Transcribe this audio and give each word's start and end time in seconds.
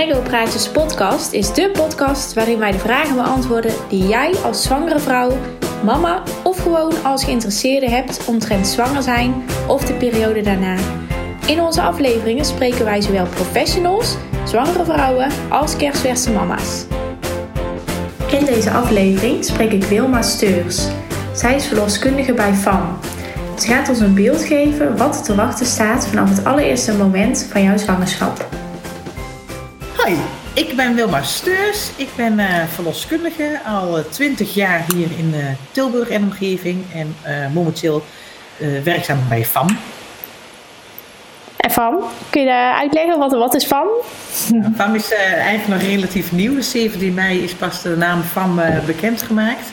Prego 0.00 0.20
Praatjes 0.20 0.68
podcast 0.68 1.32
is 1.32 1.52
de 1.52 1.70
podcast 1.70 2.34
waarin 2.34 2.58
wij 2.58 2.72
de 2.72 2.78
vragen 2.78 3.14
beantwoorden 3.14 3.72
die 3.88 4.06
jij 4.06 4.34
als 4.44 4.62
zwangere 4.62 4.98
vrouw, 4.98 5.38
mama 5.84 6.22
of 6.42 6.58
gewoon 6.58 6.92
als 7.02 7.24
geïnteresseerde 7.24 7.90
hebt 7.90 8.24
omtrent 8.24 8.66
zwanger 8.66 9.02
zijn 9.02 9.44
of 9.68 9.84
de 9.84 9.92
periode 9.92 10.40
daarna. 10.40 10.76
In 11.46 11.60
onze 11.60 11.82
afleveringen 11.82 12.44
spreken 12.44 12.84
wij 12.84 13.00
zowel 13.00 13.26
professionals, 13.26 14.16
zwangere 14.44 14.84
vrouwen 14.84 15.28
als 15.48 15.76
kerstverse 15.76 16.30
mama's. 16.30 16.84
In 18.30 18.44
deze 18.44 18.70
aflevering 18.70 19.44
spreek 19.44 19.72
ik 19.72 19.84
Wilma 19.84 20.22
Steurs. 20.22 20.86
Zij 21.34 21.54
is 21.54 21.66
verloskundige 21.66 22.32
bij 22.32 22.54
FAM. 22.54 22.98
Ze 23.58 23.66
gaat 23.66 23.88
ons 23.88 24.00
een 24.00 24.14
beeld 24.14 24.42
geven 24.44 24.96
wat 24.96 25.24
te 25.24 25.34
wachten 25.34 25.66
staat 25.66 26.06
vanaf 26.06 26.28
het 26.28 26.44
allereerste 26.44 26.94
moment 26.94 27.48
van 27.50 27.62
jouw 27.62 27.76
zwangerschap. 27.76 28.59
Hoi, 30.02 30.16
ik 30.54 30.76
ben 30.76 30.94
Wilma 30.94 31.22
Steurs. 31.22 31.90
Ik 31.96 32.08
ben 32.16 32.38
uh, 32.38 32.64
verloskundige, 32.64 33.60
al 33.66 34.08
twintig 34.08 34.54
jaar 34.54 34.84
hier 34.94 35.08
in 35.18 35.34
uh, 35.34 35.44
Tilburg 35.70 36.08
en 36.08 36.22
omgeving 36.22 36.84
en 36.94 37.16
uh, 37.26 37.52
momenteel 37.54 38.04
werkzaam 38.84 39.18
bij 39.28 39.44
FAM. 39.44 39.78
En 41.56 41.70
FAM, 41.70 42.04
kun 42.30 42.42
je 42.42 42.72
uitleggen 42.74 43.18
wat, 43.18 43.32
wat 43.32 43.54
is 43.54 43.64
FAM? 43.64 43.86
FAM 44.76 44.94
is 44.94 45.12
eigenlijk 45.12 45.68
nog 45.68 45.90
relatief 45.90 46.32
nieuw. 46.32 46.54
De 46.54 46.62
17 46.62 47.14
mei 47.14 47.42
is 47.42 47.54
pas 47.54 47.82
de 47.82 47.96
naam 47.96 48.22
FAM 48.22 48.60
bekendgemaakt. 48.86 49.72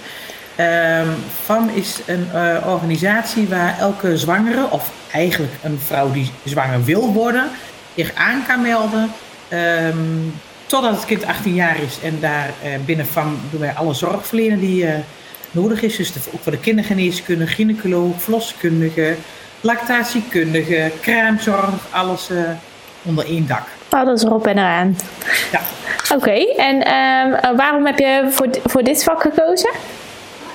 FAM 1.43 1.69
is 1.73 1.99
een 2.05 2.27
uh, 2.33 2.67
organisatie 2.67 3.47
waar 3.47 3.79
elke 3.79 4.17
zwangere, 4.17 4.69
of 4.69 4.91
eigenlijk 5.11 5.53
een 5.63 5.79
vrouw 5.85 6.11
die 6.11 6.31
zwanger 6.43 6.83
wil 6.83 7.13
worden, 7.13 7.49
zich 7.95 8.15
aan 8.15 8.43
kan 8.47 8.61
melden. 8.61 9.11
Um, 9.53 10.33
totdat 10.65 10.95
het 10.95 11.05
kind 11.05 11.25
18 11.25 11.53
jaar 11.53 11.81
is. 11.81 11.99
En 12.03 12.19
daar 12.19 12.49
uh, 12.63 12.71
binnen 12.85 13.05
FAM 13.05 13.39
doen 13.51 13.59
wij 13.59 13.73
alle 13.73 13.93
zorg 13.93 14.27
verlenen 14.27 14.59
die 14.59 14.83
uh, 14.83 14.93
nodig 15.51 15.81
is. 15.81 15.95
Dus 15.95 16.11
ook 16.33 16.41
voor 16.41 16.51
de 16.51 16.59
kindergeneeskunde, 16.59 17.47
gynaecoloog, 17.47 18.21
verloskundige, 18.21 19.15
lactatiekundige, 19.61 20.91
kraamzorg, 21.01 21.69
alles 21.89 22.29
onder 23.01 23.25
één 23.25 23.47
dak. 23.47 23.67
Alles 23.89 24.23
erop 24.23 24.47
en 24.47 24.57
eraan. 24.57 24.97
Ja. 25.51 25.61
Oké, 26.03 26.13
okay. 26.13 26.53
en 26.57 26.75
um, 26.75 27.55
waarom 27.57 27.85
heb 27.85 27.99
je 27.99 28.27
voor, 28.29 28.47
voor 28.65 28.83
dit 28.83 29.03
vak 29.03 29.21
gekozen? 29.21 29.69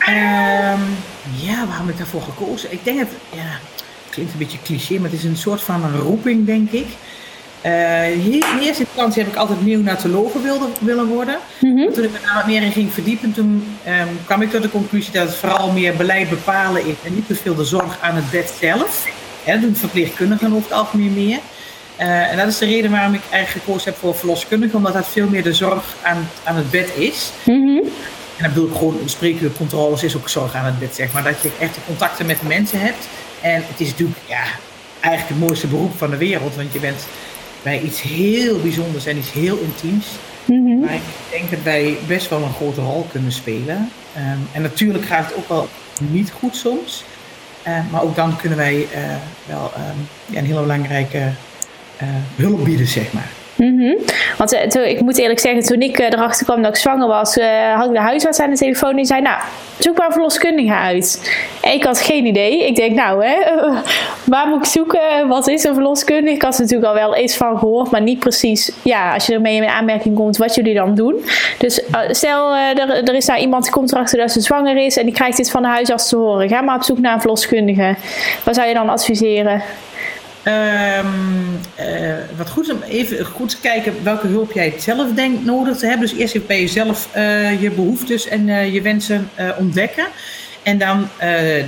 Um, 0.09 0.97
ja, 1.35 1.67
waarom 1.67 1.87
heb 1.87 1.89
ik 1.89 1.99
daarvoor 1.99 2.23
gekozen? 2.23 2.73
Ik 2.73 2.85
denk 2.85 2.99
het, 2.99 3.09
ja, 3.31 3.43
het 3.43 4.11
klinkt 4.11 4.33
een 4.33 4.39
beetje 4.39 4.63
cliché, 4.65 4.95
maar 4.95 5.11
het 5.11 5.19
is 5.19 5.25
een 5.25 5.37
soort 5.37 5.63
van 5.63 5.85
een 5.85 5.99
roeping, 5.99 6.47
denk 6.47 6.71
ik. 6.71 6.87
Uh, 7.67 8.27
in 8.27 8.43
eerste 8.61 8.85
instantie 8.85 9.23
heb 9.23 9.33
ik 9.33 9.39
altijd 9.39 9.65
neonatologe 9.65 10.41
wilde, 10.41 10.67
willen 10.81 11.07
worden. 11.07 11.37
Mm 11.61 11.77
-hmm. 11.77 11.93
Toen 11.93 12.05
ik 12.05 12.13
me 12.13 12.19
daar 12.25 12.35
wat 12.35 12.47
meer 12.47 12.63
in 12.63 12.73
ging 12.73 12.93
verdiepen, 12.93 13.33
toen 13.33 13.77
um, 13.87 14.19
kwam 14.25 14.43
ik 14.43 14.51
tot 14.51 14.63
de 14.63 14.71
conclusie 14.71 15.13
dat 15.13 15.27
het 15.27 15.37
vooral 15.37 15.71
meer 15.71 15.97
beleid 15.97 16.29
bepalen 16.29 16.87
is 16.87 16.95
en 17.05 17.15
niet 17.15 17.25
zoveel 17.29 17.55
de 17.55 17.65
zorg 17.65 17.99
aan 18.01 18.15
het 18.15 18.31
bed 18.31 18.55
zelf. 18.61 19.07
Ja, 19.45 19.53
dat 19.53 19.63
doen 19.63 19.77
verpleegkundigen 19.77 20.53
over 20.53 20.63
het 20.63 20.73
algemeen 20.73 21.15
meer. 21.15 21.39
Uh, 22.01 22.31
en 22.31 22.37
dat 22.37 22.47
is 22.47 22.59
de 22.59 22.67
reden 22.67 22.91
waarom 22.91 23.15
ik 23.15 23.23
eigenlijk 23.31 23.65
gekozen 23.65 23.91
heb 23.91 24.01
voor 24.01 24.15
verloskundige, 24.15 24.77
omdat 24.77 24.93
dat 24.93 25.09
veel 25.09 25.29
meer 25.29 25.43
de 25.43 25.55
zorg 25.55 25.95
aan, 26.03 26.29
aan 26.45 26.57
het 26.57 26.71
bed 26.71 26.91
is. 26.97 27.31
Mm 27.45 27.67
-hmm. 27.67 27.83
En 28.37 28.43
dan 28.43 28.53
bedoel 28.53 28.69
ik 28.69 28.77
gewoon, 28.77 29.01
spreken 29.05 29.57
controles 29.57 30.03
is 30.03 30.17
ook 30.17 30.29
zorg 30.29 30.55
aan 30.55 30.65
het 30.65 30.79
bed, 30.79 30.95
zeg 30.95 31.13
maar. 31.13 31.23
Dat 31.23 31.43
je 31.43 31.51
echt 31.59 31.79
contacten 31.87 32.27
met 32.27 32.41
de 32.41 32.47
mensen 32.47 32.81
hebt. 32.81 33.09
En 33.41 33.65
het 33.67 33.81
is 33.81 33.89
natuurlijk 33.89 34.19
ja, 34.27 34.43
eigenlijk 35.01 35.29
het 35.29 35.49
mooiste 35.49 35.67
beroep 35.67 35.99
van 35.99 36.11
de 36.11 36.17
wereld. 36.17 36.55
Want 36.57 36.73
je 36.73 36.79
bent 36.79 37.07
bij 37.63 37.81
iets 37.81 38.03
heel 38.03 38.61
bijzonders 38.61 39.07
en 39.07 39.17
iets 39.17 39.33
heel 39.33 39.59
intiems. 39.59 40.07
Mm 40.45 40.67
-hmm. 40.67 40.81
Maar 40.81 40.95
ik 40.95 41.03
denk 41.31 41.51
dat 41.51 41.63
wij 41.63 41.97
best 42.07 42.29
wel 42.29 42.43
een 42.43 42.53
grote 42.53 42.81
rol 42.81 43.07
kunnen 43.11 43.33
spelen. 43.33 43.91
Um, 44.17 44.49
en 44.53 44.63
natuurlijk 44.63 45.05
gaat 45.05 45.27
het 45.27 45.37
ook 45.37 45.49
wel 45.49 45.69
niet 45.99 46.31
goed 46.31 46.57
soms. 46.57 47.05
Uh, 47.69 47.91
maar 47.91 48.03
ook 48.03 48.17
dan 48.17 48.37
kunnen 48.37 48.59
wij 48.59 48.75
uh, 48.75 49.15
wel 49.47 49.73
um, 49.77 50.09
ja, 50.27 50.39
een 50.39 50.47
hele 50.47 50.61
belangrijke 50.61 51.19
uh, 52.03 52.09
hulp 52.37 52.65
bieden, 52.65 52.87
zeg 52.87 53.13
maar. 53.13 53.31
Mm. 53.63 53.97
Want 54.39 54.71
toen, 54.71 54.85
ik 54.85 55.01
moet 55.01 55.19
eerlijk 55.19 55.41
zeggen, 55.41 55.63
toen 55.63 55.81
ik 55.81 56.01
uh, 56.01 56.07
erachter 56.07 56.45
kwam 56.45 56.63
dat 56.63 56.71
ik 56.71 56.81
zwanger 56.81 57.09
was, 57.09 57.37
uh, 57.37 57.75
had 57.75 57.87
ik 57.87 57.93
de 57.93 58.01
huisarts 58.01 58.41
aan 58.41 58.51
de 58.51 58.57
telefoon 58.57 58.97
die 58.97 59.05
zei: 59.05 59.21
Nou, 59.21 59.41
zoek 59.79 59.99
maar 59.99 60.07
een 60.07 60.13
verloskundige 60.13 60.75
uit. 60.75 61.33
Ik 61.73 61.85
had 61.85 62.01
geen 62.01 62.27
idee. 62.27 62.67
Ik 62.67 62.77
denk, 62.77 62.95
nou, 62.95 63.25
hè, 63.25 63.37
waar 64.33 64.49
moet 64.49 64.59
ik 64.59 64.65
zoeken? 64.65 65.29
Wat 65.29 65.49
is 65.49 65.65
een 65.65 65.75
verloskundige? 65.75 66.35
Ik 66.35 66.43
had 66.43 66.55
er 66.55 66.61
natuurlijk 66.61 66.89
al 66.89 66.95
wel 66.95 67.15
eens 67.15 67.37
van 67.37 67.59
gehoord, 67.59 67.91
maar 67.91 68.03
niet 68.03 68.19
precies, 68.19 68.73
ja, 68.83 69.15
als 69.15 69.27
je 69.27 69.35
ermee 69.35 69.57
in 69.57 69.65
aanmerking 69.65 70.15
komt, 70.15 70.37
wat 70.37 70.55
jullie 70.55 70.75
dan 70.75 70.95
doen. 70.95 71.25
Dus 71.59 71.83
stel, 72.09 72.55
er, 72.55 73.09
er, 73.09 73.15
is 73.15 73.27
daar 73.27 73.41
iemand 73.41 73.63
die 73.63 73.73
komt 73.73 73.93
erachter 73.93 74.19
dat 74.19 74.31
ze 74.31 74.41
zwanger 74.41 74.77
is 74.77 74.97
en 74.97 75.05
die 75.05 75.15
krijgt 75.15 75.37
dit 75.37 75.51
van 75.51 75.63
de 75.63 75.69
huisarts 75.69 76.09
te 76.09 76.17
horen. 76.17 76.49
Ga 76.49 76.61
maar 76.61 76.77
op 76.77 76.83
zoek 76.83 76.99
naar 76.99 77.15
een 77.15 77.21
verloskundige. 77.21 77.95
Wat 78.45 78.55
zou 78.55 78.69
je 78.69 78.75
dan 78.75 78.89
adviseren? 78.89 79.63
Um, 80.47 81.61
wat 82.37 82.51
goed 82.51 82.65
is 82.65 82.73
om 82.73 82.83
even 82.83 83.25
goed 83.25 83.61
kijken 83.61 83.95
welke 84.03 84.27
hulp 84.27 84.53
jij 84.53 84.75
zelf 84.79 85.13
denkt 85.13 85.45
nodig 85.45 85.77
te 85.77 85.87
hebben. 85.87 86.09
Dus 86.09 86.19
eerst 86.19 86.35
even 86.35 86.47
bij 86.47 86.61
jezelf 86.61 87.09
uh, 87.17 87.63
je 87.63 87.71
behoeftes 87.71 88.29
en 88.29 88.49
uh, 88.49 88.73
je 88.73 88.83
wensen 88.83 89.31
ontdekken. 89.59 90.07
En 90.63 90.79
dan 90.79 91.09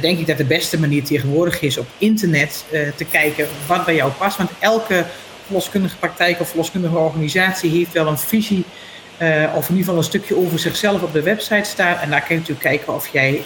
denk 0.01 0.19
ik 0.19 0.27
dat 0.27 0.37
de 0.37 0.45
beste 0.45 0.81
manier 0.81 1.05
tegenwoordig 1.05 1.61
is 1.61 1.79
op 1.79 1.87
internet 1.99 2.65
te 2.97 3.05
kijken 3.11 3.47
wat 3.67 3.85
bij 3.85 3.95
jou 3.95 4.13
past. 4.13 4.37
Want 4.37 4.51
elke 4.59 5.05
verloskundige 5.45 5.97
praktijk 5.97 6.41
of 6.41 6.49
verloskundige 6.49 6.97
organisatie 6.97 7.71
heeft 7.71 7.93
wel 7.93 8.07
een 8.07 8.19
visie. 8.19 8.65
of 9.55 9.69
in 9.69 9.77
ieder 9.77 9.77
geval 9.77 9.97
een 9.97 10.05
stukje 10.05 10.37
over 10.37 10.59
zichzelf 10.59 11.03
op 11.03 11.13
de 11.13 11.23
website 11.23 11.69
staan. 11.69 11.99
En 11.99 12.11
daar 12.11 12.21
kun 12.21 12.35
je 12.35 12.41
natuurlijk 12.41 12.69
kijken 12.69 12.95
of 12.95 13.09
jij 13.13 13.43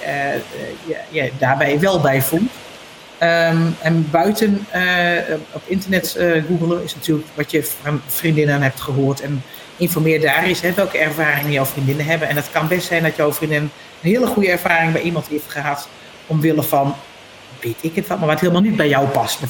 je, 0.86 0.96
je 1.10 1.30
daarbij 1.38 1.80
wel 1.80 2.00
bij 2.00 2.22
voelt. 2.22 2.50
Um, 3.22 3.76
en 3.80 4.08
buiten 4.10 4.66
uh, 4.74 5.34
op 5.52 5.62
internet 5.66 6.16
uh, 6.18 6.44
googelen 6.48 6.84
is 6.84 6.94
natuurlijk 6.94 7.28
wat 7.34 7.50
je 7.50 7.64
van 7.82 8.00
vriendinnen 8.06 8.62
hebt 8.62 8.80
gehoord. 8.80 9.20
En 9.20 9.42
informeer 9.76 10.20
daar 10.20 10.42
eens 10.42 10.60
hè, 10.60 10.72
welke 10.72 10.98
ervaringen 10.98 11.52
jouw 11.52 11.64
vriendinnen 11.64 12.06
hebben. 12.06 12.28
En 12.28 12.36
het 12.36 12.50
kan 12.52 12.68
best 12.68 12.86
zijn 12.86 13.02
dat 13.02 13.16
jouw 13.16 13.32
vriendin 13.32 13.62
een 13.62 14.10
hele 14.10 14.26
goede 14.26 14.50
ervaring 14.50 14.92
bij 14.92 15.02
iemand 15.02 15.28
heeft 15.28 15.50
gehad. 15.50 15.88
Omwille 16.26 16.62
van, 16.62 16.94
weet 17.60 17.78
ik 17.80 17.94
het 17.94 18.06
wat, 18.06 18.18
maar 18.18 18.28
wat 18.28 18.40
helemaal 18.40 18.62
niet 18.62 18.76
bij 18.76 18.88
jou 18.88 19.08
past. 19.08 19.40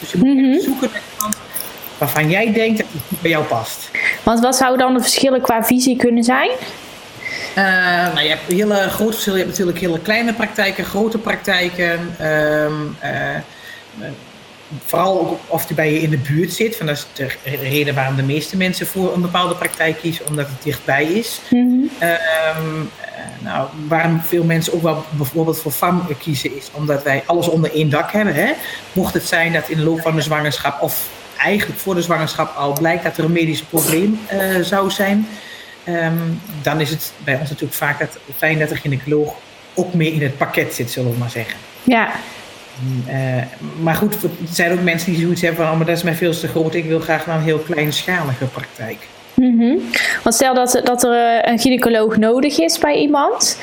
Dus 0.00 0.10
je 0.10 0.18
moet 0.18 0.26
mm 0.26 0.38
-hmm. 0.38 0.60
zoeken 0.60 0.88
naar 0.92 1.02
iemand 1.14 1.36
waarvan 1.98 2.30
jij 2.30 2.52
denkt 2.52 2.78
dat 2.78 2.86
het 2.92 3.10
niet 3.10 3.20
bij 3.20 3.30
jou 3.30 3.44
past. 3.44 3.90
Want 4.22 4.40
wat 4.40 4.56
zou 4.56 4.76
dan 4.76 4.94
de 4.94 5.00
verschillen 5.00 5.40
qua 5.40 5.64
visie 5.64 5.96
kunnen 5.96 6.24
zijn? 6.24 6.50
Uh, 7.58 7.64
nou, 8.14 8.20
je 8.20 8.28
hebt 8.28 8.52
hele 8.52 8.74
grote 8.74 9.12
verschillen. 9.12 9.38
Je 9.38 9.44
hebt 9.44 9.58
natuurlijk 9.58 9.84
hele 9.86 10.00
kleine 10.00 10.32
praktijken, 10.32 10.84
grote 10.84 11.18
praktijken. 11.18 12.00
Um, 12.26 12.96
uh, 13.04 14.10
vooral 14.84 15.20
ook 15.20 15.38
of 15.46 15.66
die 15.66 15.76
bij 15.76 15.92
je 15.92 16.00
in 16.00 16.10
de 16.10 16.18
buurt 16.18 16.52
zit. 16.52 16.76
Van 16.76 16.86
dat 16.86 16.96
is 16.96 17.26
de 17.42 17.56
reden 17.56 17.94
waarom 17.94 18.16
de 18.16 18.22
meeste 18.22 18.56
mensen 18.56 18.86
voor 18.86 19.14
een 19.14 19.20
bepaalde 19.20 19.54
praktijk 19.54 19.98
kiezen, 19.98 20.26
omdat 20.26 20.46
het 20.46 20.62
dichtbij 20.62 21.04
is. 21.04 21.40
Mm 21.50 21.90
-hmm. 22.00 22.08
um, 22.62 22.90
nou, 23.38 23.68
waarom 23.88 24.20
veel 24.20 24.44
mensen 24.44 24.72
ook 24.72 24.82
wel 24.82 25.04
bijvoorbeeld 25.10 25.60
voor 25.60 25.72
FAM 25.72 26.06
kiezen, 26.18 26.56
is 26.56 26.70
omdat 26.72 27.02
wij 27.02 27.22
alles 27.26 27.48
onder 27.48 27.74
één 27.74 27.90
dak 27.90 28.12
hebben. 28.12 28.34
Hè? 28.34 28.52
Mocht 28.92 29.14
het 29.14 29.26
zijn 29.26 29.52
dat 29.52 29.68
in 29.68 29.76
de 29.76 29.84
loop 29.84 30.00
van 30.00 30.14
de 30.14 30.22
zwangerschap 30.22 30.82
of 30.82 31.08
eigenlijk 31.38 31.80
voor 31.80 31.94
de 31.94 32.02
zwangerschap 32.02 32.56
al 32.56 32.72
blijkt 32.72 33.02
dat 33.02 33.16
er 33.16 33.24
een 33.24 33.32
medisch 33.32 33.62
probleem 33.62 34.20
uh, 34.32 34.62
zou 34.62 34.90
zijn. 34.90 35.28
Um, 35.88 36.40
dan 36.62 36.80
is 36.80 36.90
het 36.90 37.12
bij 37.24 37.34
ons 37.34 37.48
natuurlijk 37.48 37.78
vaak 37.78 37.98
het 37.98 38.18
fijn 38.36 38.58
dat 38.58 38.68
de 38.68 38.76
gynaecoloog 38.76 39.34
ook 39.74 39.94
mee 39.94 40.12
in 40.12 40.22
het 40.22 40.36
pakket 40.36 40.74
zit, 40.74 40.90
zullen 40.90 41.12
we 41.12 41.18
maar 41.18 41.30
zeggen. 41.30 41.58
Ja. 41.82 42.10
Uh, 43.08 43.42
maar 43.80 43.94
goed, 43.94 44.22
er 44.22 44.30
zijn 44.50 44.72
ook 44.72 44.82
mensen 44.82 45.12
die 45.12 45.20
zoiets 45.20 45.40
hebben 45.40 45.60
van, 45.60 45.72
oh, 45.72 45.76
maar 45.76 45.86
dat 45.86 45.96
is 45.96 46.02
mij 46.02 46.14
veel 46.14 46.32
te 46.32 46.48
groot. 46.48 46.74
Ik 46.74 46.84
wil 46.84 47.00
graag 47.00 47.26
naar 47.26 47.36
een 47.36 47.42
heel 47.42 47.58
kleinschalige 47.58 48.44
praktijk. 48.44 49.06
-hmm. 49.38 49.80
Want 50.22 50.34
stel 50.34 50.54
dat, 50.54 50.80
dat 50.84 51.02
er 51.02 51.48
een 51.48 51.58
gynaecoloog 51.58 52.16
nodig 52.16 52.58
is 52.58 52.78
bij 52.78 52.96
iemand. 52.96 53.58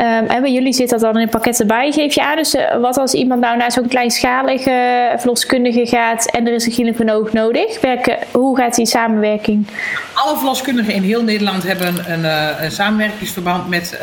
Um, 0.00 0.06
en 0.06 0.42
bij 0.42 0.52
jullie 0.52 0.72
zit 0.72 0.90
dat 0.90 1.00
dan 1.00 1.18
in 1.18 1.28
pakket 1.28 1.60
erbij. 1.60 1.92
Geef 1.92 2.14
je 2.14 2.22
aan, 2.22 2.36
dus 2.36 2.54
uh, 2.54 2.80
wat 2.80 2.96
als 2.98 3.14
iemand 3.14 3.40
nou 3.40 3.56
naar 3.56 3.72
zo'n 3.72 3.88
kleinschalige 3.88 5.12
verloskundige 5.16 5.86
gaat 5.86 6.30
en 6.30 6.46
er 6.46 6.54
is 6.54 6.66
een 6.66 6.72
gynaecoloog 6.72 7.32
nodig? 7.32 7.80
Hoe 8.30 8.56
gaat 8.56 8.74
die 8.74 8.86
samenwerking? 8.86 9.66
Alle 10.14 10.36
verloskundigen 10.36 10.94
in 10.94 11.02
heel 11.02 11.22
Nederland 11.22 11.62
hebben 11.62 11.94
een, 12.06 12.24
een 12.64 12.70
samenwerkingsverband 12.70 13.68
met 13.68 13.98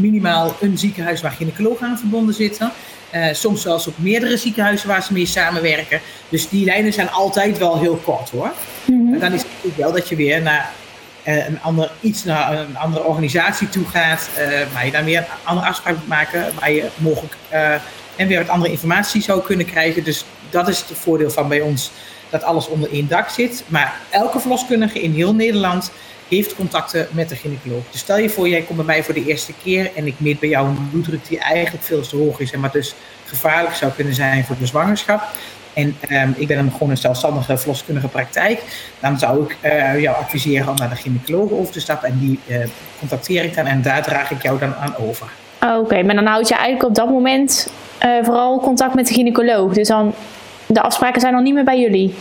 minimaal 0.00 0.56
een 0.60 0.78
ziekenhuis 0.78 1.20
waar 1.20 1.30
gynaecologen 1.30 1.86
aan 1.86 1.98
verbonden 1.98 2.34
zitten. 2.34 2.70
Uh, 3.14 3.26
soms 3.32 3.62
zelfs 3.62 3.88
ook 3.88 3.98
meerdere 3.98 4.36
ziekenhuizen 4.36 4.88
waar 4.88 5.02
ze 5.02 5.12
mee 5.12 5.26
samenwerken. 5.26 6.00
Dus 6.28 6.48
die 6.48 6.64
lijnen 6.64 6.92
zijn 6.92 7.10
altijd 7.10 7.58
wel 7.58 7.78
heel 7.78 7.96
kort 7.96 8.30
hoor. 8.30 8.52
Mm 8.84 9.10
-hmm. 9.10 9.20
Dan 9.20 9.32
is 9.32 9.40
het 9.40 9.50
natuurlijk 9.50 9.76
wel 9.82 9.92
dat 9.92 10.08
je 10.08 10.16
weer 10.16 10.42
naar 10.42 10.72
uh, 11.24 11.46
een 11.46 11.60
ander, 11.62 11.90
iets 12.00 12.24
naar 12.24 12.58
een 12.58 12.76
andere 12.76 13.04
organisatie 13.04 13.68
toe 13.68 13.84
gaat. 13.84 14.28
Uh, 14.38 14.48
waar 14.72 14.84
je 14.84 14.92
dan 14.92 15.04
weer 15.04 15.18
een 15.18 15.24
andere 15.44 15.66
afspraak 15.66 15.96
moet 15.96 16.08
maken. 16.08 16.52
Waar 16.60 16.70
je 16.70 16.88
mogelijk 16.96 17.34
en 18.16 18.26
weer 18.26 18.38
wat 18.38 18.48
andere 18.48 18.72
informatie 18.72 19.22
zou 19.22 19.42
kunnen 19.42 19.66
krijgen. 19.66 20.04
Dus 20.04 20.24
dat 20.50 20.68
is 20.68 20.78
het 20.78 20.98
voordeel 20.98 21.30
van 21.30 21.48
bij 21.48 21.60
ons 21.60 21.90
dat 22.30 22.42
alles 22.42 22.68
onder 22.68 22.92
één 22.92 23.08
dak 23.08 23.28
zit. 23.28 23.64
Maar 23.66 23.94
elke 24.10 24.40
verloskundige 24.40 25.00
in 25.00 25.12
heel 25.12 25.34
Nederland 25.34 25.90
heeft 26.28 26.54
contacten 26.54 27.08
met 27.10 27.28
de 27.28 27.36
gynaecoloog. 27.36 27.82
Dus 27.90 28.00
stel 28.00 28.18
je 28.18 28.30
voor, 28.30 28.48
jij 28.48 28.62
komt 28.62 28.76
bij 28.76 28.86
mij 28.86 29.04
voor 29.04 29.14
de 29.14 29.24
eerste 29.24 29.52
keer 29.62 29.90
en 29.94 30.06
ik 30.06 30.14
meet 30.16 30.40
bij 30.40 30.48
jou 30.48 30.68
een 30.68 30.88
bloeddruk 30.90 31.28
die 31.28 31.38
eigenlijk 31.38 31.84
veel 31.84 32.00
te 32.00 32.16
hoog 32.16 32.40
is 32.40 32.52
en 32.52 32.60
maar 32.60 32.72
dus 32.72 32.94
gevaarlijk 33.24 33.74
zou 33.74 33.92
kunnen 33.92 34.14
zijn 34.14 34.44
voor 34.44 34.56
de 34.58 34.66
zwangerschap. 34.66 35.22
En 35.72 35.96
um, 36.10 36.34
ik 36.36 36.46
ben 36.46 36.56
dan 36.56 36.72
gewoon 36.72 36.90
een 36.90 36.96
zelfstandige 36.96 37.56
verloskundige 37.56 38.08
praktijk. 38.08 38.62
Dan 39.00 39.18
zou 39.18 39.44
ik 39.44 39.56
uh, 39.62 40.00
jou 40.00 40.16
adviseren 40.16 40.68
om 40.68 40.74
naar 40.76 40.88
de 40.88 40.96
gynaecoloog 40.96 41.50
over 41.50 41.72
te 41.72 41.80
stappen. 41.80 42.08
En 42.08 42.18
die 42.18 42.38
uh, 42.46 42.66
contacteer 42.98 43.44
ik 43.44 43.54
dan 43.54 43.66
en 43.66 43.82
daar 43.82 44.02
draag 44.02 44.30
ik 44.30 44.42
jou 44.42 44.58
dan 44.58 44.74
aan 44.74 44.96
over. 44.96 45.26
Oh, 45.62 45.78
Oké, 45.78 46.02
maar 46.02 46.14
dan 46.14 46.26
houd 46.26 46.48
je 46.48 46.54
eigenlijk 46.54 46.88
op 46.88 46.94
dat 46.94 47.08
moment 47.08 47.72
uh, 48.04 48.24
vooral 48.24 48.60
contact 48.60 48.94
met 48.94 49.06
de 49.06 49.14
gynaecoloog. 49.14 49.72
Dus 49.72 49.88
dan 49.88 50.14
de 50.66 50.80
afspraken 50.80 51.20
zijn 51.20 51.32
nog 51.32 51.42
niet 51.42 51.54
meer 51.54 51.64
bij 51.64 51.80
jullie. 51.80 52.14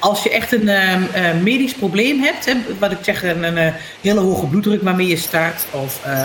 Als 0.00 0.22
je 0.22 0.30
echt 0.30 0.52
een 0.52 0.68
uh, 0.68 0.96
medisch 1.42 1.74
probleem 1.74 2.20
hebt, 2.20 2.44
hè, 2.44 2.52
wat 2.78 2.90
ik 2.90 2.98
zeg, 3.00 3.22
een, 3.22 3.42
een, 3.42 3.56
een, 3.56 3.72
hele 4.00 4.20
hoge 4.20 4.46
bloeddruk 4.46 4.82
waarmee 4.82 5.06
je 5.06 5.16
start, 5.16 5.64
of 5.70 6.00
uh, 6.06 6.22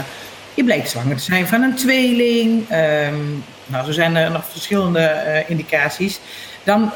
je 0.53 0.63
blijkt 0.63 0.89
zwanger 0.89 1.15
te 1.15 1.23
zijn 1.23 1.47
van 1.47 1.61
een 1.61 1.75
tweeling, 1.75 2.71
um, 2.71 3.43
nou, 3.65 3.85
zo 3.85 3.91
zijn 3.91 4.15
er 4.15 4.31
nog 4.31 4.45
verschillende 4.49 5.23
uh, 5.27 5.49
indicaties, 5.49 6.19
dan 6.63 6.91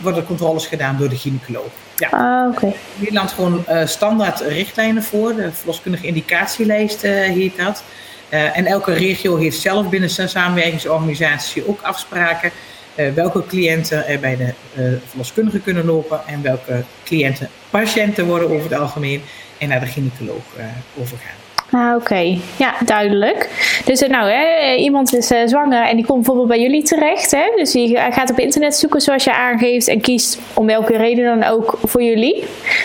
worden 0.00 0.26
controles 0.26 0.66
gedaan 0.66 0.96
door 0.96 1.08
de 1.08 1.16
gynaecoloog. 1.16 1.70
Ja. 1.96 2.08
Ah, 2.08 2.54
okay. 2.54 2.68
In 2.68 2.76
Nederland 2.96 3.32
gewoon 3.32 3.64
standaard 3.84 4.40
richtlijnen 4.40 5.02
voor, 5.02 5.34
de 5.34 5.52
verloskundige 5.52 6.06
indicatielijst 6.06 7.02
heet 7.02 7.56
dat. 7.56 7.82
en 8.28 8.66
elke 8.66 8.92
regio 8.92 9.36
heeft 9.36 9.60
zelf 9.60 9.88
binnen 9.88 10.10
zijn 10.10 10.28
samenwerkingsorganisatie 10.28 11.68
ook 11.68 11.80
afspraken 11.82 12.50
uh, 12.96 13.12
welke 13.12 13.46
cliënten 13.46 14.06
er 14.06 14.20
bij 14.20 14.36
de 14.36 14.52
uh, 14.78 14.92
verloskundige 15.08 15.60
kunnen 15.60 15.84
lopen 15.84 16.20
en 16.26 16.42
welke 16.42 16.82
cliënten 17.04 17.48
patiënten 17.70 18.26
worden 18.26 18.50
over 18.50 18.70
het 18.70 18.78
algemeen 18.78 19.22
en 19.58 19.68
naar 19.68 19.80
de 19.80 19.86
gynaecoloog 19.86 20.44
uh, 20.58 20.64
overgaan. 21.00 21.34
Ah, 21.70 21.94
Oké, 21.94 22.02
okay. 22.02 22.40
ja, 22.56 22.74
duidelijk. 22.84 23.48
Dus 23.84 24.00
nou, 24.00 24.30
hè, 24.30 24.74
iemand 24.74 25.14
is 25.14 25.30
uh, 25.30 25.38
zwanger 25.46 25.86
en 25.86 25.96
die 25.96 26.04
komt 26.04 26.18
bijvoorbeeld 26.18 26.48
bij 26.48 26.60
jullie 26.60 26.82
terecht. 26.82 27.30
Hè? 27.30 27.52
Dus 27.56 27.70
die 27.70 27.96
gaat 28.10 28.30
op 28.30 28.38
internet 28.38 28.74
zoeken 28.74 29.00
zoals 29.00 29.24
je 29.24 29.34
aangeeft 29.34 29.88
en 29.88 30.00
kiest 30.00 30.38
om 30.54 30.66
welke 30.66 30.96
reden 30.96 31.24
dan 31.24 31.50
ook 31.50 31.78
voor 31.82 32.02
jullie. 32.02 32.44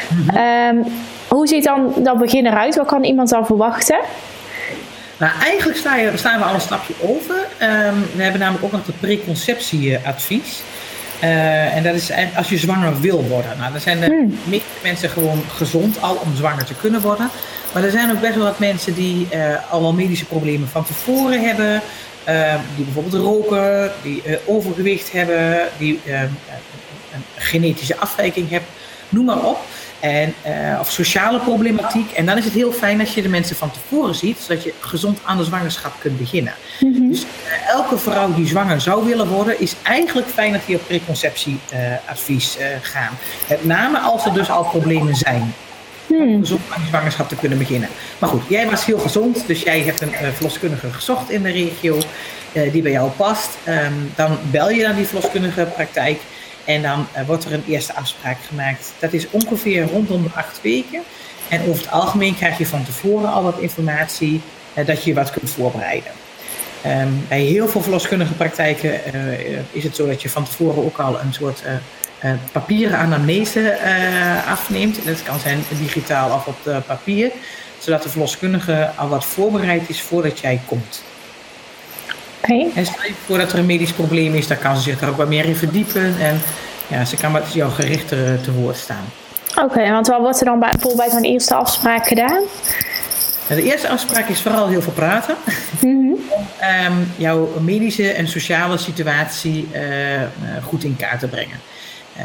Mm 0.10 0.30
-hmm. 0.30 0.78
um, 0.78 0.86
hoe 1.28 1.48
ziet 1.48 1.64
dan 1.64 1.94
dat 1.98 2.18
begin 2.18 2.46
eruit? 2.46 2.76
Wat 2.76 2.88
kan 2.88 3.04
iemand 3.04 3.30
dan 3.30 3.46
verwachten? 3.46 4.00
Nou, 5.22 5.34
eigenlijk 5.40 5.78
staan 6.18 6.40
we 6.40 6.46
al 6.46 6.54
een 6.54 6.62
stapje 6.62 6.94
over. 7.00 7.36
Um, 7.36 8.06
we 8.16 8.24
hebben 8.24 8.40
namelijk 8.40 8.66
ook 8.66 8.72
nog 8.72 8.86
het 8.86 9.00
preconceptieadvies. 9.00 10.62
Uh, 11.24 11.76
en 11.76 11.84
dat 11.84 11.96
is 11.96 12.12
als 12.36 12.50
je 12.50 12.58
zwanger 12.58 13.00
wil 13.00 13.24
worden. 13.24 13.58
Nou, 13.58 13.72
dan 13.72 13.82
zijn 13.82 14.00
de 14.00 14.06
hmm. 14.06 14.38
meeste 14.44 14.66
mensen 14.84 15.10
gewoon 15.10 15.44
gezond 15.56 16.02
al 16.02 16.16
om 16.16 16.36
zwanger 16.36 16.66
te 16.66 16.74
kunnen 16.74 17.02
worden. 17.02 17.30
Maar 17.74 17.84
er 17.84 17.92
zijn 17.92 18.12
ook 18.12 18.22
best 18.22 18.36
wel 18.36 18.44
wat 18.44 18.60
mensen 18.60 18.94
die 18.94 19.28
uh, 19.34 19.72
al 19.72 19.82
wel 19.82 19.94
medische 19.94 20.26
problemen 20.26 20.68
van 20.68 20.86
tevoren 20.86 21.46
hebben. 21.46 21.82
Uh, 22.30 22.54
die 22.76 22.86
bijvoorbeeld 22.86 23.24
roken, 23.24 23.92
die 24.02 24.24
overgewicht 24.46 25.12
hebben, 25.12 25.68
die 25.78 26.00
ehm, 26.06 26.30
een 27.14 27.24
genetische 27.36 27.98
afwijking 27.98 28.50
hebben. 28.50 28.70
Noem 29.10 29.26
maar 29.26 29.44
op. 29.44 29.60
En, 30.02 30.34
uh, 30.48 30.80
of 30.80 30.92
sociale 30.92 31.40
problematiek. 31.40 32.12
En 32.12 32.26
dan 32.26 32.38
is 32.38 32.46
het 32.46 32.54
heel 32.54 32.72
fijn 32.72 33.00
als 33.00 33.14
je 33.14 33.22
de 33.22 33.30
mensen 33.30 33.56
van 33.56 33.72
tevoren 33.72 34.16
ziet, 34.16 34.38
zodat 34.40 34.64
je 34.64 34.74
gezond 34.80 35.20
aan 35.24 35.38
de 35.38 35.44
zwangerschap 35.44 35.94
kunt 36.00 36.18
beginnen. 36.18 36.54
Mm 36.80 36.94
-hmm. 36.94 37.10
Dus 37.10 37.22
uh, 37.22 37.70
elke 37.70 37.98
vrouw 37.98 38.34
die 38.34 38.48
zwanger 38.48 38.82
zou 38.82 39.06
willen 39.06 39.28
worden, 39.28 39.60
is 39.60 39.76
eigenlijk 39.84 40.28
fijn 40.28 40.52
dat 40.52 40.62
die 40.66 40.76
op 40.76 40.88
preconceptieadvies 40.88 42.58
uh, 42.60 42.66
gaan. 42.82 43.18
Met 43.50 43.66
name 43.66 44.00
als 44.00 44.26
er 44.26 44.34
dus 44.34 44.50
al 44.50 44.64
problemen 44.64 45.16
zijn. 45.16 45.54
Hmm. 46.08 46.34
Om 46.34 46.40
gezond 46.40 46.62
aan 46.70 46.80
die 46.80 46.88
zwangerschap 46.88 47.30
te 47.30 47.36
kunnen 47.36 47.58
beginnen. 47.58 47.90
Maar 48.20 48.30
goed, 48.30 48.44
jij 48.48 48.70
was 48.70 48.86
heel 48.86 49.00
gezond, 49.00 49.44
dus 49.48 49.64
jij 49.64 49.80
hebt 49.82 50.02
een 50.02 50.14
verloskundige 50.34 50.92
gezocht 50.92 51.30
in 51.30 51.44
de 51.44 51.52
regio 51.52 51.98
die 52.72 52.82
bij 52.82 52.92
jou 52.92 53.10
past. 53.10 53.50
Um, 53.68 54.12
dan 54.16 54.38
bel 54.52 54.70
je 54.70 54.84
naar 54.84 54.96
die 54.96 55.06
verloskundige 55.06 55.68
praktijk. 55.76 56.20
En 56.72 56.82
dan 56.82 57.08
uh, 57.18 57.26
wordt 57.26 57.46
er 57.46 57.54
een 57.54 57.64
eerste 57.68 57.96
afspraak 57.96 58.38
gemaakt. 58.48 58.94
Dat 59.00 59.14
is 59.14 59.30
ongeveer 59.30 59.84
rondom 59.84 60.24
de 60.24 60.30
acht 60.34 60.62
weken. 60.62 61.02
En 61.50 61.62
over 61.62 61.82
het 61.82 61.92
algemeen 61.92 62.36
krijg 62.36 62.58
je 62.58 62.66
van 62.66 62.84
tevoren 62.84 63.32
al 63.32 63.44
wat 63.44 63.60
informatie 63.60 64.42
uh, 64.76 64.86
dat 64.86 65.04
je 65.04 65.14
wat 65.14 65.32
kunt 65.32 65.50
voorbereiden. 65.50 66.12
Um, 66.86 67.26
bij 67.28 67.42
heel 67.42 67.68
veel 67.68 67.82
verloskundige 67.82 68.34
praktijken 68.34 69.00
uh, 69.16 69.60
is 69.72 69.84
het 69.84 69.96
zo 69.96 70.08
dat 70.08 70.22
je 70.22 70.30
van 70.30 70.44
tevoren 70.44 70.84
ook 70.84 70.98
al 70.98 71.20
een 71.20 71.34
soort 71.34 71.64
papieren 72.52 72.98
anamnese 72.98 73.78
afneemt. 74.48 75.06
Dat 75.06 75.24
kan 75.24 75.40
zijn 75.40 75.64
digitaal 75.80 76.36
of 76.36 76.48
op 76.48 76.84
papier, 76.88 77.32
zodat 77.80 78.04
de 78.04 78.10
verloskundige 78.10 78.92
al 78.96 79.08
wat 79.08 79.26
voorbereid 79.26 79.90
is 79.90 80.02
voordat 80.02 80.40
jij 80.40 80.62
komt. 80.66 81.04
Okay. 82.44 82.72
En 82.76 82.86
stel 82.86 83.04
je 83.04 83.14
voor 83.26 83.38
dat 83.38 83.52
er 83.52 83.60
een 83.60 83.66
medisch 83.66 83.92
probleem 83.94 84.36
is, 84.36 84.48
dan 84.48 84.58
kan 84.58 84.76
ze 84.76 84.82
zich 84.82 85.00
daar 85.00 85.10
ook 85.10 85.18
wat 85.18 85.28
meer 85.28 85.46
in 85.46 85.56
verdiepen. 85.56 86.16
En 86.20 86.42
ja, 86.88 87.06
ze 87.06 87.16
kan 87.16 87.32
wat 87.32 87.54
jou 87.54 87.72
gerichter 87.72 88.42
te 88.42 88.52
woord 88.52 88.78
staan. 88.78 89.04
Oké, 89.56 89.62
okay, 89.62 89.92
want 89.92 90.08
wat 90.08 90.20
wordt 90.20 90.40
er 90.40 90.46
dan 90.46 90.60
bij, 90.60 90.70
bijvoorbeeld 90.70 91.10
bij 91.10 91.10
zo'n 91.10 91.32
eerste 91.32 91.56
afspraak 91.56 92.08
gedaan? 92.08 92.44
De 93.48 93.64
eerste 93.64 93.90
afspraak 93.90 94.28
is 94.28 94.42
vooral 94.42 94.68
heel 94.68 94.82
veel 94.82 94.92
praten. 94.92 95.36
Mm 95.82 95.90
-hmm. 95.90 96.14
Om 96.38 96.48
um, 96.92 97.12
jouw 97.18 97.50
medische 97.60 98.12
en 98.12 98.28
sociale 98.28 98.78
situatie 98.78 99.68
uh, 99.74 99.82
goed 100.64 100.84
in 100.84 100.96
kaart 100.96 101.20
te 101.20 101.28
brengen. 101.28 101.60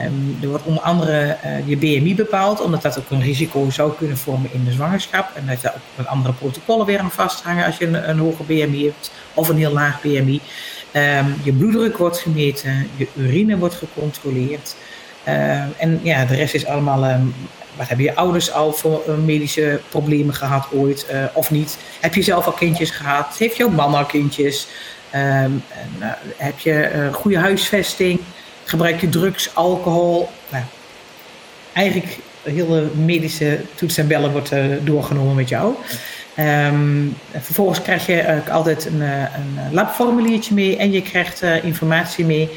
Um, 0.05 0.39
er 0.43 0.49
wordt 0.49 0.65
onder 0.65 0.83
andere 0.83 1.37
uh, 1.45 1.69
je 1.69 1.77
BMI 1.77 2.15
bepaald, 2.15 2.61
omdat 2.61 2.83
dat 2.83 2.99
ook 2.99 3.11
een 3.11 3.23
risico 3.23 3.71
zou 3.71 3.93
kunnen 3.93 4.17
vormen 4.17 4.53
in 4.53 4.65
de 4.65 4.73
zwangerschap. 4.73 5.31
En 5.35 5.47
dat 5.47 5.61
je 5.61 5.69
ook 5.69 5.81
met 5.95 6.07
andere 6.07 6.35
protocollen 6.35 6.87
weer 6.87 6.99
aan 6.99 7.11
vasthangen 7.11 7.67
als 7.67 7.77
je 7.77 7.87
een, 7.87 8.19
hoge 8.19 8.43
BMI 8.43 8.85
hebt 8.85 9.11
of 9.35 9.49
een 9.49 9.57
heel 9.57 9.73
laag 9.73 10.01
BMI. 10.01 10.41
Um, 10.93 11.35
je 11.43 11.53
bloeddruk 11.53 11.97
wordt 11.97 12.19
gemeten, 12.19 12.89
je 12.97 13.07
urine 13.15 13.59
wordt 13.59 13.75
gecontroleerd. 13.75 14.77
Uh, 15.29 15.83
en 15.83 16.01
ja, 16.03 16.25
de 16.25 16.35
rest 16.35 16.55
is 16.55 16.67
allemaal. 16.67 17.21
Wat 17.77 17.89
hebben 17.89 18.07
je 18.07 18.15
ouders 18.15 18.53
al 18.53 18.73
voor 18.73 19.03
uh, 19.09 19.15
medische 19.15 19.81
problemen 19.89 20.35
gehad 20.35 20.67
ooit 20.73 21.07
uh, 21.13 21.25
of 21.33 21.51
niet? 21.51 21.79
Heb 22.01 22.15
je 22.15 22.23
zelf 22.23 22.47
al 22.47 22.53
kindjes 22.53 22.91
gehad? 22.91 23.37
Heeft 23.39 23.57
jouw 23.57 23.69
mama 23.69 24.03
kindjes? 24.03 24.69
Heb 26.37 26.59
je 26.59 27.09
goede 27.13 27.39
huisvesting? 27.39 28.21
Gebruik 28.67 29.01
je 29.01 29.09
drugs, 29.09 29.55
alcohol? 29.55 30.29
Nou, 30.49 30.65
eigenlijk 31.73 32.19
hele 32.43 32.89
medische 32.95 33.61
toets 33.75 33.97
en 33.97 34.09
bellen 34.09 34.33
wordt 34.33 34.53
uh, 34.53 34.65
doorgenomen 34.83 35.35
met 35.35 35.49
jou. 35.49 35.75
Um, 36.39 37.17
vervolgens 37.33 37.83
krijg 37.83 38.07
je 38.07 38.43
uh, 38.47 38.55
altijd 38.55 38.87
een, 38.87 39.01
een, 39.01 39.59
labformuliertje 39.71 40.55
mee 40.55 40.77
en 40.77 40.93
je 40.93 41.03
krijgt 41.03 41.43
uh, 41.43 41.65
informatie 41.65 42.25
mee 42.25 42.51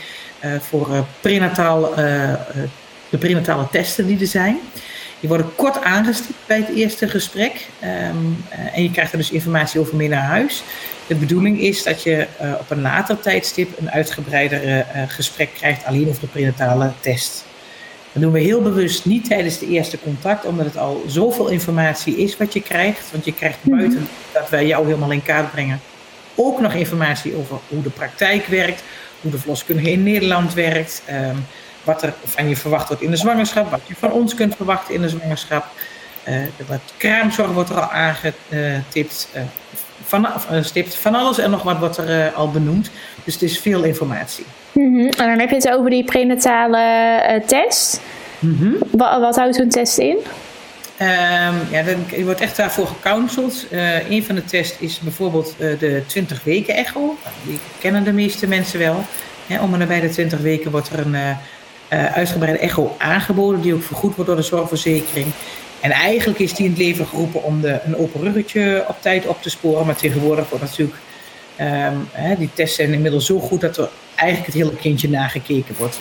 voor 0.60 1.06
prenataal, 1.20 1.96
de 3.10 3.18
prenatale 3.20 3.68
testen 3.72 4.08
die 4.08 4.20
er 4.20 4.28
zijn. 4.28 4.60
Die 5.20 5.30
worden 5.30 5.56
kort 5.56 5.84
aangestipt 5.84 6.40
bij 6.46 6.58
het 6.58 6.76
eerste 6.76 7.08
gesprek 7.08 7.68
um, 7.84 8.46
en 8.74 8.84
je 8.84 8.92
krijgt 8.92 9.12
er 9.12 9.18
dus 9.18 9.32
informatie 9.32 9.80
over 9.80 9.96
mee 9.96 10.10
naar 10.10 10.24
huis. 10.24 10.64
De 11.10 11.16
bedoeling 11.16 11.62
is 11.62 11.84
dat 11.84 12.04
je 12.04 12.28
uh, 12.42 12.54
op 12.60 12.70
een 12.70 12.82
later 12.82 13.20
tijdstip 13.20 13.80
een 13.80 13.92
uitgebreider 13.92 14.64
uh, 14.64 14.84
gesprek 15.08 15.50
krijgt 15.54 15.86
alleen 15.86 16.08
over 16.08 16.22
de 16.22 16.28
prenatale 16.28 16.92
test. 17.00 17.46
Dat 18.12 18.22
doen 18.22 18.32
we 18.32 18.40
heel 18.40 18.62
bewust 18.62 19.06
niet 19.06 19.26
tijdens 19.26 19.60
de 19.60 19.68
eerste 19.68 20.00
contact, 20.00 20.46
omdat 20.46 20.66
het 20.66 20.78
al 20.78 21.04
zoveel 21.08 21.48
informatie 21.48 22.18
is 22.18 22.38
wat 22.38 22.54
je 22.54 22.62
krijgt. 22.62 23.12
Want 23.12 23.26
je 23.26 23.34
krijgt 23.34 23.58
buiten 23.64 23.90
mm 23.90 23.98
-hmm. 23.98 24.08
dat 24.34 24.50
wij 24.50 24.68
jou 24.68 24.86
helemaal 24.86 25.12
in 25.12 25.24
kaart 25.24 25.52
brengen, 25.52 25.82
ook 26.36 26.60
nog 26.60 26.74
informatie 26.74 27.36
over 27.36 27.58
hoe 27.68 27.82
de 27.82 27.90
praktijk 27.90 28.46
werkt, 28.46 28.84
hoe 29.22 29.32
de 29.32 29.40
verloskundige 29.40 29.92
in 29.92 30.04
Nederland 30.04 30.54
werkt, 30.54 31.04
um, 31.12 31.46
wat 31.84 32.04
er 32.04 32.14
van 32.24 32.50
je 32.50 32.56
verwacht 32.56 32.88
wordt 32.88 33.04
in 33.04 33.12
de 33.12 33.18
zwangerschap, 33.18 33.72
wat 33.72 33.82
je 33.86 33.96
van 34.00 34.12
ons 34.12 34.36
kunt 34.36 34.56
verwachten 34.56 34.94
in 34.94 35.02
de 35.02 35.10
zwangerschap. 35.10 35.66
Uh, 36.28 36.36
wat 36.68 36.82
kraamzorg 36.98 37.52
wordt 37.52 37.70
er 37.70 37.80
al 37.80 37.92
aangetipt, 37.92 39.28
uh, 39.36 39.42
van, 40.10 40.28
uh, 40.52 40.64
stipt, 40.64 40.96
van 40.96 41.16
alles 41.16 41.38
en 41.38 41.50
nog 41.50 41.64
wat 41.64 41.78
wordt 41.78 41.98
er 41.98 42.32
al 42.32 42.52
benoemd. 42.52 42.90
Dus 43.24 43.34
het 43.34 43.44
is 43.44 43.60
veel 43.60 43.84
informatie. 43.84 44.46
Mm 44.72 44.94
-hmm. 44.94 45.10
En 45.10 45.28
dan 45.28 45.40
heb 45.40 45.50
je 45.50 45.56
het 45.56 45.70
over 45.70 45.90
die 45.90 46.04
prenatale 46.04 47.44
test. 47.46 48.02
Mm 48.40 48.58
-hmm. 48.60 48.78
wat, 48.92 49.20
wat 49.20 49.36
houdt 49.36 49.56
zo'n 49.56 49.70
test 49.70 49.98
in? 49.98 50.18
Um, 51.02 51.08
ja, 51.72 51.84
dan, 51.86 52.06
je 52.16 52.24
wordt 52.24 52.42
echt 52.42 52.56
daarvoor 52.56 52.88
gecounseld. 52.88 53.66
Uh, 53.72 54.10
een 54.10 54.24
van 54.24 54.36
de 54.36 54.46
tests 54.46 54.78
is 54.80 55.00
bijvoorbeeld 55.00 55.56
de 55.58 56.04
20 56.08 56.44
weken 56.44 56.76
echo. 56.76 57.18
Die 57.46 57.60
kennen 57.80 58.04
de 58.04 58.12
meeste 58.12 58.48
mensen 58.48 58.80
wel. 58.80 59.06
Om 59.62 59.74
en 59.74 59.80
nabij 59.80 60.00
de 60.00 60.10
20 60.10 60.40
weken 60.40 60.72
wordt 60.72 60.90
er 60.90 61.00
een 61.00 61.38
uitgebreide 62.14 62.60
echo 62.60 62.96
aangeboden, 62.98 63.62
die 63.62 63.74
ook 63.74 63.84
vergoed 63.84 64.16
wordt 64.16 64.30
door 64.30 64.40
de 64.40 64.46
zorgverzekering. 64.46 65.28
En 65.82 65.92
eigenlijk 65.92 66.40
is 66.40 66.54
die 66.54 66.66
in 66.66 66.72
het 66.72 66.80
leven 66.80 67.08
geroepen 67.08 67.44
om 67.44 67.62
de, 67.62 67.80
een 67.86 67.98
open 67.98 68.22
ruggetje 68.22 68.86
op 68.88 68.96
tijd 69.02 69.28
op 69.28 69.42
te 69.42 69.50
sporen. 69.50 69.86
Maar 69.86 69.96
tegenwoordig 69.96 70.50
wordt 70.50 70.64
natuurlijk 70.64 70.96
Ehm, 71.60 71.96
hè, 72.12 72.36
die 72.36 72.50
tests 72.54 72.76
zijn 72.76 72.94
inmiddels 72.94 73.26
zo 73.26 73.40
goed 73.40 73.62
dat 73.62 73.78
er 73.78 73.90
eigenlijk 74.16 74.54
het 74.54 74.64
hele 74.64 74.76
kindje 74.76 75.10
nagekeken 75.10 75.76
wordt. 75.78 76.00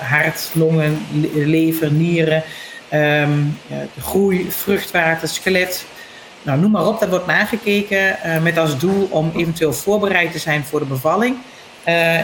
hart, 0.00 0.50
longen, 0.52 1.06
lever, 1.34 1.92
nieren, 1.92 2.42
ehm, 2.88 3.38
de 3.68 4.00
groei, 4.00 4.46
vruchtwater, 4.50 5.28
skelet. 5.28 5.84
Nou, 6.42 6.60
noem 6.60 6.70
maar 6.70 6.86
op, 6.86 7.00
dat 7.00 7.08
wordt 7.08 7.26
nagekeken 7.26 8.18
met 8.42 8.58
als 8.58 8.78
doel 8.78 9.08
om 9.10 9.32
eventueel 9.36 9.72
voorbereid 9.72 10.32
te 10.32 10.38
zijn 10.38 10.64
voor 10.64 10.78
de 10.78 10.86
bevalling. 10.86 11.36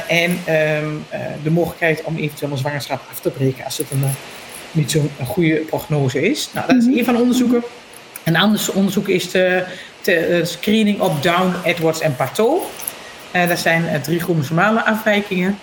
en 0.08 0.38
ehm, 0.44 0.88
de 1.42 1.50
mogelijkheid 1.50 2.02
om 2.04 2.16
eventueel 2.16 2.50
een 2.50 2.58
zwangerschap 2.58 3.00
af 3.10 3.20
te 3.20 3.30
breken 3.30 3.64
als 3.64 3.78
het 3.78 3.90
een, 3.90 4.04
niet 4.72 4.90
zo'n 4.90 5.10
goede 5.26 5.54
prognose 5.54 6.30
is. 6.30 6.48
Nou, 6.52 6.66
dat 6.66 6.76
is 6.76 6.84
mhm. 6.84 6.94
één 6.94 7.04
van 7.04 7.14
de 7.14 7.20
onderzoeken. 7.20 7.62
Een 8.24 8.36
ander 8.36 8.68
onderzoek 8.74 9.08
is 9.08 9.30
de, 9.30 9.64
de 10.02 10.40
screening 10.44 11.00
op 11.00 11.22
Down, 11.22 11.54
Edwards 11.64 12.00
en 12.00 12.16
Pateau. 12.16 12.60
Uh, 13.32 13.48
dat 13.48 13.58
zijn 13.58 13.82
uh, 13.82 13.94
drie 13.94 14.20
chromosomale 14.20 14.84
afwijkingen. 14.84 15.58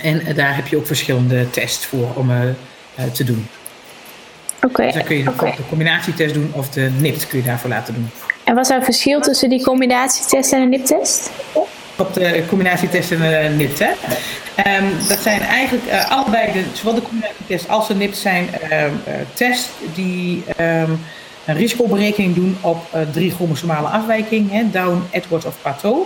En 0.00 0.28
uh, 0.28 0.36
daar 0.36 0.56
heb 0.56 0.66
je 0.66 0.76
ook 0.76 0.86
verschillende 0.86 1.50
tests 1.50 1.86
voor 1.86 2.08
om 2.14 2.30
te 3.12 3.24
doen. 3.24 3.46
Oké. 4.62 4.84
Dus 4.84 4.94
dan 4.94 5.04
kun 5.04 5.16
je 5.16 5.24
de, 5.24 5.32
de, 5.40 5.66
combinatietest 5.68 6.34
doen 6.34 6.50
of 6.54 6.68
de 6.68 6.90
NIPT 7.00 7.26
kun 7.26 7.38
je 7.38 7.44
daarvoor 7.44 7.70
laten 7.70 7.94
doen. 7.94 8.10
En 8.44 8.54
wat 8.54 8.64
is 8.68 8.74
het 8.74 8.84
verschil 8.84 9.20
tussen 9.20 9.48
die 9.48 9.62
combinatietest 9.62 10.52
en 10.52 10.60
de 10.60 10.76
NIPT-test? 10.76 11.30
Op 11.98 12.14
de 12.14 12.44
combinatietest 12.48 13.10
en 13.10 13.20
de 13.20 13.54
NIPT. 13.56 13.78
Hè? 13.78 13.90
Um, 14.78 14.90
dat 15.08 15.18
zijn 15.18 15.40
eigenlijk 15.40 16.04
allebei, 16.08 16.52
de, 16.52 16.64
zowel 16.72 16.94
de 16.94 17.02
combinatietest 17.02 17.68
als 17.68 17.88
de 17.88 17.94
NIPT 17.94 18.16
zijn 18.16 18.48
tests 19.34 19.68
die... 19.94 20.44
Um, 20.60 21.00
een 21.48 21.56
risicoberekening 21.56 22.34
doen 22.34 22.56
op 22.60 22.86
uh, 22.94 23.00
drie 23.12 23.30
chromosomale 23.30 23.88
afwijkingen, 23.88 24.70
Down, 24.72 25.02
Edwards 25.10 25.46
of 25.46 25.56
Pateau. 25.62 26.02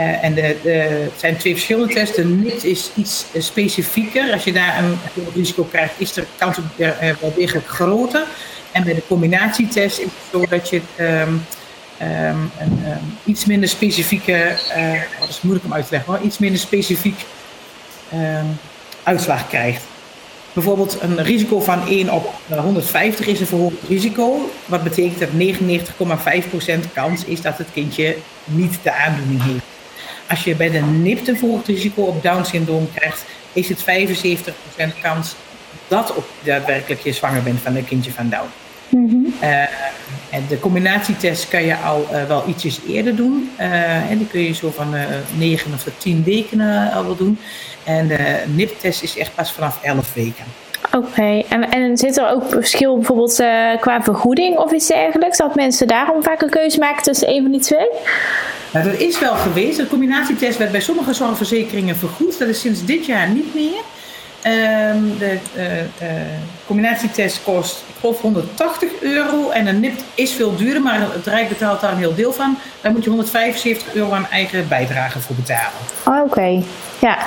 Uh, 0.00 0.24
en 0.24 0.34
de, 0.34 0.56
de, 0.62 0.70
het 0.70 1.12
zijn 1.16 1.36
twee 1.36 1.52
verschillende 1.52 1.94
tests. 1.94 2.16
De 2.16 2.24
NIT 2.24 2.64
is 2.64 2.90
iets 2.96 3.24
uh, 3.32 3.42
specifieker. 3.42 4.32
Als 4.32 4.44
je 4.44 4.52
daar 4.52 4.78
een 4.78 4.98
risico 5.34 5.64
krijgt, 5.64 5.94
is 5.96 6.12
de 6.12 6.24
kans 6.38 6.56
wel 6.76 7.32
degelijk 7.36 7.66
groter. 7.66 8.24
En 8.72 8.84
bij 8.84 8.94
de 8.94 9.02
combinatietest 9.08 9.98
is 9.98 10.04
het 10.04 10.12
zo 10.30 10.46
dat 10.48 10.68
je 10.68 10.80
um, 11.00 11.44
um, 12.02 12.50
een 12.58 12.82
um, 12.86 13.16
iets 13.24 13.44
minder 13.44 13.68
specifieke, 13.68 14.58
dat 15.20 15.28
is 15.28 15.40
moeilijk 15.40 15.66
om 15.66 15.74
uit 15.74 15.84
te 15.84 15.92
leggen 15.92 16.12
hoor, 16.12 16.22
iets 16.22 16.38
minder 16.38 16.60
specifiek 16.60 17.24
uitslag 19.02 19.48
krijgt. 19.48 19.82
Bijvoorbeeld 20.52 20.98
een 21.00 21.22
risico 21.22 21.60
van 21.60 21.86
1 21.88 22.10
op 22.10 22.34
150 22.48 23.26
is 23.26 23.40
een 23.40 23.46
verhoogd 23.46 23.88
risico. 23.88 24.50
Wat 24.66 24.82
betekent 24.82 25.18
dat 25.18 25.28
99,5% 26.86 26.92
kans 26.92 27.24
is 27.24 27.40
dat 27.40 27.58
het 27.58 27.68
kindje 27.72 28.16
niet 28.44 28.78
de 28.82 28.92
aandoening 28.92 29.42
heeft. 29.42 29.64
Als 30.28 30.44
je 30.44 30.54
bij 30.54 30.70
de 30.70 30.80
NIPT 30.80 31.28
een 31.28 31.38
verhoogd 31.38 31.66
risico 31.66 32.02
op 32.02 32.22
Down-syndroom 32.22 32.88
krijgt, 32.94 33.24
is 33.52 33.68
het 33.68 33.82
75% 33.82 35.00
kans 35.02 35.34
dat 35.88 36.16
ook 36.16 36.26
daadwerkelijk 36.42 37.00
je 37.00 37.12
zwanger 37.12 37.42
bent 37.42 37.60
van 37.60 37.76
een 37.76 37.84
kindje 37.84 38.12
van 38.12 38.28
Down. 38.28 38.61
Mm 38.92 39.34
en 40.30 40.44
de 40.48 40.60
combinatietest 40.60 41.48
kan 41.48 41.64
je 41.64 41.76
al 41.76 42.06
uh, 42.12 42.24
wel 42.24 42.44
ietsjes 42.48 42.80
eerder 42.88 43.16
doen. 43.16 43.50
En 43.56 44.18
die 44.18 44.26
kun 44.26 44.40
je 44.40 44.54
zo 44.54 44.70
van 44.70 44.94
9 45.36 45.72
of 45.74 45.86
10 45.96 46.22
weken 46.24 46.90
al 46.94 47.04
wel 47.04 47.16
doen. 47.16 47.38
En 47.84 48.08
de 48.08 48.42
NIP-test 48.54 49.02
is 49.02 49.18
echt 49.18 49.34
pas 49.34 49.52
vanaf 49.52 49.78
11 49.82 50.14
weken. 50.14 50.44
Oké, 50.92 51.42
en, 51.48 51.70
en 51.70 51.96
zit 51.96 52.16
er 52.16 52.28
ook 52.28 52.42
verschil 52.48 52.96
bijvoorbeeld 52.96 53.34
qua 53.80 54.02
vergoeding 54.02 54.56
of 54.56 54.72
iets 54.72 54.86
dergelijks? 54.86 55.38
Dat 55.38 55.54
mensen 55.54 55.86
daarom 55.86 56.22
vaak 56.22 56.42
een 56.42 56.50
keuze 56.50 56.78
maken 56.78 57.02
tussen 57.02 57.28
een 57.28 57.42
van 57.42 57.50
die 57.50 57.60
twee? 57.60 57.88
Nou, 58.72 58.90
dat 58.90 59.00
is 59.00 59.18
wel 59.18 59.34
geweest. 59.34 59.76
De 59.76 59.86
combinatietest 59.86 60.58
werd 60.58 60.70
bij 60.70 60.80
sommige 60.80 61.14
zorgverzekeringen 61.14 61.96
vergoed. 61.96 62.38
Dat 62.38 62.48
is 62.48 62.60
sinds 62.60 62.84
dit 62.84 63.06
jaar 63.06 63.28
niet 63.28 63.54
meer. 63.54 63.82
De 65.18 65.38
uh, 65.56 65.78
uh, 65.78 66.12
combinatietest 66.72 67.42
kost, 67.42 67.84
ik 67.88 67.94
geloof, 68.00 68.20
180 68.20 68.90
euro. 69.00 69.50
En 69.50 69.66
een 69.66 69.80
NIPT 69.80 70.04
is 70.14 70.32
veel 70.32 70.56
duurder, 70.56 70.82
maar 70.82 71.00
het 71.00 71.26
Rijk 71.26 71.48
betaalt 71.48 71.80
daar 71.80 71.92
een 71.92 71.98
heel 71.98 72.14
deel 72.14 72.32
van. 72.32 72.58
Daar 72.80 72.92
moet 72.92 73.04
je 73.04 73.10
175 73.10 73.94
euro 73.94 74.12
aan 74.12 74.26
eigen 74.30 74.68
bijdrage 74.68 75.20
voor 75.20 75.36
betalen. 75.36 75.72
Oh, 76.06 76.20
Oké, 76.24 76.62
ja. 76.98 77.18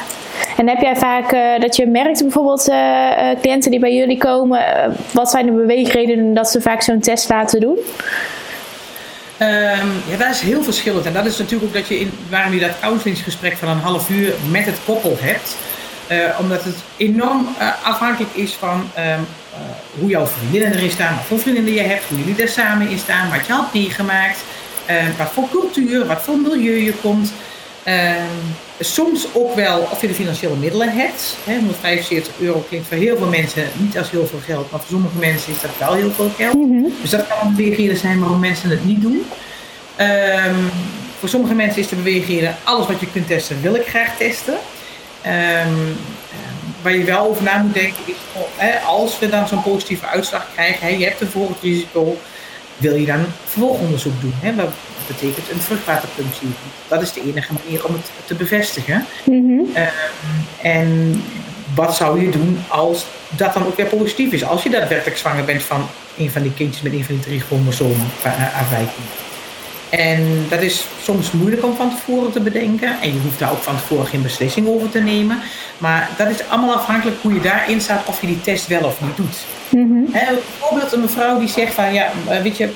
En 0.57 0.69
heb 0.69 0.81
jij 0.81 0.95
vaak 0.95 1.33
uh, 1.33 1.59
dat 1.59 1.75
je 1.75 1.87
merkt 1.87 2.21
bijvoorbeeld 2.21 2.63
cliënten 3.41 3.71
die 3.71 3.79
bij 3.79 3.95
jullie 3.95 4.17
komen, 4.17 4.61
wat 5.11 5.29
zijn 5.29 5.45
de 5.45 5.51
beweegredenen 5.51 6.33
dat 6.33 6.49
ze 6.49 6.61
vaak 6.61 6.81
zo'n 6.81 6.99
test 6.99 7.29
laten 7.29 7.59
doen? 7.59 7.77
Um, 9.39 9.91
ja, 10.09 10.17
dat 10.17 10.29
is 10.29 10.41
heel 10.41 10.63
verschillend. 10.63 11.05
En 11.05 11.13
dat 11.13 11.25
is 11.25 11.37
natuurlijk 11.37 11.69
ook 11.69 11.73
dat 11.73 11.87
je 11.87 11.99
in, 11.99 12.11
waarom 12.29 12.53
je 12.53 12.59
dat 12.59 12.79
counseling 12.81 13.17
van 13.57 13.69
een 13.69 13.77
half 13.77 14.09
uur 14.09 14.33
met 14.51 14.65
het 14.65 14.77
koppel 14.85 15.15
hebt. 15.19 15.55
Uh, 16.11 16.39
omdat 16.39 16.63
het 16.63 16.75
enorm 16.97 17.47
uh, 17.59 17.71
afhankelijk 17.83 18.33
is 18.33 18.53
van 18.53 18.89
um, 18.97 19.03
uh, 19.03 19.19
hoe 19.99 20.09
jouw 20.09 20.25
vriendinnen 20.25 20.73
erin 20.73 20.91
staan, 20.91 21.15
wat 21.15 21.25
voor 21.25 21.39
vriendinnen 21.39 21.73
je 21.73 21.81
hebt, 21.81 22.03
hoe 22.07 22.17
jullie 22.17 22.41
er 22.41 22.47
samen 22.47 22.89
in 22.89 22.99
staan, 22.99 23.29
wat 23.29 23.45
je 23.45 23.53
had 23.53 23.73
meegemaakt, 23.73 24.39
wat 25.17 25.31
voor 25.33 25.49
cultuur, 25.49 26.05
wat 26.05 26.21
voor 26.21 26.37
milieu 26.37 26.83
je 26.83 26.93
komt. 26.93 27.33
Ehm, 27.85 28.43
soms 28.79 29.27
ook 29.33 29.55
wel 29.55 29.87
of 29.91 30.01
je 30.01 30.07
de 30.07 30.13
financiële 30.13 30.55
middelen 30.55 30.89
hebt. 30.89 31.37
Hè, 31.43 31.55
175 31.55 32.33
euro 32.39 32.65
klinkt 32.69 32.87
voor 32.87 32.97
heel 32.97 33.17
veel 33.17 33.27
mensen 33.27 33.67
niet 33.73 33.97
als 33.97 34.11
heel 34.11 34.25
veel 34.25 34.39
geld, 34.45 34.71
maar 34.71 34.79
voor 34.79 34.89
sommige 34.89 35.17
mensen 35.17 35.53
is 35.53 35.61
dat 35.61 35.71
wel 35.79 35.93
heel 35.93 36.11
veel 36.11 36.31
geld. 36.37 36.53
Mm 36.53 36.61
-hmm. 36.61 36.93
Dus 37.01 37.09
dat 37.09 37.27
kan 37.27 37.47
een 37.47 37.55
beweegreden 37.55 37.97
zijn 37.97 38.19
waarom 38.19 38.39
mensen 38.39 38.69
het 38.69 38.85
niet 38.85 39.01
doen. 39.01 39.25
Um, 39.99 40.69
voor 41.19 41.29
sommige 41.29 41.53
mensen 41.53 41.81
is 41.81 41.87
de 41.87 41.95
beweegreden 41.95 42.55
alles 42.63 42.87
wat 42.87 42.99
je 42.99 43.11
kunt 43.11 43.27
testen, 43.27 43.61
wil 43.61 43.75
ik 43.75 43.87
graag 43.87 44.17
testen. 44.17 44.57
Um, 45.27 45.97
waar 46.81 46.95
je 46.95 47.03
wel 47.03 47.29
over 47.29 47.43
na 47.43 47.57
moet 47.57 47.73
denken 47.73 48.03
is, 48.05 48.15
hè, 48.55 48.79
als 48.79 49.19
we 49.19 49.29
dan 49.29 49.47
zo'n 49.47 49.63
positieve 49.63 50.05
uitslag 50.05 50.47
krijgen, 50.53 50.87
hè, 50.87 50.93
je 50.93 51.05
hebt 51.05 51.21
een 51.21 51.27
verhoogd 51.27 51.61
risico, 51.61 52.17
wil 52.77 52.95
je 52.95 53.05
dan 53.05 53.25
vervolgonderzoek 53.43 54.21
doen? 54.21 54.33
Hè? 54.35 54.55
Wat 54.55 54.69
betekent 55.07 55.51
een 55.51 55.61
vruchtwaterpunctie? 55.61 56.47
Dat 56.87 57.01
is 57.01 57.13
de 57.13 57.21
enige 57.21 57.53
manier 57.53 57.85
om 57.85 57.93
het 57.93 58.09
te 58.25 58.35
bevestigen. 58.35 59.05
Mm 59.25 59.47
-hmm. 59.47 59.59
um, 59.59 59.91
en 60.61 61.21
wat 61.75 61.95
zou 61.95 62.21
je 62.21 62.29
doen 62.29 62.63
als 62.67 63.05
dat 63.29 63.53
dan 63.53 63.65
ook 63.65 63.75
weer 63.75 63.85
positief 63.85 64.31
is? 64.31 64.43
Als 64.43 64.63
je 64.63 64.69
daadwerkelijk 64.69 65.17
zwanger 65.17 65.45
bent 65.45 65.63
van 65.63 65.87
een 66.17 66.31
van 66.31 66.41
die 66.41 66.53
kindjes 66.53 66.81
met 66.81 66.93
een 66.93 67.05
van 67.05 67.15
die 67.15 67.23
drie 67.23 67.39
chromosomen 67.39 68.07
eh, 68.23 68.59
afwijkingen. 68.61 69.09
En 69.89 70.45
dat 70.49 70.61
is 70.61 70.85
soms 71.01 71.31
moeilijk 71.31 71.63
om 71.63 71.75
van 71.75 71.89
tevoren 71.89 72.31
te 72.31 72.39
bedenken. 72.39 73.01
En 73.01 73.13
je 73.13 73.19
hoeft 73.19 73.39
daar 73.39 73.51
ook 73.51 73.63
van 73.63 73.75
tevoren 73.75 74.05
geen 74.05 74.21
beslissing 74.21 74.67
over 74.67 74.89
te 74.89 74.99
nemen. 74.99 75.39
Maar 75.77 76.09
dat 76.17 76.29
is 76.29 76.47
allemaal 76.49 76.75
afhankelijk 76.75 77.17
hoe 77.21 77.33
je 77.33 77.41
daarin 77.41 77.81
staat 77.81 78.05
of 78.05 78.21
je 78.21 78.27
die 78.27 78.41
test 78.41 78.67
wel 78.67 78.83
of 78.83 79.01
niet 79.01 79.15
doet. 79.15 79.37
Mm 79.69 79.93
bijvoorbeeld 80.11 80.91
een 80.93 81.01
mevrouw 81.01 81.39
die 81.39 81.47
zegt 81.47 81.73
van 81.73 81.93
ja, 81.93 82.11
eh, 82.27 82.41
weet 82.41 82.57
je, 82.57 82.69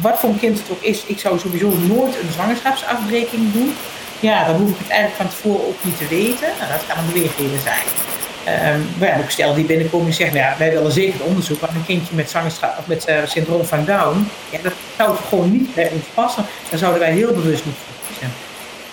wat 0.00 0.18
voor 0.18 0.30
een 0.30 0.38
kind 0.38 0.58
het 0.58 0.70
ook 0.70 0.82
is, 0.82 1.04
ik 1.06 1.18
zou 1.18 1.38
sowieso 1.38 1.68
nooit 1.68 2.14
een 2.14 2.32
zwangerschapsafbreking 2.32 3.52
doen. 3.52 3.74
Ja, 4.20 4.44
dan 4.46 4.56
hoef 4.56 4.70
ik 4.70 4.78
het 4.78 4.88
eigenlijk 4.88 5.20
van 5.20 5.28
tevoren 5.28 5.66
ook 5.66 5.84
niet 5.84 5.98
te 5.98 6.08
weten. 6.08 6.48
Nou, 6.58 6.70
dat 6.70 6.86
kan 6.86 6.98
een 6.98 7.12
beweegreden 7.12 7.60
zijn. 7.60 8.13
Um, 8.48 8.86
we 8.98 9.04
hebben 9.04 9.24
ook 9.24 9.30
stel 9.30 9.54
die 9.54 9.64
binnenkomen 9.64 10.06
die 10.06 10.14
zeggen, 10.14 10.36
nou 10.36 10.50
ja, 10.50 10.58
wij 10.58 10.72
willen 10.72 10.92
zeker 10.92 11.24
onderzoek, 11.24 11.60
want 11.60 11.74
een 11.74 11.84
kindje 11.84 12.14
met 12.14 12.30
zwangerschap 12.30 12.78
of 12.78 12.86
met 12.86 13.08
uh, 13.08 13.16
syndroom 13.26 13.64
van 13.64 13.84
Down, 13.84 14.30
ja, 14.50 14.58
dat 14.62 14.72
zou 14.96 15.16
gewoon 15.28 15.52
niet 15.52 15.74
bij 15.74 15.90
ons 15.92 16.04
passen. 16.14 16.44
Dan 16.70 16.78
zouden 16.78 17.00
wij 17.00 17.12
heel 17.12 17.32
bewust 17.32 17.64
moeten 17.64 17.82
kiezen. 18.06 18.32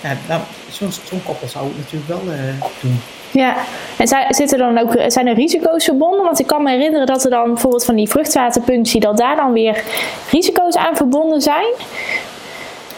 Ja, 0.01 0.17
nou, 0.27 0.41
zo'n 0.69 0.91
zo 0.91 1.17
koppel 1.23 1.47
zou 1.47 1.65
het 1.65 1.77
natuurlijk 1.77 2.07
wel 2.07 2.33
uh, 2.33 2.39
doen. 2.79 3.01
Ja, 3.31 3.55
en 3.97 4.35
zitten 4.35 4.57
dan 4.57 4.77
ook, 4.77 4.93
zijn 5.07 5.27
er 5.27 5.35
risico's 5.35 5.85
verbonden? 5.85 6.23
Want 6.23 6.39
ik 6.39 6.47
kan 6.47 6.63
me 6.63 6.69
herinneren 6.69 7.07
dat 7.07 7.23
er 7.23 7.29
dan 7.29 7.47
bijvoorbeeld 7.47 7.85
van 7.85 7.95
die 7.95 8.09
vruchtwaterpunctie, 8.09 8.99
dat 8.99 9.17
daar 9.17 9.35
dan 9.35 9.53
weer 9.53 9.83
risico's 10.29 10.75
aan 10.75 10.95
verbonden 10.95 11.41
zijn. 11.41 11.73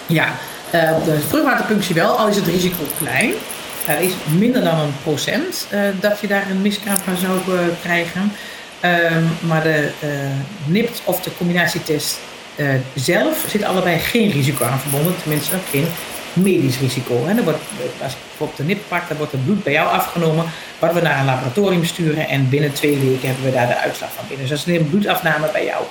Ja, 0.05 0.27
uh, 0.75 0.91
de 1.05 1.19
vruchtwaterpunctie 1.19 1.95
wel, 1.95 2.17
al 2.17 2.27
is 2.27 2.35
het 2.35 2.47
risico 2.47 2.83
klein. 2.97 3.33
Er 3.87 4.01
is 4.01 4.11
minder 4.37 4.63
dan 4.63 4.79
een 4.79 4.93
procent 5.03 5.67
uh, 5.73 5.81
dat 5.99 6.19
je 6.19 6.27
daar 6.27 6.49
een 6.49 6.61
miskraam 6.61 6.97
van 6.97 7.17
zou 7.17 7.39
uh, 7.49 7.59
krijgen. 7.81 8.31
Um, 9.11 9.29
maar 9.47 9.63
de 9.63 9.89
uh, 10.03 10.09
NIPT 10.65 11.01
of 11.03 11.21
de 11.21 11.31
combinatietest 11.37 12.19
zelf 12.95 13.45
zit 13.47 13.63
allebei 13.63 13.99
geen 13.99 14.31
risico 14.31 14.65
aan 14.65 14.79
verbonden. 14.79 15.15
Tenminste, 15.21 15.55
geen 15.69 15.87
medisch 16.33 16.79
risico. 16.79 17.25
En 17.25 17.35
dan 17.35 17.43
wordt, 17.43 17.59
als 18.01 18.11
je 18.11 18.17
bijvoorbeeld 18.27 18.57
de 18.57 18.63
NIPT 18.63 18.87
pakt, 18.87 19.07
dan 19.07 19.17
wordt 19.17 19.31
het 19.31 19.45
bloed 19.45 19.63
bij 19.63 19.73
jou 19.73 19.89
afgenomen. 19.89 20.45
Wat 20.79 20.93
we 20.93 21.01
naar 21.01 21.19
een 21.19 21.25
laboratorium 21.25 21.85
sturen. 21.85 22.27
En 22.27 22.49
binnen 22.49 22.73
twee 22.73 22.97
weken 22.97 23.27
hebben 23.27 23.45
we 23.45 23.51
daar 23.51 23.67
de 23.67 23.77
uitslag 23.77 24.09
van 24.15 24.25
binnen. 24.27 24.47
Dus 24.47 24.63
dat 24.63 24.73
is 24.73 24.79
een 24.79 24.89
bloedafname 24.89 25.49
bij 25.51 25.65
jou. 25.65 25.83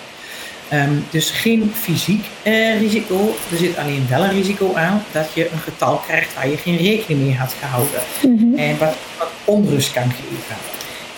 Um, 0.73 1.05
dus 1.11 1.31
geen 1.31 1.73
fysiek 1.75 2.25
uh, 2.43 2.81
risico. 2.81 3.35
Er 3.51 3.57
zit 3.57 3.77
alleen 3.77 4.07
wel 4.09 4.25
een 4.25 4.31
risico 4.31 4.75
aan 4.75 5.05
dat 5.13 5.31
je 5.35 5.51
een 5.51 5.59
getal 5.59 5.97
krijgt 5.97 6.35
waar 6.35 6.49
je 6.49 6.57
geen 6.57 6.77
rekening 6.77 7.21
mee 7.21 7.37
had 7.37 7.55
gehouden. 7.61 8.01
Mm 8.23 8.39
-hmm. 8.39 8.59
En 8.59 8.79
wat, 8.79 8.95
wat, 9.19 9.29
onrust 9.45 9.93
kan 9.93 10.11
geven. 10.11 10.57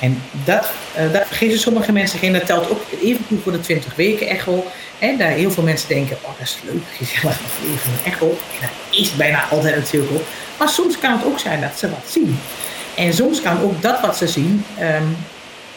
En 0.00 0.23
dat, 0.44 0.73
uh, 0.99 1.12
dat 1.12 1.58
sommige 1.58 1.92
mensen 1.92 2.18
geen. 2.18 2.32
Dat 2.32 2.46
telt 2.46 2.70
ook 2.70 2.82
even 3.02 3.25
goed 3.28 3.42
voor 3.42 3.52
de 3.52 3.61
20 3.61 3.94
weken 3.94 4.26
echo. 4.26 4.66
En 4.99 5.18
daar 5.18 5.30
heel 5.30 5.50
veel 5.50 5.62
mensen 5.62 5.88
denken, 5.88 6.16
oh 6.23 6.30
dat 6.38 6.46
is 6.46 6.58
leuk, 6.64 6.82
gezellig, 6.92 7.40
even 7.62 7.92
een 7.92 8.12
echo. 8.12 8.26
En 8.28 8.61
dat 8.61 9.00
is 9.00 9.16
bijna 9.16 9.49
altijd 9.49 9.76
natuurlijk 9.76 10.12
ook. 10.12 10.25
Maar 10.58 10.68
soms 10.68 10.99
kan 10.99 11.12
het 11.12 11.25
ook 11.25 11.38
zijn 11.38 11.61
dat 11.61 11.78
ze 11.78 11.90
wat 11.90 12.04
zien. 12.06 12.38
En 12.96 13.14
soms 13.14 13.40
kan 13.40 13.61
ook 13.61 13.82
dat 13.82 14.00
wat 14.00 14.16
ze 14.16 14.28
zien 14.28 14.64
um, 14.80 15.16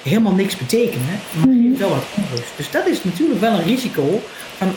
helemaal 0.08 0.34
niks 0.34 0.58
betekenen, 0.58 1.20
maar 1.32 1.48
mm 1.48 1.78
wel 1.78 1.90
wat 1.90 2.06
onrust. 2.18 2.52
Dus 2.56 2.72
dat 2.72 2.88
is 2.88 3.04
natuurlijk 3.04 3.40
wel 3.40 3.54
een 3.54 3.64
risico 3.64 4.22
van 4.58 4.74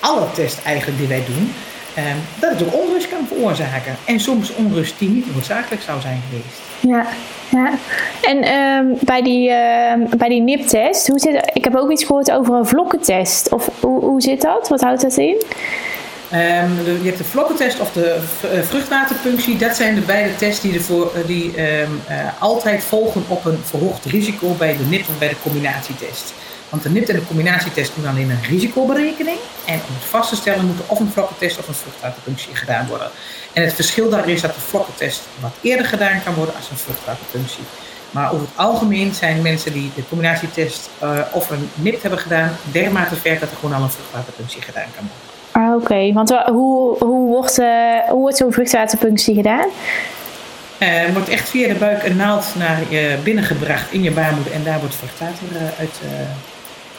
alle 0.00 0.26
tests 0.34 0.62
eigenlijk 0.62 0.98
die 0.98 1.08
wij 1.08 1.24
doen. 1.26 1.52
Um, 1.98 2.16
dat 2.40 2.50
het 2.50 2.62
ook 2.62 2.80
onrust 2.82 3.08
kan 3.08 3.26
veroorzaken. 3.26 3.96
En 4.04 4.20
soms 4.20 4.54
onrust 4.54 4.98
die 4.98 5.08
niet 5.08 5.34
noodzakelijk 5.34 5.82
zou 5.82 6.00
zijn 6.00 6.22
geweest. 6.28 6.60
Ja, 6.80 7.06
ja. 7.48 7.78
En 8.22 8.58
um, 8.58 8.98
bij 9.00 9.22
die, 9.22 9.48
uh, 9.48 10.16
bij 10.16 10.28
die 10.28 10.40
NIP-test, 10.40 11.08
hoe 11.08 11.18
zit, 11.18 11.50
ik 11.52 11.64
heb 11.64 11.76
ook 11.76 11.90
iets 11.90 12.04
gehoord 12.04 12.30
over 12.30 12.54
een 12.54 12.66
vlokkentest. 12.66 13.52
Of 13.52 13.70
hoe, 13.80 14.00
hoe 14.00 14.20
zit 14.20 14.40
dat? 14.40 14.68
Wat 14.68 14.80
houdt 14.80 15.02
dat 15.02 15.16
in? 15.16 15.42
De, 16.32 16.98
je 17.02 17.06
hebt 17.06 17.18
de 17.18 17.24
vlokkentest 17.24 17.80
of 17.80 17.92
de 17.92 18.20
eh, 18.52 18.62
vruchtwaterpunctie. 18.62 19.56
Dat 19.56 19.76
zijn 19.76 19.94
de 19.94 20.00
beide 20.00 20.36
tests 20.36 20.60
die, 20.60 20.74
ervoor, 20.74 21.12
uh, 21.16 21.26
die 21.26 21.80
um, 21.80 22.02
uh, 22.10 22.16
altijd 22.38 22.84
volgen 22.84 23.24
op 23.28 23.44
een 23.44 23.58
verhoogd 23.64 24.04
risico 24.04 24.54
bij 24.54 24.76
de 24.76 24.84
NIP 24.84 25.08
of 25.08 25.18
bij 25.18 25.28
de 25.28 25.36
combinatietest. 25.42 26.34
Want 26.68 26.82
de 26.82 26.90
NIP 26.90 27.08
en 27.08 27.14
de 27.14 27.26
combinatietest 27.26 27.92
doen 27.94 28.06
alleen 28.06 28.30
een 28.30 28.42
risicoberekening. 28.42 29.38
En 29.64 29.74
om 29.74 29.94
het 29.94 30.04
vast 30.04 30.28
te 30.28 30.36
stellen 30.36 30.66
moet 30.66 30.78
er 30.78 30.84
of 30.86 31.00
een 31.00 31.10
vlokkentest 31.10 31.58
of 31.58 31.68
een 31.68 31.74
vruchtwaterpunctie 31.74 32.54
gedaan 32.54 32.86
worden. 32.86 33.10
En 33.52 33.62
het 33.62 33.74
verschil 33.74 34.10
daar 34.10 34.28
is 34.28 34.40
dat 34.40 34.54
de 34.54 34.60
vlokkentest 34.60 35.20
wat 35.40 35.52
eerder 35.60 35.86
gedaan 35.86 36.22
kan 36.24 36.34
worden 36.34 36.54
als 36.56 36.70
een 36.70 36.76
vruchtwaterpunctie. 36.76 37.64
Maar 38.10 38.32
over 38.32 38.46
het 38.46 38.56
algemeen 38.56 39.14
zijn 39.14 39.42
mensen 39.42 39.72
die 39.72 39.90
de 39.94 40.02
combinatietest 40.08 40.90
of 41.32 41.50
een 41.50 41.70
NIP 41.74 42.02
hebben 42.02 42.20
gedaan, 42.20 42.56
dermate 42.70 43.16
ver 43.16 43.38
dat 43.38 43.50
er 43.50 43.56
gewoon 43.56 43.74
al 43.74 43.82
een 43.82 43.90
vruchtwaterpunctie 43.90 44.62
gedaan 44.62 44.88
kan 44.96 45.08
worden. 45.08 45.31
Ah, 45.52 45.74
Oké, 45.74 45.82
okay. 45.82 46.12
want 46.12 46.30
hoe, 46.30 46.96
hoe 46.98 47.28
wordt, 47.28 47.58
uh, 47.58 47.68
hoe 48.08 48.20
wordt 48.20 48.36
zo'n 48.36 48.52
vruchtwaterpunctie 48.52 49.34
gedaan? 49.34 49.66
Uh, 50.78 50.88
wordt 51.12 51.28
echt 51.28 51.48
via 51.48 51.68
de 51.68 51.74
buik 51.74 52.04
een 52.04 52.16
naald 52.16 52.44
naar 52.58 52.78
je 52.88 53.16
binnen 53.24 53.44
gebracht 53.44 53.92
in 53.92 54.02
je 54.02 54.10
baarmoeder 54.10 54.52
en 54.52 54.64
daar 54.64 54.78
wordt 54.78 54.94
vruchtwater 54.94 55.46
uit 55.78 56.00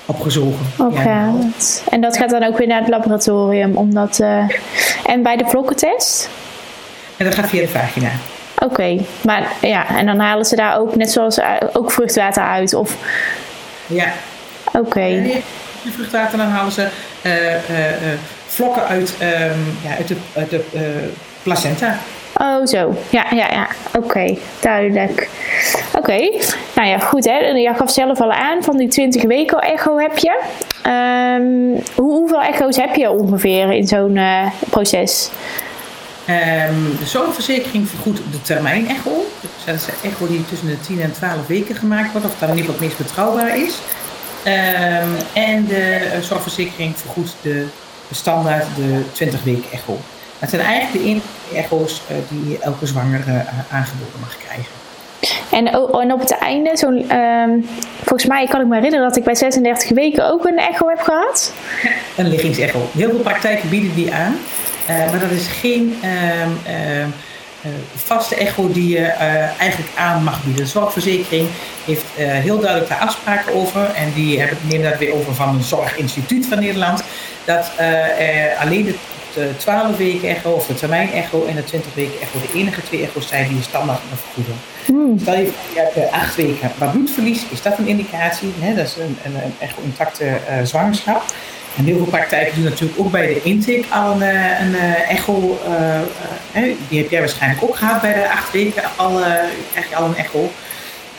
opgezogen. 0.05 0.65
Oké, 0.77 1.01
ja. 1.01 1.33
en 1.89 2.01
dat 2.01 2.17
gaat 2.17 2.29
dan 2.29 2.43
ook 2.43 2.57
weer 2.57 2.67
naar 2.67 2.79
het 2.79 2.89
laboratorium, 2.89 3.77
omdat. 3.77 4.19
En 5.05 5.23
bij 5.23 5.37
de 5.37 5.45
vlokkentest? 5.45 6.29
En 7.17 7.25
dat 7.25 7.35
gaat 7.35 7.49
via 7.49 7.61
de 7.61 7.67
vagina. 7.67 8.09
Oké, 8.55 8.71
okay. 8.71 9.05
maar 9.21 9.51
ja, 9.61 9.97
en 9.97 10.05
dan 10.05 10.19
halen 10.19 10.45
ze 10.45 10.55
daar 10.55 10.79
ook 10.79 10.95
net 10.95 11.11
zoals 11.11 11.39
ook 11.73 11.91
vruchtwater 11.91 12.43
uit, 12.43 12.73
of? 12.73 12.97
Ja. 13.87 14.13
Oké. 14.65 14.77
Okay. 14.77 15.43
de 15.83 15.91
vruchtwater 15.91 16.37
dan 16.37 16.47
halen 16.47 16.71
ze 16.71 16.87
uh, 17.23 17.33
uh, 17.53 18.13
vlokken 18.53 18.87
uit, 18.87 19.13
um, 19.21 19.77
ja, 19.83 19.95
uit 19.97 20.07
de, 20.07 20.15
uit 20.35 20.49
de 20.49 20.63
placenta. 21.43 21.97
Oh, 22.37 22.65
zo. 22.65 22.95
Ja, 23.09 23.25
ja, 23.31 23.47
ja. 23.51 23.67
Oké, 23.87 24.05
okay. 24.05 24.39
duidelijk. 24.59 25.29
Oké, 25.87 25.97
okay. 25.97 26.41
nou 26.75 26.87
ja, 26.87 26.97
goed 26.99 27.25
hè. 27.25 27.37
Je 27.37 27.73
gaf 27.75 27.91
zelf 27.91 28.21
al 28.21 28.31
aan, 28.31 28.63
van 28.63 28.77
die 28.77 28.87
20 28.87 29.23
weken 29.23 29.59
echo 29.59 29.97
heb 29.97 30.17
je. 30.17 30.41
Um, 30.89 31.83
hoe, 31.95 32.11
hoeveel 32.13 32.41
echo's 32.41 32.75
heb 32.75 32.95
je 32.95 33.09
ongeveer 33.09 33.71
in 33.71 33.87
zo'n 33.87 34.15
uh, 34.15 34.45
proces? 34.69 35.29
Um, 36.29 36.97
de 36.99 37.05
zorgverzekering 37.05 37.89
vergoedt 37.89 38.17
de 38.31 38.41
termijn 38.41 38.87
echo. 38.87 39.25
Dus 39.41 39.65
dat 39.65 39.75
is 39.75 39.87
een 39.87 40.09
echo 40.11 40.27
die 40.27 40.45
tussen 40.45 40.67
de 40.67 40.79
10 40.79 41.01
en 41.01 41.11
12 41.11 41.47
weken 41.47 41.75
gemaakt 41.75 42.11
wordt, 42.11 42.27
of 42.27 42.39
dat 42.39 42.49
geval 42.49 42.67
het 42.67 42.79
meest 42.79 42.97
betrouwbaar 42.97 43.57
is. 43.57 43.79
Um, 44.45 45.15
en 45.33 45.65
de 45.65 45.99
zorgverzekering 46.21 46.97
vergoedt 46.97 47.35
de 47.41 47.65
standaard 48.11 48.65
de 48.75 49.03
20 49.11 49.43
weken 49.43 49.71
echo. 49.71 49.97
Het 50.39 50.49
zijn 50.49 50.61
eigenlijk 50.61 51.03
de 51.03 51.09
enige 51.09 51.27
echo's 51.55 52.01
uh, 52.11 52.17
die 52.29 52.59
elke 52.59 52.85
zwangere 52.85 53.31
uh, 53.31 53.73
aangeboden 53.73 54.19
mag 54.19 54.37
krijgen. 54.37 54.71
En, 55.51 55.67
en 56.01 56.13
op 56.13 56.19
het 56.19 56.37
einde, 56.37 56.69
um, 56.69 57.65
volgens 57.95 58.25
mij 58.25 58.47
kan 58.47 58.61
ik 58.61 58.67
me 58.67 58.75
herinneren 58.75 59.07
dat 59.07 59.17
ik 59.17 59.23
bij 59.23 59.35
36 59.35 59.89
weken 59.89 60.31
ook 60.31 60.45
een 60.45 60.57
echo 60.57 60.87
heb 60.87 60.99
gehad. 60.99 61.53
Een 62.17 62.27
liggingsecho. 62.27 62.79
Heel 62.91 63.09
veel 63.09 63.19
praktijken 63.19 63.69
bieden 63.69 63.95
die 63.95 64.13
aan. 64.13 64.35
Uh, 64.89 64.97
maar 65.11 65.19
dat 65.19 65.31
is 65.31 65.47
geen 65.47 65.99
um, 66.43 67.13
vaste 67.95 68.35
echo 68.35 68.71
die 68.71 68.89
je 68.89 69.05
eigenlijk 69.57 69.91
aan 69.95 70.23
mag 70.23 70.43
bieden. 70.43 70.63
De 70.63 70.69
zorgverzekering 70.69 71.47
heeft 71.85 72.05
heel 72.15 72.59
duidelijk 72.59 72.89
daar 72.89 72.99
afspraken 72.99 73.53
over. 73.53 73.85
En 73.95 74.13
die 74.13 74.39
hebben, 74.39 74.57
nemen 74.61 74.89
dat 74.89 74.99
weer 74.99 75.13
over 75.13 75.35
van 75.35 75.55
het 75.55 75.65
Zorginstituut 75.65 76.45
van 76.45 76.59
Nederland. 76.59 77.03
Dat 77.45 77.71
alleen 78.59 78.85
de 78.85 78.95
de 79.33 79.49
12 79.57 79.97
weken 79.97 80.29
echo 80.29 80.51
of 80.51 80.67
de 80.67 80.73
termijn 80.73 81.11
echo 81.11 81.45
en 81.45 81.55
de 81.55 81.63
20 81.63 81.93
weken 81.93 82.21
echo 82.21 82.39
de 82.39 82.59
enige 82.59 82.81
twee 82.81 83.03
echo's 83.03 83.27
zijn 83.27 83.47
die 83.47 83.57
je 83.57 83.63
standaard 83.63 83.99
moet 84.09 84.19
vergoeden. 84.19 84.55
Hmm. 84.85 85.19
Stel 85.19 85.35
je 85.37 85.51
hebt 85.73 86.11
8 86.11 86.35
weken 86.35 86.71
maar 86.77 86.89
bloedverlies, 86.89 87.45
is 87.49 87.61
dat 87.61 87.77
een 87.77 87.87
indicatie? 87.87 88.53
Hè? 88.59 88.75
Dat 88.75 88.85
is 88.85 88.95
een, 88.95 89.17
een, 89.23 89.35
een 89.43 89.53
echo 89.59 89.81
intacte 89.83 90.25
uh, 90.25 90.63
zwangerschap. 90.63 91.23
En 91.77 91.85
heel 91.85 91.97
veel 91.97 92.05
praktijken 92.05 92.55
doen 92.55 92.63
natuurlijk 92.63 92.99
ook 92.99 93.11
bij 93.11 93.27
de 93.27 93.41
intake 93.43 93.83
al 93.89 94.11
een, 94.11 94.21
eh, 94.21 94.59
een, 94.59 94.73
een 94.73 94.93
echo. 94.93 95.59
Uh, 95.67 96.63
uh, 96.63 96.75
die 96.89 96.99
heb 97.01 97.09
jij 97.09 97.19
waarschijnlijk 97.19 97.63
ook 97.63 97.75
gehad 97.75 98.01
bij 98.01 98.13
de 98.13 98.29
8 98.29 98.51
weken, 98.51 98.83
al, 98.95 99.21
krijg 99.71 99.89
je 99.89 99.95
al 99.95 100.05
een 100.05 100.15
echo. 100.15 100.51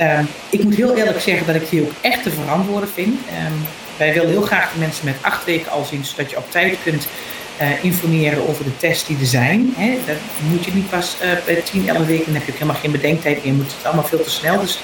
Um, 0.01 0.29
ik 0.51 0.64
moet 0.64 0.75
heel 0.75 0.97
eerlijk 0.97 1.21
zeggen 1.21 1.47
dat 1.47 1.55
ik 1.55 1.71
die 1.71 1.83
ook 1.83 1.93
echt 2.01 2.23
te 2.23 2.31
verantwoorden 2.31 2.88
vind. 2.95 3.14
Um, 3.14 3.67
wij 3.97 4.12
willen 4.12 4.29
heel 4.29 4.43
graag 4.43 4.73
de 4.73 4.79
mensen 4.79 5.05
met 5.05 5.17
8 5.21 5.45
weken 5.45 5.71
al 5.71 5.85
zien, 5.85 6.05
zodat 6.05 6.31
je 6.31 6.37
op 6.37 6.51
tijd 6.51 6.77
kunt 6.83 7.07
uh, 7.61 7.85
informeren 7.85 8.49
over 8.49 8.64
de 8.64 8.77
tests 8.77 9.07
die 9.07 9.19
er 9.21 9.27
zijn. 9.27 9.75
Hè. 9.77 9.99
Dat 10.07 10.17
moet 10.51 10.64
je 10.64 10.73
niet 10.75 10.90
pas 10.90 11.17
uh, 11.23 11.31
bij 11.45 11.55
10, 11.55 11.88
11 11.88 12.07
weken, 12.07 12.25
dan 12.25 12.35
heb 12.35 12.45
je 12.45 12.53
ook 12.53 12.59
helemaal 12.59 12.81
geen 12.81 12.90
bedenktijd 12.90 13.37
meer. 13.37 13.47
Je 13.47 13.53
moet 13.53 13.73
het 13.77 13.87
allemaal 13.87 14.05
veel 14.05 14.23
te 14.23 14.31
snel. 14.31 14.61
Dus 14.61 14.79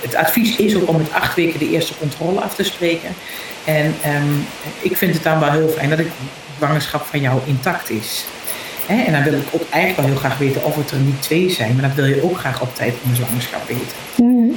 het 0.00 0.14
advies 0.14 0.56
is 0.56 0.76
ook 0.76 0.88
om 0.88 0.96
met 0.96 1.12
8 1.12 1.34
weken 1.34 1.58
de 1.58 1.70
eerste 1.70 1.98
controle 1.98 2.40
af 2.40 2.54
te 2.54 2.62
spreken. 2.62 3.10
En 3.64 3.86
um, 3.86 4.46
ik 4.80 4.96
vind 4.96 5.14
het 5.14 5.22
dan 5.22 5.40
wel 5.40 5.50
heel 5.50 5.68
fijn 5.68 5.88
dat 5.88 5.98
de 5.98 6.06
zwangerschap 6.56 7.06
van 7.06 7.20
jou 7.20 7.40
intact 7.44 7.90
is. 7.90 8.24
En 8.86 9.12
dan 9.12 9.22
wil 9.22 9.32
ik 9.32 9.46
ook 9.50 9.64
eigenlijk 9.70 9.96
wel 9.96 10.06
heel 10.06 10.28
graag 10.28 10.38
weten 10.38 10.64
of 10.64 10.76
het 10.76 10.90
er 10.90 10.96
niet 10.96 11.22
twee 11.22 11.50
zijn, 11.50 11.72
maar 11.74 11.82
dan 11.82 11.94
wil 11.94 12.04
je 12.04 12.22
ook 12.22 12.38
graag 12.38 12.60
op 12.60 12.74
tijd 12.74 12.94
van 13.02 13.10
de 13.10 13.16
zwangerschap 13.16 13.68
weten. 13.68 13.96
Mm. 14.16 14.54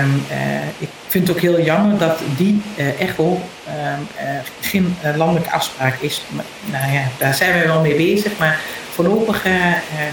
Um, 0.00 0.22
uh, 0.30 0.68
ik 0.78 0.88
vind 1.06 1.28
het 1.28 1.36
ook 1.36 1.42
heel 1.42 1.60
jammer 1.60 1.98
dat 1.98 2.18
die 2.36 2.62
uh, 2.76 3.00
echo 3.00 3.24
um, 3.32 4.06
uh, 4.22 4.38
geen 4.60 4.96
landelijke 5.16 5.50
afspraak 5.50 6.00
is. 6.00 6.22
Maar, 6.28 6.44
nou 6.70 6.92
ja, 6.92 7.02
daar 7.18 7.34
zijn 7.34 7.60
we 7.60 7.66
wel 7.66 7.80
mee 7.80 7.94
bezig. 7.94 8.38
Maar 8.38 8.60
voorlopig 8.90 9.42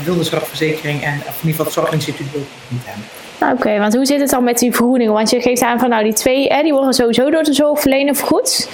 wil 0.04 0.18
de 0.18 0.24
zorgverzekering 0.24 1.04
en 1.04 1.22
of 1.28 1.42
in 1.42 1.48
ieder 1.48 1.50
geval 1.50 1.66
het 1.66 1.74
zorginstituut 1.74 2.32
wil 2.32 2.42
het 2.42 2.72
niet 2.72 2.82
hebben. 2.86 3.06
Oké, 3.40 3.52
okay, 3.52 3.80
want 3.80 3.96
hoe 3.96 4.06
zit 4.06 4.20
het 4.20 4.30
dan 4.30 4.44
met 4.44 4.60
die 4.60 4.72
vergoedingen? 4.72 5.14
Want 5.14 5.30
je 5.30 5.42
geeft 5.42 5.62
aan 5.62 5.80
van 5.80 5.90
nou 5.90 6.04
die 6.04 6.14
twee, 6.14 6.48
hè, 6.48 6.64
die 6.64 6.74
worden 6.74 6.94
sowieso 6.94 7.30
door 7.30 7.44
de 7.44 7.54
zorgverlener 7.54 8.16
vergoed. 8.16 8.70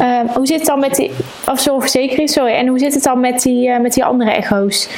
Uh, 0.00 0.20
hoe 0.34 0.46
zit 0.46 0.58
het 0.58 0.66
dan 0.66 0.80
met 0.80 0.94
die, 0.94 1.10
of 1.46 1.60
zorgverzekering, 1.60 2.30
sorry, 2.30 2.52
en 2.52 2.66
hoe 2.66 2.78
zit 2.78 2.94
het 2.94 3.02
dan 3.02 3.20
met 3.20 3.42
die, 3.42 3.68
uh, 3.68 3.78
met 3.78 3.92
die 3.92 4.04
andere 4.04 4.30
echo's? 4.30 4.88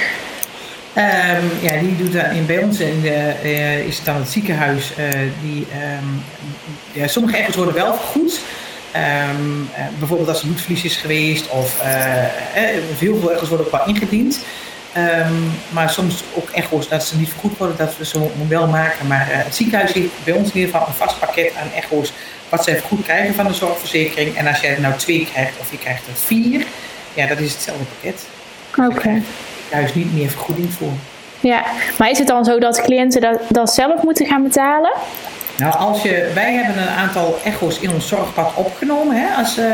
Um, 0.97 1.51
ja, 1.61 1.81
die 1.81 1.97
doet 1.97 2.13
dat 2.13 2.25
in, 2.33 2.47
bij 2.47 2.63
ons 2.63 2.81
in 2.81 3.01
de, 3.01 3.33
uh, 3.45 3.87
is 3.87 3.97
het 3.97 4.05
dan 4.07 4.17
het 4.17 4.29
ziekenhuis. 4.29 4.93
Uh, 4.99 5.07
die, 5.43 5.67
um, 6.01 6.23
ja, 6.93 7.07
sommige 7.07 7.37
echo's 7.37 7.55
worden 7.57 7.75
wel 7.75 7.95
vergoed. 7.95 8.41
Bijvoorbeeld 9.99 10.29
als 10.29 10.41
er 10.41 10.47
bloedverlies 10.47 10.85
is 10.85 10.97
geweest 10.97 11.49
of 11.49 11.81
heel 12.99 13.17
veel 13.17 13.33
echo's 13.33 13.49
worden 13.49 13.67
ook 13.67 13.73
wel 13.73 13.87
ingediend. 13.87 14.45
Maar 15.69 15.91
soms 15.91 16.25
ook 16.35 16.51
echo's 16.51 16.89
dat 16.89 17.05
ze 17.05 17.17
niet 17.17 17.29
vergoed 17.29 17.59
worden, 17.59 17.77
dat 17.77 17.97
we 17.97 18.05
ze 18.05 18.29
wel 18.49 18.67
maken. 18.67 19.07
Maar 19.07 19.27
het 19.29 19.55
ziekenhuis 19.55 19.93
heeft 19.93 20.25
bij 20.25 20.35
ons 20.35 20.49
in 20.49 20.57
ieder 20.57 20.71
geval 20.71 20.89
een 20.89 20.95
vast 20.95 21.19
pakket 21.19 21.53
aan 21.63 21.71
echo's 21.75 22.13
wat 22.49 22.65
zij 22.65 22.77
vergoed 22.77 23.03
krijgen 23.03 23.35
van 23.35 23.47
de 23.47 23.55
zorgverzekering. 23.55 24.37
En 24.37 24.47
als 24.47 24.61
jij 24.61 24.75
er 24.75 24.81
nou 24.81 24.95
twee 24.95 25.29
krijgt 25.33 25.59
of 25.61 25.71
je 25.71 25.79
krijgt 25.79 26.07
er 26.07 26.15
vier, 26.15 26.67
ja, 27.15 27.27
dat 27.27 27.39
is 27.39 27.53
hetzelfde 27.53 27.85
pakket. 27.85 28.27
Oké. 28.77 28.97
Okay 28.97 29.23
juist 29.71 29.95
niet 29.95 30.15
meer 30.15 30.31
vergoeding 30.31 30.73
voor. 30.73 30.93
Ja, 31.41 31.65
maar 31.99 32.11
is 32.11 32.19
het 32.19 32.27
dan 32.27 32.45
zo 32.45 32.59
dat 32.59 32.83
cliënten 32.83 33.21
dat, 33.21 33.41
dat 33.49 33.75
zelf 33.75 34.03
moeten 34.03 34.27
gaan 34.27 34.43
betalen? 34.43 34.93
Nou, 35.59 35.75
als 35.75 36.03
je, 36.03 36.31
wij 36.35 36.55
hebben 36.55 36.83
een 36.83 36.89
aantal 36.89 37.39
echo's 37.45 37.79
in 37.79 37.91
ons 37.91 38.09
zorgpad 38.09 38.55
opgenomen 38.55 39.17
hè, 39.17 39.35
als 39.35 39.59
uh, 39.59 39.65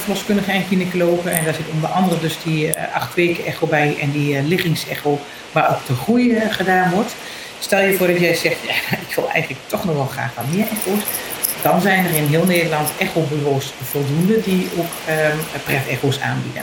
verloskundige 0.00 0.50
en 0.50 0.62
gynaecologen. 0.62 1.32
En 1.32 1.44
daar 1.44 1.54
zit 1.54 1.68
onder 1.72 1.90
andere 1.90 2.20
dus 2.20 2.38
die 2.42 2.66
uh, 2.66 2.74
acht 2.94 3.14
weken 3.14 3.44
echo 3.44 3.66
bij 3.66 3.96
en 4.00 4.10
die 4.10 4.42
liggingsecho 4.42 5.18
waar 5.52 5.70
ook 5.70 5.86
de 5.86 5.94
groei 5.94 6.40
gedaan 6.50 6.90
wordt. 6.90 7.14
Stel 7.58 7.80
je 7.80 7.96
voor 7.96 8.06
dat 8.06 8.20
jij 8.20 8.34
zegt, 8.34 8.56
ja, 8.68 8.96
ik 9.08 9.14
wil 9.14 9.30
eigenlijk 9.30 9.62
toch 9.66 9.84
nog 9.84 9.94
wel 9.94 10.06
graag 10.06 10.34
wat 10.34 10.44
meer 10.50 10.66
echo's. 10.70 11.02
Dan 11.62 11.80
zijn 11.80 12.04
er 12.04 12.14
in 12.14 12.26
heel 12.26 12.44
Nederland 12.44 12.88
echobureaus 12.98 13.72
voldoende 13.82 14.40
die 14.40 14.68
ook 14.78 14.90
um, 15.08 15.62
PrEF-echo's 15.64 16.20
aanbieden. 16.20 16.62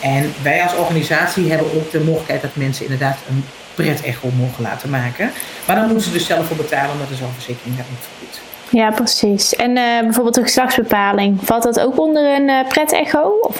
En 0.00 0.34
wij 0.42 0.62
als 0.62 0.74
organisatie 0.74 1.50
hebben 1.50 1.74
ook 1.74 1.90
de 1.90 2.00
mogelijkheid 2.00 2.42
dat 2.42 2.56
mensen 2.56 2.84
inderdaad 2.84 3.18
een 3.28 3.44
pret-echo 3.74 4.28
mogen 4.38 4.62
laten 4.62 4.90
maken. 4.90 5.30
Maar 5.64 5.76
dan 5.76 5.84
moeten 5.84 6.04
ze 6.04 6.12
dus 6.12 6.26
zelf 6.26 6.46
voor 6.46 6.56
betalen 6.56 6.92
omdat 6.92 7.08
de 7.08 7.14
zorgverzekering 7.14 7.76
dat 7.76 7.86
niet 7.90 7.98
vergoedt. 8.00 8.40
Ja, 8.68 8.90
precies. 8.90 9.56
En 9.56 9.70
uh, 9.70 10.00
bijvoorbeeld 10.00 10.34
de 10.34 10.42
geslachtsbepaling, 10.42 11.38
valt 11.42 11.62
dat 11.62 11.80
ook 11.80 12.00
onder 12.00 12.34
een 12.34 12.48
uh, 12.48 12.68
pret-echo? 12.68 13.52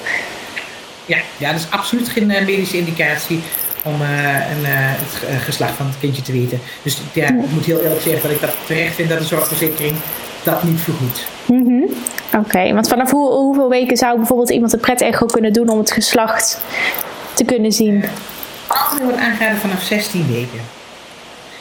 Ja, 1.07 1.19
ja, 1.37 1.51
dat 1.51 1.61
is 1.61 1.71
absoluut 1.71 2.09
geen 2.09 2.27
medische 2.27 2.79
indicatie 2.79 3.41
om 3.83 4.01
een, 4.01 4.65
het 4.65 5.43
geslacht 5.43 5.75
van 5.75 5.87
het 5.87 5.99
kindje 5.99 6.23
te 6.23 6.33
weten. 6.33 6.61
Dus 6.83 7.01
ja, 7.13 7.27
ik 7.27 7.51
moet 7.51 7.65
heel 7.65 7.81
eerlijk 7.81 8.01
zeggen 8.01 8.23
dat 8.23 8.31
ik 8.31 8.41
dat 8.41 8.55
terecht 8.67 8.95
vind 8.95 9.09
dat 9.09 9.19
de 9.19 9.25
zorgverzekering 9.25 9.97
dat 10.43 10.63
niet 10.63 10.81
vergoedt. 10.81 11.27
Mm 11.47 11.89
Oké, 12.39 12.73
want 12.73 12.89
vanaf 12.89 13.11
hoe, 13.11 13.33
hoeveel 13.33 13.69
weken 13.69 13.97
zou 13.97 14.17
bijvoorbeeld 14.17 14.51
iemand 14.51 14.73
een 14.73 14.81
pret-echo 14.81 15.27
kunnen 15.27 15.53
doen 15.53 15.69
om 15.69 15.79
het 15.79 15.91
geslacht 15.93 16.61
te 17.35 17.45
kunnen 17.45 17.73
zien? 17.73 18.05
Altijd 18.67 19.03
wordt 19.03 19.19
aangeraden 19.19 19.59
vanaf 19.59 19.83
16 19.83 20.27
weken. 20.33 20.61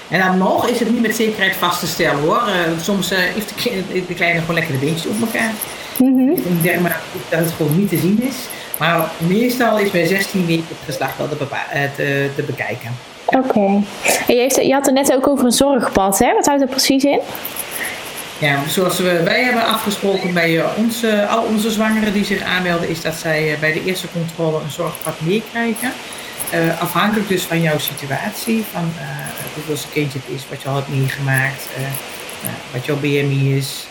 En 0.09 0.19
dan 0.19 0.37
nog 0.37 0.67
is 0.67 0.79
het 0.79 0.91
niet 0.91 1.01
met 1.01 1.15
zekerheid 1.15 1.55
vast 1.55 1.79
te 1.79 1.87
stellen 1.87 2.19
hoor. 2.19 2.41
Uh, 2.47 2.81
soms 2.81 3.11
uh, 3.11 3.17
heeft 3.17 3.63
de, 3.63 4.05
de, 4.07 4.13
kleine 4.13 4.39
gewoon 4.39 4.55
lekker 4.55 4.73
de 4.73 4.85
beentjes 4.85 5.11
op 5.11 5.21
elkaar. 5.21 5.51
Mm 5.97 6.31
Ik 6.31 6.63
denk 6.63 6.79
maar 6.79 7.01
dat 7.29 7.39
het 7.39 7.51
gewoon 7.51 7.77
niet 7.77 7.89
te 7.89 7.97
zien 7.97 8.21
is. 8.21 8.35
Maar 8.77 9.09
meestal 9.17 9.79
is 9.79 9.91
bij 9.91 10.05
16 10.05 10.45
weken 10.45 10.65
het 10.67 10.77
geslacht 10.85 11.17
wel 11.17 11.29
te, 11.29 11.37
te, 11.95 12.29
te 12.35 12.41
bekijken. 12.41 12.95
Oké. 13.25 13.83
Je, 14.27 14.59
je, 14.61 14.73
had 14.73 14.85
het 14.85 14.95
net 14.95 15.13
ook 15.13 15.27
over 15.27 15.45
een 15.45 15.51
zorgpad, 15.51 16.19
hè? 16.19 16.33
Wat 16.33 16.45
houdt 16.45 16.61
dat 16.61 16.69
precies 16.69 17.03
in? 17.03 17.19
Ja, 18.37 18.59
zoals 18.67 18.97
we, 18.97 19.23
wij 19.23 19.43
hebben 19.43 19.65
afgesproken 19.65 20.33
bij 20.33 20.63
onze, 20.77 21.27
al 21.27 21.43
onze 21.43 21.71
zwangeren 21.71 22.13
die 22.13 22.25
zich 22.25 22.43
aanmelden, 22.43 22.89
is 22.89 23.01
dat 23.01 23.13
zij 23.13 23.57
bij 23.59 23.73
de 23.73 23.83
eerste 23.83 24.07
controle 24.13 24.63
een 24.63 24.71
zorgpad 24.71 25.13
meekrijgen. 25.21 25.91
Uh, 26.53 26.81
afhankelijk 26.81 27.27
dus 27.27 27.43
van 27.43 27.61
jouw 27.61 27.77
situatie, 27.77 28.63
van 28.71 28.93
uh, 28.99 29.05
hoeveel 29.53 29.89
kindje 29.91 30.19
het 30.19 30.35
is, 30.37 30.43
wat 30.49 30.61
je 30.61 30.69
al 30.69 30.75
hebt 30.75 30.87
meegemaakt, 30.87 31.67
uh, 31.79 31.85
wat 32.71 32.85
jouw 32.85 32.95
BMI 32.95 33.57
is, 33.57 33.85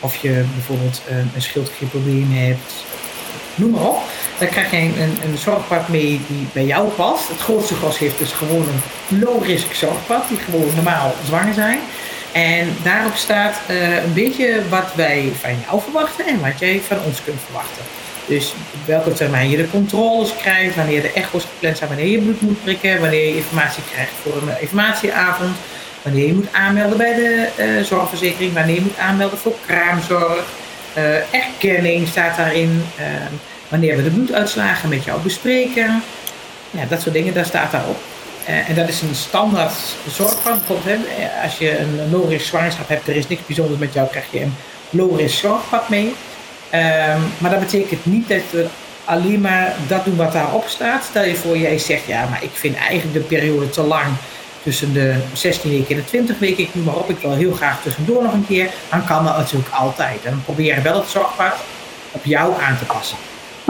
of 0.00 0.16
je 0.16 0.44
bijvoorbeeld 0.54 1.02
een 1.34 1.42
schildklierprobleem 1.42 2.32
hebt, 2.32 2.72
noem 3.54 3.70
maar 3.70 3.82
op. 3.82 3.98
Dan 4.38 4.48
krijg 4.48 4.70
je 4.70 4.76
een, 4.76 5.18
een 5.24 5.38
zorgpad 5.38 5.88
mee 5.88 6.20
die 6.28 6.46
bij 6.52 6.64
jou 6.64 6.88
past. 6.88 7.28
Het 7.28 7.40
grootste 7.40 7.74
gros 7.74 7.98
heeft 7.98 8.18
dus 8.18 8.32
gewoon 8.32 8.66
een 8.68 9.18
low-risk 9.18 9.74
zorgpad, 9.74 10.28
die 10.28 10.38
gewoon 10.38 10.74
normaal 10.74 11.14
zwanger 11.26 11.54
zijn. 11.54 11.78
En 12.32 12.76
daarop 12.82 13.14
staat 13.14 13.60
een 14.04 14.14
beetje 14.14 14.68
wat 14.68 14.94
wij 14.94 15.32
van 15.40 15.54
jou 15.66 15.80
verwachten 15.82 16.26
en 16.26 16.40
wat 16.40 16.58
jij 16.58 16.80
van 16.86 16.98
ons 17.00 17.24
kunt 17.24 17.40
verwachten. 17.44 17.82
Dus 18.26 18.54
welke 18.84 19.12
termijn 19.12 19.50
je 19.50 19.56
de 19.56 19.70
controles 19.70 20.36
krijgt, 20.36 20.76
wanneer 20.76 21.02
de 21.02 21.12
echo's 21.12 21.44
gepland 21.44 21.78
zijn, 21.78 21.88
wanneer 21.88 22.08
je 22.08 22.18
bloed 22.18 22.40
moet 22.40 22.62
prikken, 22.62 23.00
wanneer 23.00 23.28
je 23.28 23.36
informatie 23.36 23.82
krijgt 23.92 24.12
voor 24.22 24.36
een 24.36 24.60
informatieavond, 24.60 25.56
wanneer 26.02 26.26
je 26.26 26.34
moet 26.34 26.52
aanmelden 26.52 26.98
bij 26.98 27.14
de 27.14 27.48
uh, 27.58 27.84
zorgverzekering, 27.84 28.52
wanneer 28.52 28.74
je 28.74 28.80
moet 28.80 28.98
aanmelden 28.98 29.38
voor 29.38 29.54
kraamzorg. 29.66 30.44
Uh, 30.96 31.34
erkenning 31.34 32.08
staat 32.08 32.36
daarin. 32.36 32.84
Uh, 32.98 33.04
wanneer 33.68 33.96
we 33.96 34.02
de 34.02 34.10
bloeduitslagen 34.10 34.88
met 34.88 35.04
jou 35.04 35.20
bespreken. 35.20 36.02
Ja, 36.70 36.84
dat 36.88 37.00
soort 37.00 37.14
dingen, 37.14 37.34
daar 37.34 37.44
staat 37.44 37.70
daarop. 37.70 37.98
en 38.44 38.74
dat 38.74 38.88
is 38.88 39.02
een 39.02 39.14
standaard 39.14 39.72
zorgplan. 40.10 40.60
Als 41.42 41.58
je 41.58 41.78
een 41.78 42.10
low-risk 42.10 42.46
zwangerschap 42.46 42.88
hebt, 42.88 43.08
er 43.08 43.16
is 43.16 43.28
niks 43.28 43.46
bijzonders 43.46 43.80
met 43.80 43.92
jou, 43.92 44.08
krijg 44.08 44.26
je 44.30 44.40
een 44.40 44.54
low-risk 44.90 45.44
mee. 45.88 46.14
Um, 46.74 47.32
maar 47.38 47.50
dat 47.50 47.60
betekent 47.60 48.06
niet 48.06 48.28
dat 48.28 48.42
we 48.50 48.66
alleen 49.04 49.40
maar 49.40 49.74
dat 49.88 50.04
doen 50.04 50.16
wat 50.16 50.32
daarop 50.32 50.64
staat. 50.68 51.04
Stel 51.04 51.24
je 51.24 51.34
voor, 51.34 51.58
jij 51.58 51.78
zegt 51.78 52.06
ja, 52.06 52.26
maar 52.30 52.42
ik 52.42 52.50
vind 52.52 52.76
eigenlijk 52.76 53.12
de 53.12 53.34
periode 53.36 53.70
te 53.70 53.82
lang 53.82 54.06
tussen 54.62 54.92
de 54.92 55.14
16 55.32 55.70
weken 55.70 55.88
en 55.88 55.96
de 55.96 56.04
20 56.04 56.38
weken. 56.38 56.64
Ik 56.64 56.74
maar 56.74 56.96
op, 56.96 57.10
ik 57.10 57.18
wil 57.18 57.34
heel 57.34 57.52
graag 57.52 57.82
tussendoor 57.82 58.22
nog 58.22 58.32
een 58.32 58.46
keer. 58.46 58.70
Dan 58.90 59.04
kan 59.04 59.24
dat 59.24 59.36
natuurlijk 59.36 59.74
altijd. 59.74 60.24
En 60.24 60.30
dan 60.30 60.44
probeer 60.44 60.74
je 60.74 60.80
wel 60.80 60.94
het 60.94 61.08
zorgpad 61.08 61.54
op 62.10 62.24
jou 62.24 62.62
aan 62.62 62.78
te 62.78 62.84
passen. 62.84 63.16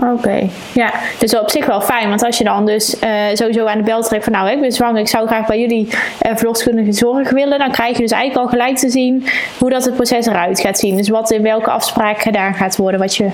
Oké, 0.02 0.48
ja, 0.72 0.92
dus 1.18 1.38
op 1.38 1.50
zich 1.50 1.66
wel 1.66 1.80
fijn, 1.80 2.08
want 2.08 2.22
als 2.22 2.38
je 2.38 2.44
dan 2.44 2.66
dus 2.66 2.96
uh, 3.04 3.10
sowieso 3.32 3.66
aan 3.66 3.78
de 3.78 3.84
bel 3.84 4.02
trekt 4.02 4.24
van 4.24 4.32
nou, 4.32 4.50
ik 4.50 4.60
ben 4.60 4.72
zwanger, 4.72 5.00
ik 5.00 5.08
zou 5.08 5.26
graag 5.26 5.46
bij 5.46 5.60
jullie 5.60 5.88
uh, 5.88 6.36
verloskundige 6.36 6.92
zorg 6.92 7.30
willen, 7.30 7.58
dan 7.58 7.70
krijg 7.70 7.96
je 7.96 8.02
dus 8.02 8.10
eigenlijk 8.10 8.44
al 8.44 8.58
gelijk 8.58 8.76
te 8.76 8.90
zien 8.90 9.26
hoe 9.58 9.70
dat 9.70 9.84
het 9.84 9.94
proces 9.94 10.26
eruit 10.26 10.60
gaat 10.60 10.78
zien. 10.78 10.96
Dus 10.96 11.08
wat 11.08 11.30
in 11.30 11.42
welke 11.42 11.70
afspraak 11.70 12.20
gedaan 12.20 12.54
gaat 12.54 12.76
worden, 12.76 13.00
wat 13.00 13.16
je 13.16 13.24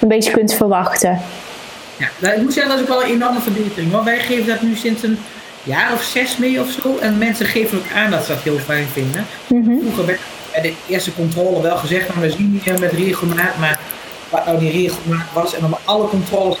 een 0.00 0.08
beetje 0.08 0.32
kunt 0.32 0.54
verwachten. 0.54 1.20
Ja, 1.96 2.08
nou, 2.18 2.34
ik 2.34 2.42
moet 2.42 2.52
zeggen, 2.52 2.72
dat 2.72 2.82
is 2.82 2.88
ook 2.90 2.98
wel 2.98 3.08
een 3.08 3.14
enorme 3.14 3.40
verbetering. 3.40 3.90
Want 3.90 4.04
wij 4.04 4.18
geven 4.18 4.46
dat 4.46 4.62
nu 4.62 4.74
sinds 4.74 5.02
een 5.02 5.18
jaar 5.62 5.92
of 5.92 6.02
zes 6.02 6.36
mee 6.36 6.60
of 6.60 6.70
zo. 6.70 6.98
En 7.00 7.18
mensen 7.18 7.46
geven 7.46 7.78
ook 7.78 7.84
aan 7.94 8.10
dat 8.10 8.24
ze 8.24 8.32
dat 8.32 8.42
heel 8.42 8.58
fijn 8.58 8.86
vinden. 8.92 9.26
Mm 9.46 9.64
-hmm. 9.64 9.80
Vroeger 9.80 10.06
werd 10.06 10.20
bij 10.52 10.62
de 10.62 10.72
eerste 10.86 11.14
controle 11.14 11.62
wel 11.62 11.76
gezegd, 11.76 12.14
maar 12.14 12.22
we 12.22 12.30
zien 12.30 12.60
hier 12.64 12.80
met 12.80 12.92
regelmaat, 12.92 13.58
maar 13.58 13.78
wat 14.30 14.46
nou 14.46 14.58
die 14.58 14.70
regelmaat 14.70 15.32
was. 15.32 15.54
En 15.54 15.64
om 15.64 15.76
alle 15.84 16.08
controles 16.08 16.58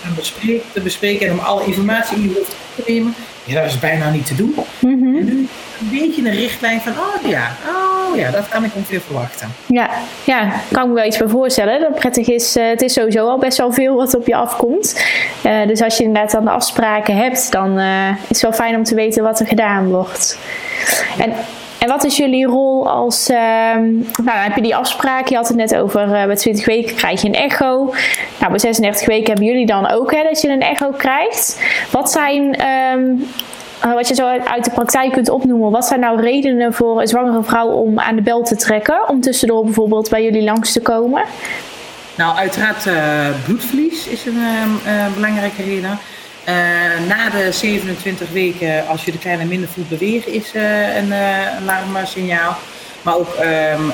te 0.72 0.80
bespreken 0.80 1.26
en 1.26 1.32
om 1.32 1.38
alle 1.38 1.64
informatie 1.64 2.16
in 2.16 2.22
je 2.22 2.34
hoofd 2.34 2.56
te 2.74 2.82
nemen. 2.86 3.14
Ja, 3.44 3.60
dat 3.60 3.70
is 3.70 3.78
bijna 3.78 4.10
niet 4.10 4.26
te 4.26 4.34
doen. 4.34 4.54
Mhm. 4.78 5.16
En 5.16 5.24
nu 5.24 5.48
een 5.80 5.88
beetje 5.90 6.22
een 6.28 6.34
richtlijn 6.34 6.80
van, 6.80 6.92
oh 6.92 7.30
ja, 7.30 7.56
oh 7.68 8.16
ja, 8.16 8.30
dat 8.30 8.48
kan 8.48 8.64
ik 8.64 8.70
ongeveer 8.74 9.00
verwachten. 9.00 9.54
Ja, 9.66 9.90
ja 10.24 10.52
kan 10.72 10.82
ik 10.82 10.88
me 10.88 10.94
wel 10.94 11.04
iets 11.04 11.18
bij 11.18 11.28
voorstellen. 11.28 11.80
Dat 11.80 11.94
prettig 11.94 12.28
is, 12.28 12.56
uh, 12.56 12.68
het 12.68 12.82
is 12.82 12.92
sowieso 12.92 13.28
al 13.28 13.38
best 13.38 13.58
wel 13.58 13.72
veel 13.72 13.96
wat 13.96 14.16
op 14.16 14.26
je 14.26 14.36
afkomt. 14.36 15.04
Uh, 15.46 15.66
dus 15.66 15.82
als 15.82 15.96
je 15.96 16.04
inderdaad 16.04 16.30
dan 16.30 16.44
de 16.44 16.50
afspraken 16.50 17.16
hebt, 17.16 17.52
dan 17.52 17.78
uh, 17.78 18.08
is 18.08 18.16
het 18.28 18.40
wel 18.40 18.52
fijn 18.52 18.76
om 18.76 18.84
te 18.84 18.94
weten 18.94 19.22
wat 19.22 19.40
er 19.40 19.46
gedaan 19.46 19.88
wordt. 19.88 20.38
En 21.18 21.32
en 21.86 21.92
wat 21.92 22.04
is 22.04 22.16
jullie 22.16 22.46
rol 22.46 22.90
als, 22.90 23.30
uh, 23.30 23.36
nou 23.36 24.04
dan 24.14 24.34
heb 24.34 24.54
je 24.54 24.62
die 24.62 24.76
afspraak, 24.76 25.26
je 25.26 25.36
had 25.36 25.48
het 25.48 25.56
net 25.56 25.76
over, 25.76 26.08
bij 26.08 26.36
20 26.36 26.64
weken 26.66 26.96
krijg 26.96 27.22
je 27.22 27.28
een 27.28 27.34
echo. 27.34 27.94
Nou, 28.38 28.50
bij 28.50 28.58
36 28.58 29.06
weken 29.06 29.26
hebben 29.26 29.44
jullie 29.44 29.66
dan 29.66 29.90
ook 29.90 30.12
hè, 30.12 30.22
dat 30.22 30.40
je 30.40 30.48
een 30.48 30.60
echo 30.60 30.90
krijgt. 30.90 31.60
Wat 31.90 32.10
zijn, 32.10 32.66
um, 32.66 33.26
wat 33.94 34.08
je 34.08 34.14
zo 34.14 34.26
uit 34.26 34.64
de 34.64 34.70
praktijk 34.70 35.12
kunt 35.12 35.28
opnoemen, 35.28 35.70
wat 35.70 35.86
zijn 35.86 36.00
nou 36.00 36.20
redenen 36.20 36.72
voor 36.72 37.00
een 37.00 37.06
zwangere 37.06 37.42
vrouw 37.42 37.68
om 37.68 37.98
aan 37.98 38.16
de 38.16 38.22
bel 38.22 38.42
te 38.42 38.56
trekken? 38.56 39.08
Om 39.08 39.20
tussendoor 39.20 39.64
bijvoorbeeld 39.64 40.10
bij 40.10 40.22
jullie 40.22 40.42
langs 40.42 40.72
te 40.72 40.82
komen? 40.82 41.22
Nou, 42.16 42.36
uiteraard 42.36 42.86
uh, 42.86 42.94
bloedverlies 43.44 44.06
is 44.06 44.26
een 44.26 44.40
ehm, 44.86 45.12
belangrijke 45.14 45.62
reden. 45.62 45.98
Uh, 46.48 46.52
na 47.08 47.30
de 47.30 47.52
27 47.52 48.30
weken, 48.30 48.86
als 48.86 49.04
je 49.04 49.12
de 49.12 49.18
kleine 49.18 49.44
minder 49.44 49.68
voelt 49.68 49.88
bewegen, 49.88 50.32
is 50.32 50.54
uh, 50.54 50.96
een 50.96 51.08
uh, 51.08 51.68
alarmsignaal. 51.68 52.56
Maar 53.02 53.14
ook 53.16 53.36
um, 53.40 53.92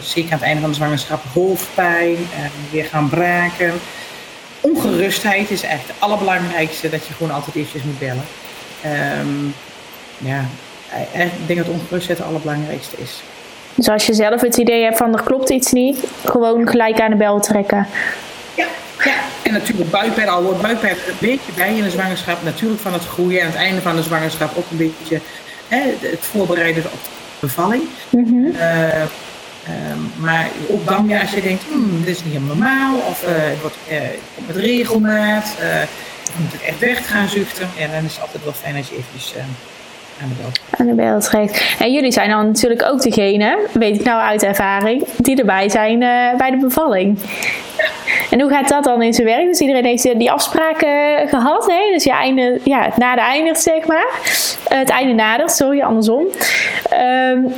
zeker 0.00 0.32
aan 0.32 0.38
het 0.38 0.46
einde 0.46 0.60
van 0.60 0.70
de 0.70 0.76
zwangerschap 0.76 1.22
hoofdpijn, 1.34 2.16
weer 2.70 2.84
gaan 2.84 3.08
braken. 3.08 3.72
Ongerustheid 4.60 5.50
is 5.50 5.62
eigenlijk 5.62 5.98
het 5.98 6.08
allerbelangrijkste, 6.08 6.88
dat 6.88 7.06
je 7.06 7.14
gewoon 7.14 7.32
altijd 7.32 7.56
eventjes 7.56 7.82
moet 7.82 7.98
bellen. 7.98 8.24
Um, 9.20 9.54
ja, 10.18 10.44
ik 11.12 11.46
denk 11.46 11.58
dat 11.58 11.68
ongerustheid 11.68 12.18
het 12.18 12.26
allerbelangrijkste 12.26 12.96
is. 12.96 13.22
Dus 13.74 13.88
als 13.88 14.06
je 14.06 14.14
zelf 14.14 14.40
het 14.40 14.56
idee 14.56 14.82
hebt 14.82 14.96
van 14.96 15.12
er 15.16 15.22
klopt 15.22 15.50
iets 15.50 15.72
niet, 15.72 16.04
gewoon 16.24 16.68
gelijk 16.68 17.00
aan 17.00 17.10
de 17.10 17.16
bel 17.16 17.40
trekken. 17.40 17.86
Ja, 18.54 18.66
ja, 19.04 19.14
en 19.42 19.52
natuurlijk 19.52 19.90
buikpijn, 19.90 20.28
al 20.28 20.42
wordt 20.42 20.62
buikpijn 20.62 20.96
een 21.08 21.14
beetje 21.18 21.52
bij 21.52 21.76
in 21.76 21.82
de 21.82 21.90
zwangerschap. 21.90 22.42
Natuurlijk 22.42 22.80
van 22.80 22.92
het 22.92 23.04
groeien 23.04 23.40
en 23.40 23.46
aan 23.46 23.52
het 23.52 23.60
einde 23.60 23.80
van 23.80 23.96
de 23.96 24.02
zwangerschap 24.02 24.56
ook 24.56 24.70
een 24.70 24.76
beetje 24.76 25.20
hè, 25.68 25.80
het 26.00 26.20
voorbereiden 26.20 26.84
op 26.84 27.02
de 27.02 27.10
bevalling. 27.40 27.82
Mm 28.10 28.54
maar 30.16 30.48
ook 30.68 30.86
dan 30.86 31.06
weer 31.06 31.20
als 31.20 31.30
je 31.30 31.42
denkt, 31.42 31.62
hmm, 31.70 31.98
dit 32.04 32.16
is 32.16 32.24
niet 32.24 32.32
helemaal 32.32 32.56
normaal, 32.56 32.96
of 32.98 33.22
uh, 33.22 33.28
het 33.32 33.60
wordt 33.60 33.76
uh, 33.90 33.98
met 34.46 34.56
regelmaat, 34.56 35.56
uh, 35.60 35.82
moet 36.36 36.52
het 36.52 36.62
echt 36.62 36.78
weg 36.78 37.10
gaan 37.10 37.28
zuchten. 37.28 37.68
En 37.78 37.90
dan 37.90 38.04
is 38.04 38.12
het 38.12 38.22
altijd 38.22 38.44
wel 38.44 38.52
fijn 38.52 38.76
als 38.76 38.88
je 38.88 38.96
eventjes 38.96 39.34
aan 40.78 40.86
de 40.86 40.94
de 40.94 41.16
trekt. 41.18 41.76
En 41.78 41.92
jullie 41.92 42.12
zijn 42.12 42.30
dan 42.30 42.46
natuurlijk 42.46 42.82
ook 42.82 43.02
degene, 43.02 43.58
weet 43.72 43.96
ik 43.96 44.04
nou 44.04 44.20
uit 44.20 44.42
ervaring, 44.42 45.04
die 45.16 45.36
erbij 45.36 45.68
zijn 45.68 45.98
bij 46.38 46.50
de 46.50 46.56
bevalling. 46.56 47.18
En 48.30 48.40
hoe 48.40 48.50
gaat 48.50 48.68
dat 48.68 48.84
dan 48.84 49.02
in 49.02 49.14
zijn 49.14 49.26
werk? 49.26 49.46
Dus 49.46 49.60
iedereen 49.60 49.84
heeft 49.84 50.18
die 50.18 50.30
afspraken 50.30 51.28
gehad. 51.28 51.66
Hè? 51.66 51.92
Dus 51.92 52.04
je 52.04 52.10
einde, 52.10 52.60
ja, 52.64 52.82
het 52.82 52.96
nade 52.96 53.20
eindigt, 53.20 53.62
zeg 53.62 53.86
maar. 53.86 54.08
Het 54.68 54.88
einde 54.88 55.12
nadert, 55.12 55.50
sorry, 55.50 55.80
andersom. 55.80 56.26
Um, 56.92 57.54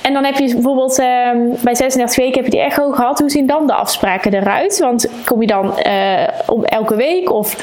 en 0.00 0.12
dan 0.14 0.24
heb 0.24 0.34
je 0.34 0.52
bijvoorbeeld 0.52 0.98
um, 0.98 1.56
bij 1.60 1.74
36 1.74 2.16
weken 2.16 2.34
heb 2.34 2.44
je 2.44 2.50
die 2.50 2.60
echo 2.60 2.90
gehad. 2.90 3.18
Hoe 3.18 3.30
zien 3.30 3.46
dan 3.46 3.66
de 3.66 3.72
afspraken 3.72 4.34
eruit? 4.34 4.78
Want 4.78 5.08
kom 5.24 5.40
je 5.40 5.46
dan 5.46 5.74
uh, 5.86 6.48
elke 6.64 6.96
week 6.96 7.32
of 7.32 7.56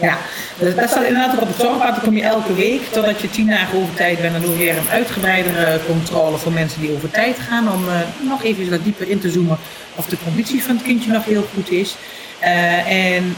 Ja, 0.00 0.18
dus 0.58 0.74
dat 0.74 0.88
staat 0.88 1.04
inderdaad 1.04 1.38
op 1.38 1.48
het 1.48 1.56
zorgpad. 1.60 1.94
Dan 1.94 2.04
kom 2.04 2.16
je 2.16 2.22
elke 2.22 2.54
week, 2.54 2.82
totdat 2.90 3.20
je 3.20 3.30
tien 3.30 3.46
dagen 3.46 3.78
over 3.78 3.94
tijd 3.94 4.20
bent. 4.20 4.32
Dan 4.32 4.50
we 4.50 4.56
weer 4.56 4.76
een 4.76 4.88
uitgebreidere 4.90 5.80
controle 5.86 6.36
voor 6.36 6.52
mensen 6.52 6.80
die 6.80 6.92
over 6.92 7.10
tijd 7.10 7.36
gaan. 7.48 7.72
Om 7.72 7.84
uh, 7.88 7.94
nog 8.28 8.44
even 8.44 8.70
wat 8.70 8.84
dieper 8.84 9.08
in 9.08 9.20
te 9.20 9.30
zoomen 9.30 9.58
of 9.94 10.06
de 10.06 10.16
conditie 10.24 10.62
van 10.62 10.74
het 10.74 10.84
kindje 10.84 11.12
nog 11.12 11.24
heel 11.24 11.48
goed 11.54 11.70
is. 11.70 11.96
Uh, 12.42 13.14
en 13.14 13.36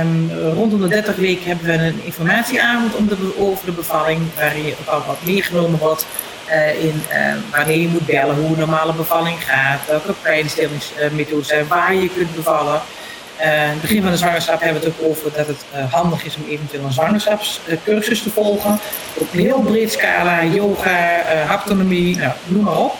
um, 0.00 0.30
rondom 0.54 0.80
de 0.80 0.88
30 0.88 1.16
weken 1.16 1.46
hebben 1.46 1.66
we 1.66 1.72
een 1.72 2.00
informatieavond 2.04 2.94
om 2.94 3.08
de, 3.08 3.34
over 3.38 3.66
de 3.66 3.72
bevalling. 3.72 4.20
Waarin 4.36 4.64
je 4.64 4.74
ook 4.80 4.94
al 4.94 5.02
wat 5.06 5.18
meegenomen 5.24 5.78
wordt 5.78 6.06
uh, 6.50 6.84
in 6.84 7.02
uh, 7.12 7.34
wanneer 7.56 7.78
je 7.78 7.88
moet 7.88 8.06
bellen, 8.06 8.36
hoe 8.36 8.52
een 8.52 8.58
normale 8.58 8.92
bevalling 8.92 9.44
gaat. 9.44 9.80
Welke 9.88 10.12
pijnstillingsmethoden 10.22 11.44
zijn, 11.44 11.66
waar 11.66 11.94
je 11.94 12.08
kunt 12.08 12.34
bevallen. 12.34 12.80
Uh, 13.40 13.62
in 13.62 13.68
het 13.68 13.80
begin 13.80 14.02
van 14.02 14.10
de 14.10 14.16
zwangerschap 14.16 14.60
hebben 14.60 14.80
we 14.82 14.88
het 14.88 14.96
ook 14.98 15.10
over 15.10 15.32
dat 15.32 15.46
het 15.46 15.64
uh, 15.74 15.92
handig 15.92 16.24
is 16.24 16.36
om 16.36 16.42
eventueel 16.48 16.84
een 16.84 16.92
zwangerschapscursus 16.92 18.22
te 18.22 18.30
volgen. 18.30 18.78
Op 19.14 19.32
een 19.32 19.40
heel 19.40 19.60
breed 19.60 19.92
scala, 19.92 20.44
yoga, 20.44 21.18
uh, 21.18 21.48
haptonomie, 21.48 22.16
nou, 22.16 22.32
noem 22.46 22.64
maar 22.64 22.78
op. 22.78 22.94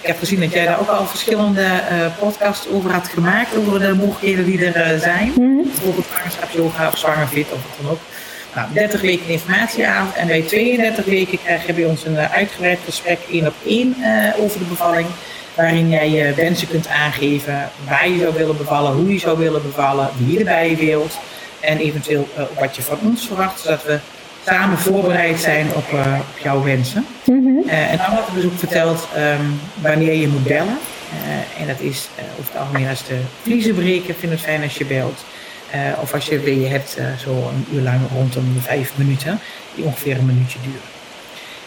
Ik 0.00 0.06
heb 0.06 0.18
gezien 0.18 0.40
dat 0.40 0.52
jij 0.52 0.66
daar 0.66 0.80
ook 0.80 0.88
al 0.88 1.06
verschillende 1.06 1.64
podcasts 2.18 2.68
over 2.68 2.92
had 2.92 3.08
gemaakt, 3.08 3.56
over 3.56 3.80
de 3.80 3.94
mogelijkheden 3.94 4.44
die 4.44 4.72
er 4.72 5.00
zijn. 5.00 5.32
Mm. 5.36 5.62
Bijvoorbeeld 5.62 6.06
zwangerschapsyoga 6.12 6.88
of 6.88 6.98
zwangerfit 6.98 7.46
of 7.52 7.58
wat 7.62 7.76
dan 7.80 7.90
ook. 7.90 8.00
Nou, 8.54 8.68
30 8.72 9.00
weken 9.00 9.26
informatieavond 9.26 10.14
en 10.14 10.26
bij 10.26 10.42
32 10.42 11.04
weken 11.04 11.38
krijg 11.44 11.66
je 11.66 11.72
bij 11.72 11.84
ons 11.84 12.04
een 12.04 12.18
uitgebreid 12.18 12.78
gesprek 12.84 13.18
één 13.30 13.46
op 13.46 13.54
één 13.64 13.96
over 14.38 14.58
de 14.58 14.64
bevalling 14.64 15.06
waarin 15.60 15.88
jij 15.88 16.10
je 16.10 16.34
wensen 16.34 16.68
kunt 16.68 16.88
aangeven, 16.88 17.70
waar 17.88 18.08
je 18.08 18.18
zou 18.18 18.34
willen 18.34 18.56
bevallen, 18.56 18.92
hoe 18.92 19.12
je 19.12 19.18
zou 19.18 19.38
willen 19.38 19.62
bevallen, 19.62 20.08
wie 20.16 20.32
je 20.32 20.38
erbij 20.38 20.76
wilt 20.76 21.18
en 21.60 21.78
eventueel 21.78 22.28
uh, 22.38 22.44
wat 22.58 22.76
je 22.76 22.82
van 22.82 22.98
ons 23.04 23.26
verwacht, 23.26 23.60
zodat 23.60 23.84
we 23.84 23.98
samen 24.46 24.78
voorbereid 24.78 25.40
zijn 25.40 25.66
op, 25.74 25.92
uh, 25.94 26.00
op 26.00 26.38
jouw 26.42 26.62
wensen. 26.62 27.06
Mm 27.24 27.44
-hmm. 27.44 27.62
uh, 27.66 27.92
en 27.92 27.96
dan 27.96 28.10
wordt 28.10 28.28
er 28.28 28.34
dus 28.34 28.44
ook 28.44 28.58
verteld 28.58 29.08
um, 29.16 29.60
wanneer 29.82 30.14
je 30.14 30.28
moet 30.28 30.44
bellen. 30.44 30.78
en 31.58 31.66
dat 31.66 31.80
is 31.80 32.08
over 32.38 32.52
het 32.52 32.60
algemeen 32.60 32.88
als 32.88 33.06
de 33.06 33.20
vliezen 33.42 33.74
breken, 33.74 34.14
vind 34.14 34.32
het 34.32 34.40
fijn 34.40 34.62
als 34.62 34.78
je 34.78 34.84
belt. 34.84 35.24
of 36.00 36.14
als 36.14 36.26
je 36.26 36.40
weeën 36.40 36.70
hebt, 36.70 36.96
zo 37.24 37.30
een 37.30 37.66
uur 37.76 37.82
lang 37.82 38.00
rondom 38.14 38.54
de 38.54 38.60
vijf 38.60 38.92
minuten, 38.94 39.40
die 39.74 39.84
ongeveer 39.84 40.18
een 40.18 40.26
minuutje 40.26 40.58
duren. 40.62 40.99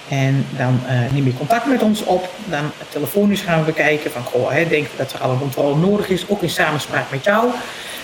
En 0.09 0.45
dan 0.57 0.79
uh, 0.85 1.11
neem 1.11 1.25
je 1.25 1.37
contact 1.37 1.65
met 1.65 1.81
ons 1.81 2.03
op. 2.03 2.29
Dan 2.45 2.71
telefonisch 2.89 3.41
gaan 3.41 3.59
we 3.59 3.65
bekijken 3.65 4.11
van, 4.11 4.23
goh, 4.23 4.51
hè, 4.51 4.67
denken 4.67 4.91
we 4.91 4.97
dat 4.97 5.13
er 5.13 5.19
alle 5.19 5.37
controle 5.37 5.75
nodig 5.75 6.09
is. 6.09 6.25
Ook 6.27 6.41
in 6.41 6.49
samenspraak 6.49 7.11
met 7.11 7.23
jou. 7.23 7.49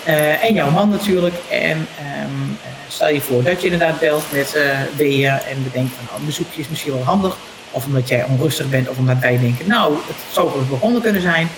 Uh, 0.08 0.44
en 0.44 0.54
jouw 0.54 0.72
man 0.72 0.90
natuurlijk. 0.90 1.36
En 1.50 1.78
um, 1.78 2.58
stel 2.88 3.10
je 3.10 3.22
voor 3.22 3.44
dat 3.44 3.62
je 3.62 3.70
inderdaad 3.70 4.00
belt 4.00 4.24
met 4.32 4.56
uh, 4.56 5.50
en 5.52 5.64
bedenkt 5.64 5.94
van, 5.96 6.06
nou, 6.06 6.20
een 6.20 6.26
bezoekje 6.26 6.62
is 6.62 6.70
misschien 6.70 6.94
wel 6.94 7.04
handig. 7.04 7.38
Of 7.72 7.86
omdat 7.86 8.08
jij 8.08 8.24
onrustig 8.24 8.70
bent 8.70 8.90
of 8.90 8.98
omdat 8.98 9.20
wij 9.20 9.40
denken, 9.40 9.68
nou, 9.68 9.94
het 9.94 10.16
zou 10.32 10.52
wel 10.54 10.66
begonnen 10.70 11.02
kunnen 11.02 11.22
zijn. 11.22 11.50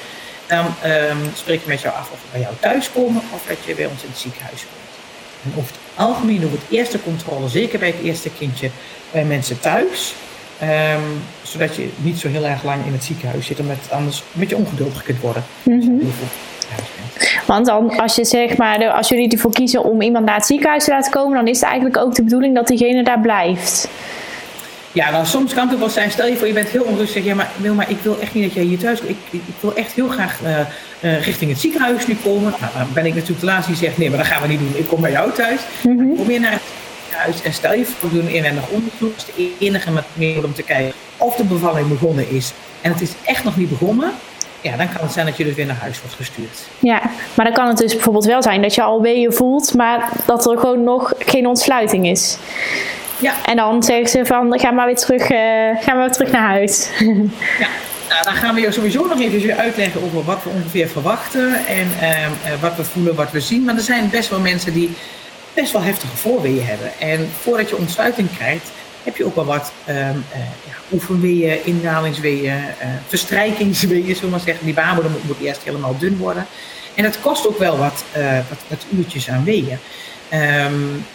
Dan 0.48 0.66
um, 0.86 1.18
spreken 1.36 1.64
we 1.64 1.70
met 1.70 1.82
jou 1.82 1.96
af 1.96 2.10
of 2.12 2.20
we 2.22 2.28
bij 2.32 2.42
jou 2.42 2.54
thuis 2.60 2.92
komen 2.92 3.22
of 3.34 3.42
dat 3.48 3.58
je 3.66 3.76
bij 3.76 3.86
ons 3.86 4.04
in 4.04 4.10
het 4.10 4.18
ziekenhuis 4.18 4.60
komt. 4.60 4.92
En 5.44 5.52
over 5.58 5.72
het 5.72 6.06
algemeen 6.06 6.40
doen 6.40 6.52
we 6.52 6.58
het 6.58 6.78
eerste 6.78 7.04
controle, 7.04 7.50
zeker 7.50 7.80
bij 7.80 7.88
het 7.88 8.04
eerste 8.04 8.30
kindje, 8.30 8.70
bij 9.12 9.24
mensen 9.24 9.60
thuis. 9.60 10.14
Um, 10.64 11.22
zodat 11.44 11.76
je 11.76 11.90
niet 11.98 12.20
zo 12.20 12.28
heel 12.28 12.46
erg 12.46 12.64
lang 12.64 12.86
in 12.86 12.92
het 12.92 13.04
ziekenhuis 13.04 13.46
zit, 13.46 13.60
omdat 13.60 13.78
anders 13.90 14.20
een 14.20 14.40
beetje 14.40 14.56
ongeduldig 14.56 15.04
kunt 15.04 15.20
worden. 15.20 15.44
Mm 15.64 15.80
-hmm. 15.80 16.12
Want 17.46 17.66
dan, 17.66 18.00
als, 18.00 18.16
je 18.16 18.26
zeg 18.26 18.58
maar, 18.58 18.90
als 18.90 19.10
jullie 19.10 19.32
ervoor 19.32 19.52
kiezen 19.52 19.84
om 19.84 20.02
iemand 20.02 20.26
naar 20.26 20.36
het 20.36 20.46
ziekenhuis 20.46 20.84
te 20.84 20.92
laten 20.92 21.12
komen, 21.12 21.38
dan 21.38 21.48
is 21.48 21.60
het 21.60 21.70
eigenlijk 21.70 21.98
ook 21.98 22.16
de 22.16 22.24
bedoeling 22.24 22.56
dat 22.56 22.68
diegene 22.68 23.04
daar 23.04 23.20
blijft. 23.20 23.90
Ja, 24.92 25.12
nou 25.12 25.26
soms 25.26 25.54
kan 25.54 25.64
het 25.64 25.74
ook 25.74 25.80
wel 25.80 25.90
zijn, 25.90 26.12
stel 26.12 26.28
je 26.28 26.38
voor 26.38 26.48
je 26.48 26.54
bent 26.54 26.70
heel 26.70 26.84
onrustig, 26.84 27.24
ja 27.24 27.36
maar, 27.36 27.50
wil, 27.58 27.74
maar 27.74 27.90
ik 27.90 27.98
wil 28.02 28.20
echt 28.20 28.34
niet 28.34 28.44
dat 28.44 28.54
jij 28.54 28.64
hier 28.64 28.78
thuis 28.78 29.00
komt. 29.00 29.10
Ik, 29.10 29.18
ik, 29.30 29.42
ik, 29.48 29.54
wil 29.60 29.76
echt 29.76 29.94
heel 29.94 30.08
graag 30.08 30.40
uh, 30.44 30.60
uh, 31.02 31.26
richting 31.26 31.52
het 31.52 31.60
ziekenhuis 31.60 32.08
nu 32.08 32.18
komen. 32.24 32.54
Nou, 32.60 32.74
dan 32.78 32.88
ben 32.94 33.06
ik 33.06 33.14
natuurlijk 33.14 33.40
de 33.40 33.46
laatste 33.46 33.72
die 33.72 33.82
zegt, 33.82 33.98
nee 33.98 34.10
maar 34.10 34.18
dat 34.18 34.28
gaan 34.28 34.42
we 34.42 34.48
niet 34.48 34.60
doen, 34.60 34.72
ik 34.76 34.88
kom 34.88 35.02
bij 35.02 35.12
jou 35.12 35.32
thuis. 35.32 35.60
Mm 35.84 35.98
-hmm. 35.98 36.16
Kom 36.16 36.32
je 36.32 36.40
naar 36.40 36.52
het 36.52 36.62
ziekenhuis 37.12 37.42
en 37.42 37.54
stel 37.54 37.74
je 37.74 37.86
voor, 37.86 38.10
we 38.10 38.16
doen 38.16 38.28
inwendig 38.28 38.70
onderzoek. 38.70 39.18
Dat 39.18 39.28
is 39.28 39.34
de 39.36 39.66
enige 39.66 39.90
manier 39.92 40.44
om 40.44 40.54
te 40.54 40.64
kijken 40.64 40.94
of 41.18 41.36
de 41.36 41.44
bevalling 41.44 41.88
begonnen 41.88 42.30
is. 42.30 42.54
En 42.82 42.92
het 42.92 43.02
is 43.02 43.12
echt 43.24 43.44
nog 43.44 43.58
niet 43.58 43.70
begonnen. 43.70 44.12
Ja, 44.62 44.78
dan 44.78 44.90
kan 44.94 45.02
het 45.02 45.12
zijn 45.12 45.26
dat 45.26 45.38
je 45.38 45.44
dus 45.44 45.56
weer 45.56 45.66
naar 45.66 45.80
huis 45.80 46.02
wordt 46.02 46.16
gestuurd. 46.16 46.60
Ja, 46.80 47.02
maar 47.34 47.46
dan 47.46 47.54
kan 47.54 47.68
het 47.68 47.78
dus 47.78 47.94
bijvoorbeeld 47.94 48.26
wel 48.26 48.44
zijn 48.44 48.62
dat 48.62 48.76
je 48.76 48.82
al 48.82 49.02
weeën 49.02 49.34
voelt, 49.34 49.74
maar 49.74 50.10
dat 50.26 50.52
er 50.52 50.58
gewoon 50.58 50.84
nog 50.84 51.14
geen 51.20 51.48
ontsluiting 51.48 52.08
is. 52.08 52.38
Ja. 53.18 53.34
En 53.46 53.56
dan 53.56 53.84
zeggen 53.84 54.10
ze 54.10 54.26
van, 54.26 54.60
ga 54.60 54.72
maar 54.72 54.86
weer 54.86 54.96
terug, 54.96 55.22
uh, 55.22 55.38
ga 55.80 55.94
maar 55.94 56.04
weer 56.04 56.12
terug 56.12 56.32
naar 56.32 56.48
huis. 56.48 56.90
Ja. 57.60 57.68
Nou, 58.10 58.24
dan 58.24 58.34
gaan 58.34 58.56
we 58.56 58.62
je 58.62 58.72
sowieso 58.72 59.08
nog 59.08 59.20
even 59.20 59.42
weer 59.42 59.56
uitleggen 59.56 60.04
over 60.04 60.24
wat 60.24 60.44
we 60.44 60.50
ongeveer 60.50 60.88
verwachten 60.88 61.66
en 61.66 61.88
uh, 62.02 62.62
wat 62.62 62.76
we 62.76 62.84
voelen, 62.84 63.16
wat 63.16 63.32
we 63.32 63.40
zien. 63.40 63.64
Maar 63.64 63.76
er 63.76 63.82
zijn 63.82 64.10
best 64.10 64.30
wel 64.30 64.40
mensen 64.40 64.74
die 64.74 64.96
best 65.54 65.72
wel 65.72 65.82
heftige 65.82 66.18
voorweeën 66.18 66.66
hebben. 66.66 66.92
En 67.00 67.30
voordat 67.42 67.70
je 67.70 67.78
ontsluiting 67.78 68.38
krijgt, 68.38 68.72
heb 69.04 69.18
je 69.18 69.26
ook 69.26 69.36
wel 69.36 69.46
wat 69.46 69.72
um, 69.90 69.96
uh, 69.96 70.40
ja, 70.68 70.74
oefenweeën, 70.92 71.66
indalingsweeën, 71.66 72.56
uh, 72.56 72.64
verstrijkingsweeën, 73.08 74.06
zullen 74.06 74.22
we 74.22 74.30
maar 74.30 74.40
zeggen. 74.40 74.66
Die 74.66 74.74
baarmoeder 74.74 75.12
moet, 75.12 75.24
moet, 75.24 75.40
eerst 75.40 75.64
helemaal 75.64 75.98
dun 75.98 76.18
worden. 76.18 76.46
En 76.96 77.04
dat 77.04 77.20
kost 77.20 77.48
ook 77.48 77.60
wel 77.60 77.78
wat, 77.78 78.04
uh, 78.18 78.38
wat, 78.50 78.60
wat 78.68 78.86
uurtjes 78.90 79.30
aan 79.30 79.44
weeën. 79.44 79.78
Um, 80.34 81.06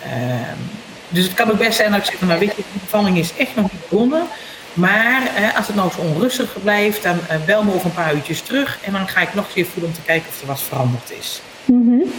dus 1.08 1.24
het 1.24 1.34
kan 1.34 1.50
ook 1.50 1.58
best 1.58 1.76
zijn 1.76 1.90
dat 1.90 2.00
ik 2.00 2.06
zeg, 2.06 2.20
maar 2.20 2.38
weet 2.38 2.56
je, 2.56 2.62
de 2.72 2.78
bevalling 2.80 3.18
is 3.18 3.32
echt 3.36 3.56
nog 3.56 3.72
niet 3.72 3.88
begonnen. 3.88 4.26
Maar 4.72 5.52
als 5.56 5.66
het 5.66 5.76
nou 5.76 5.90
zo 5.90 6.00
onrustig 6.00 6.56
blijft, 6.62 7.02
dan 7.02 7.18
bel 7.46 7.62
me 7.62 7.74
over 7.74 7.86
een 7.86 7.94
paar 7.94 8.14
uurtjes 8.14 8.40
terug. 8.40 8.78
En 8.82 8.92
dan 8.92 9.08
ga 9.08 9.20
ik 9.20 9.34
nog 9.34 9.46
eens 9.46 9.54
even 9.54 9.72
voelen 9.72 9.90
om 9.90 9.96
te 9.96 10.02
kijken 10.06 10.28
of 10.28 10.40
er 10.40 10.46
wat 10.46 10.62
veranderd 10.62 11.12
is. 11.18 11.40
-hmm. 11.64 12.12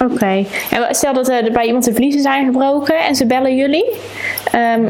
Oké. 0.00 0.44
En 0.70 0.94
stel 0.94 1.12
dat 1.12 1.28
er 1.28 1.52
bij 1.52 1.66
iemand 1.66 1.84
de 1.84 1.94
vliezen 1.94 2.20
zijn 2.20 2.44
gebroken 2.44 3.04
en 3.04 3.14
ze 3.14 3.26
bellen 3.26 3.56
jullie. 3.56 3.90
Um. 4.54 4.88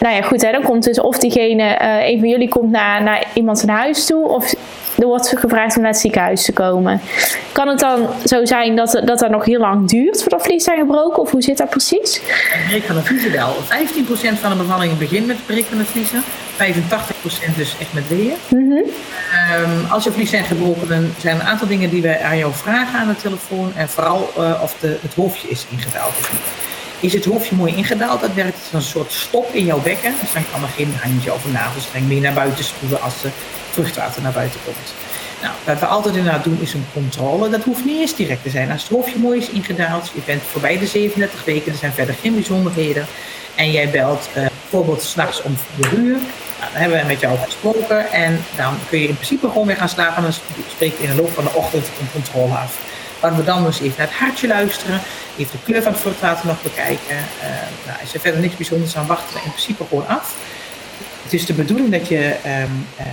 Nou 0.00 0.14
ja, 0.14 0.22
goed, 0.22 0.42
hè, 0.42 0.52
dan 0.52 0.62
komt 0.62 0.84
dus 0.84 1.00
of 1.00 1.18
diegene, 1.18 1.78
uh, 1.82 2.08
een 2.08 2.18
van 2.18 2.28
jullie 2.28 2.48
komt 2.48 2.70
naar, 2.70 3.02
naar 3.02 3.26
iemand 3.34 3.58
zijn 3.58 3.70
huis 3.70 4.06
toe, 4.06 4.28
of 4.28 4.54
er 4.98 5.06
wordt 5.06 5.38
gevraagd 5.38 5.76
om 5.76 5.82
naar 5.82 5.90
het 5.90 6.00
ziekenhuis 6.00 6.44
te 6.44 6.52
komen. 6.52 7.00
Kan 7.52 7.68
het 7.68 7.78
dan 7.78 8.08
zo 8.24 8.44
zijn 8.44 8.76
dat, 8.76 9.02
dat 9.04 9.18
dat 9.18 9.30
nog 9.30 9.44
heel 9.44 9.60
lang 9.60 9.88
duurt 9.88 10.22
voordat 10.22 10.42
vliezen 10.42 10.72
zijn 10.72 10.86
gebroken, 10.86 11.22
of 11.22 11.30
hoe 11.30 11.42
zit 11.42 11.56
dat 11.56 11.70
precies? 11.70 12.20
Het 12.24 12.66
breek 12.68 12.82
van 12.82 12.94
de 12.94 13.02
vliezen 13.02 13.32
wel. 13.32 13.54
15% 14.36 14.40
van 14.40 14.50
de 14.50 14.56
bevallingen 14.56 14.98
begint 14.98 15.26
met 15.26 15.36
het 15.36 15.46
breek 15.46 15.64
van 15.64 15.78
de 15.78 15.84
vliezen, 15.84 16.22
85% 17.52 17.56
dus 17.56 17.74
echt 17.80 17.92
met 17.92 18.08
weeën. 18.08 18.34
Mm 18.48 18.70
-hmm. 18.70 18.76
um, 18.76 19.90
als 19.90 20.04
je 20.04 20.12
vlies 20.12 20.30
zijn 20.30 20.44
gebroken, 20.44 20.88
dan 20.88 21.14
zijn 21.18 21.34
er 21.36 21.40
een 21.40 21.48
aantal 21.48 21.68
dingen 21.68 21.90
die 21.90 22.02
wij 22.02 22.22
aan 22.22 22.38
jou 22.38 22.52
vragen 22.54 22.98
aan 22.98 23.08
de 23.08 23.16
telefoon, 23.16 23.72
en 23.76 23.88
vooral 23.88 24.30
uh, 24.38 24.60
of 24.62 24.76
de, 24.80 24.98
het 25.02 25.14
hoofdje 25.14 25.48
is 25.48 25.66
ingedaald 25.70 26.14
of 26.18 26.32
niet. 26.32 26.69
Is 27.00 27.12
het 27.12 27.24
hoofdje 27.24 27.56
mooi 27.56 27.74
ingedaald, 27.74 28.20
dat 28.20 28.34
werkt 28.34 28.58
als 28.58 28.72
een 28.72 28.90
soort 28.90 29.12
stop 29.12 29.54
in 29.54 29.64
jouw 29.64 29.80
bekken. 29.80 30.14
Dus 30.20 30.32
dan 30.32 30.44
kan 30.52 30.62
er 30.62 30.68
geen 30.68 30.94
handje 31.02 31.32
of 31.32 31.44
een 31.44 31.52
navelstreng 31.52 32.06
meer 32.06 32.20
naar 32.20 32.32
buiten 32.32 32.64
spuwen 32.64 33.02
als 33.02 33.22
de 33.22 33.28
vruchtwater 33.70 34.22
naar 34.22 34.32
buiten 34.32 34.60
komt. 34.64 34.94
Nou, 35.42 35.54
wat 35.64 35.78
we 35.78 35.86
altijd 35.86 36.16
inderdaad 36.16 36.44
doen 36.44 36.58
is 36.60 36.74
een 36.74 36.86
controle. 36.92 37.48
Dat 37.48 37.62
hoeft 37.64 37.84
niet 37.84 38.00
eens 38.00 38.14
direct 38.14 38.42
te 38.42 38.50
zijn. 38.50 38.70
Als 38.70 38.82
het 38.82 38.90
hoofdje 38.90 39.18
mooi 39.18 39.38
is 39.38 39.48
ingedaald, 39.48 40.10
je 40.14 40.20
bent 40.24 40.42
voorbij 40.42 40.78
de 40.78 40.86
37 40.86 41.44
weken, 41.44 41.72
er 41.72 41.78
zijn 41.78 41.92
verder 41.92 42.14
geen 42.14 42.34
bijzonderheden. 42.34 43.06
En 43.54 43.70
jij 43.70 43.90
belt 43.90 44.28
uh, 44.36 44.46
bijvoorbeeld 44.60 45.02
s'nachts 45.02 45.42
om 45.42 45.56
4 45.80 45.98
uur. 45.98 46.18
Nou, 46.60 46.72
dan 46.72 46.80
hebben 46.80 47.00
we 47.00 47.06
met 47.06 47.20
jou 47.20 47.38
gesproken 47.38 48.12
en 48.12 48.44
dan 48.56 48.74
kun 48.88 48.98
je 49.00 49.08
in 49.08 49.14
principe 49.14 49.48
gewoon 49.48 49.66
weer 49.66 49.76
gaan 49.76 49.88
slapen. 49.88 50.16
En 50.16 50.22
dan 50.22 50.32
spreek 50.68 50.96
je 50.96 51.02
in 51.02 51.16
de 51.16 51.22
loop 51.22 51.30
van 51.30 51.44
de 51.44 51.54
ochtend 51.54 51.86
een 51.86 52.10
controle 52.12 52.54
af. 52.54 52.78
Waar 53.20 53.36
we 53.36 53.44
dan 53.44 53.64
dus 53.64 53.80
even 53.80 53.94
naar 53.98 54.06
het 54.06 54.16
hartje 54.16 54.46
luisteren, 54.46 55.00
even 55.36 55.52
de 55.52 55.64
kleur 55.64 55.82
van 55.82 55.92
het 55.92 56.00
vruchtwater 56.00 56.46
nog 56.46 56.62
bekijken. 56.62 57.16
Uh, 57.16 57.46
nou, 57.86 57.98
is 58.02 58.14
er 58.14 58.20
verder 58.20 58.40
niks 58.40 58.56
bijzonders 58.56 58.96
aan, 58.96 59.06
wachten 59.06 59.34
we 59.34 59.40
in 59.44 59.50
principe 59.50 59.84
gewoon 59.88 60.06
af. 60.06 60.36
Het 61.22 61.32
is 61.32 61.46
de 61.46 61.52
bedoeling 61.52 61.90
dat 61.90 62.08
je 62.08 62.34
um, 62.46 62.86
uh, 63.00 63.06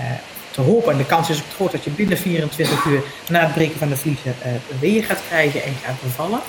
te 0.52 0.62
hopen, 0.62 0.92
en 0.92 0.98
de 0.98 1.06
kans 1.06 1.30
is 1.30 1.38
ook 1.38 1.54
groot 1.56 1.72
dat 1.72 1.84
je 1.84 1.90
binnen 1.90 2.18
24 2.18 2.86
uur 2.86 3.04
na 3.30 3.40
het 3.40 3.54
breken 3.54 3.80
van 3.80 3.90
de 3.90 3.98
vliezen 3.98 4.36
uh, 4.46 4.52
weeën 4.80 5.04
gaat 5.04 5.22
krijgen 5.28 5.64
en 5.64 5.74
gaat 5.84 6.02
bevallen. 6.04 6.40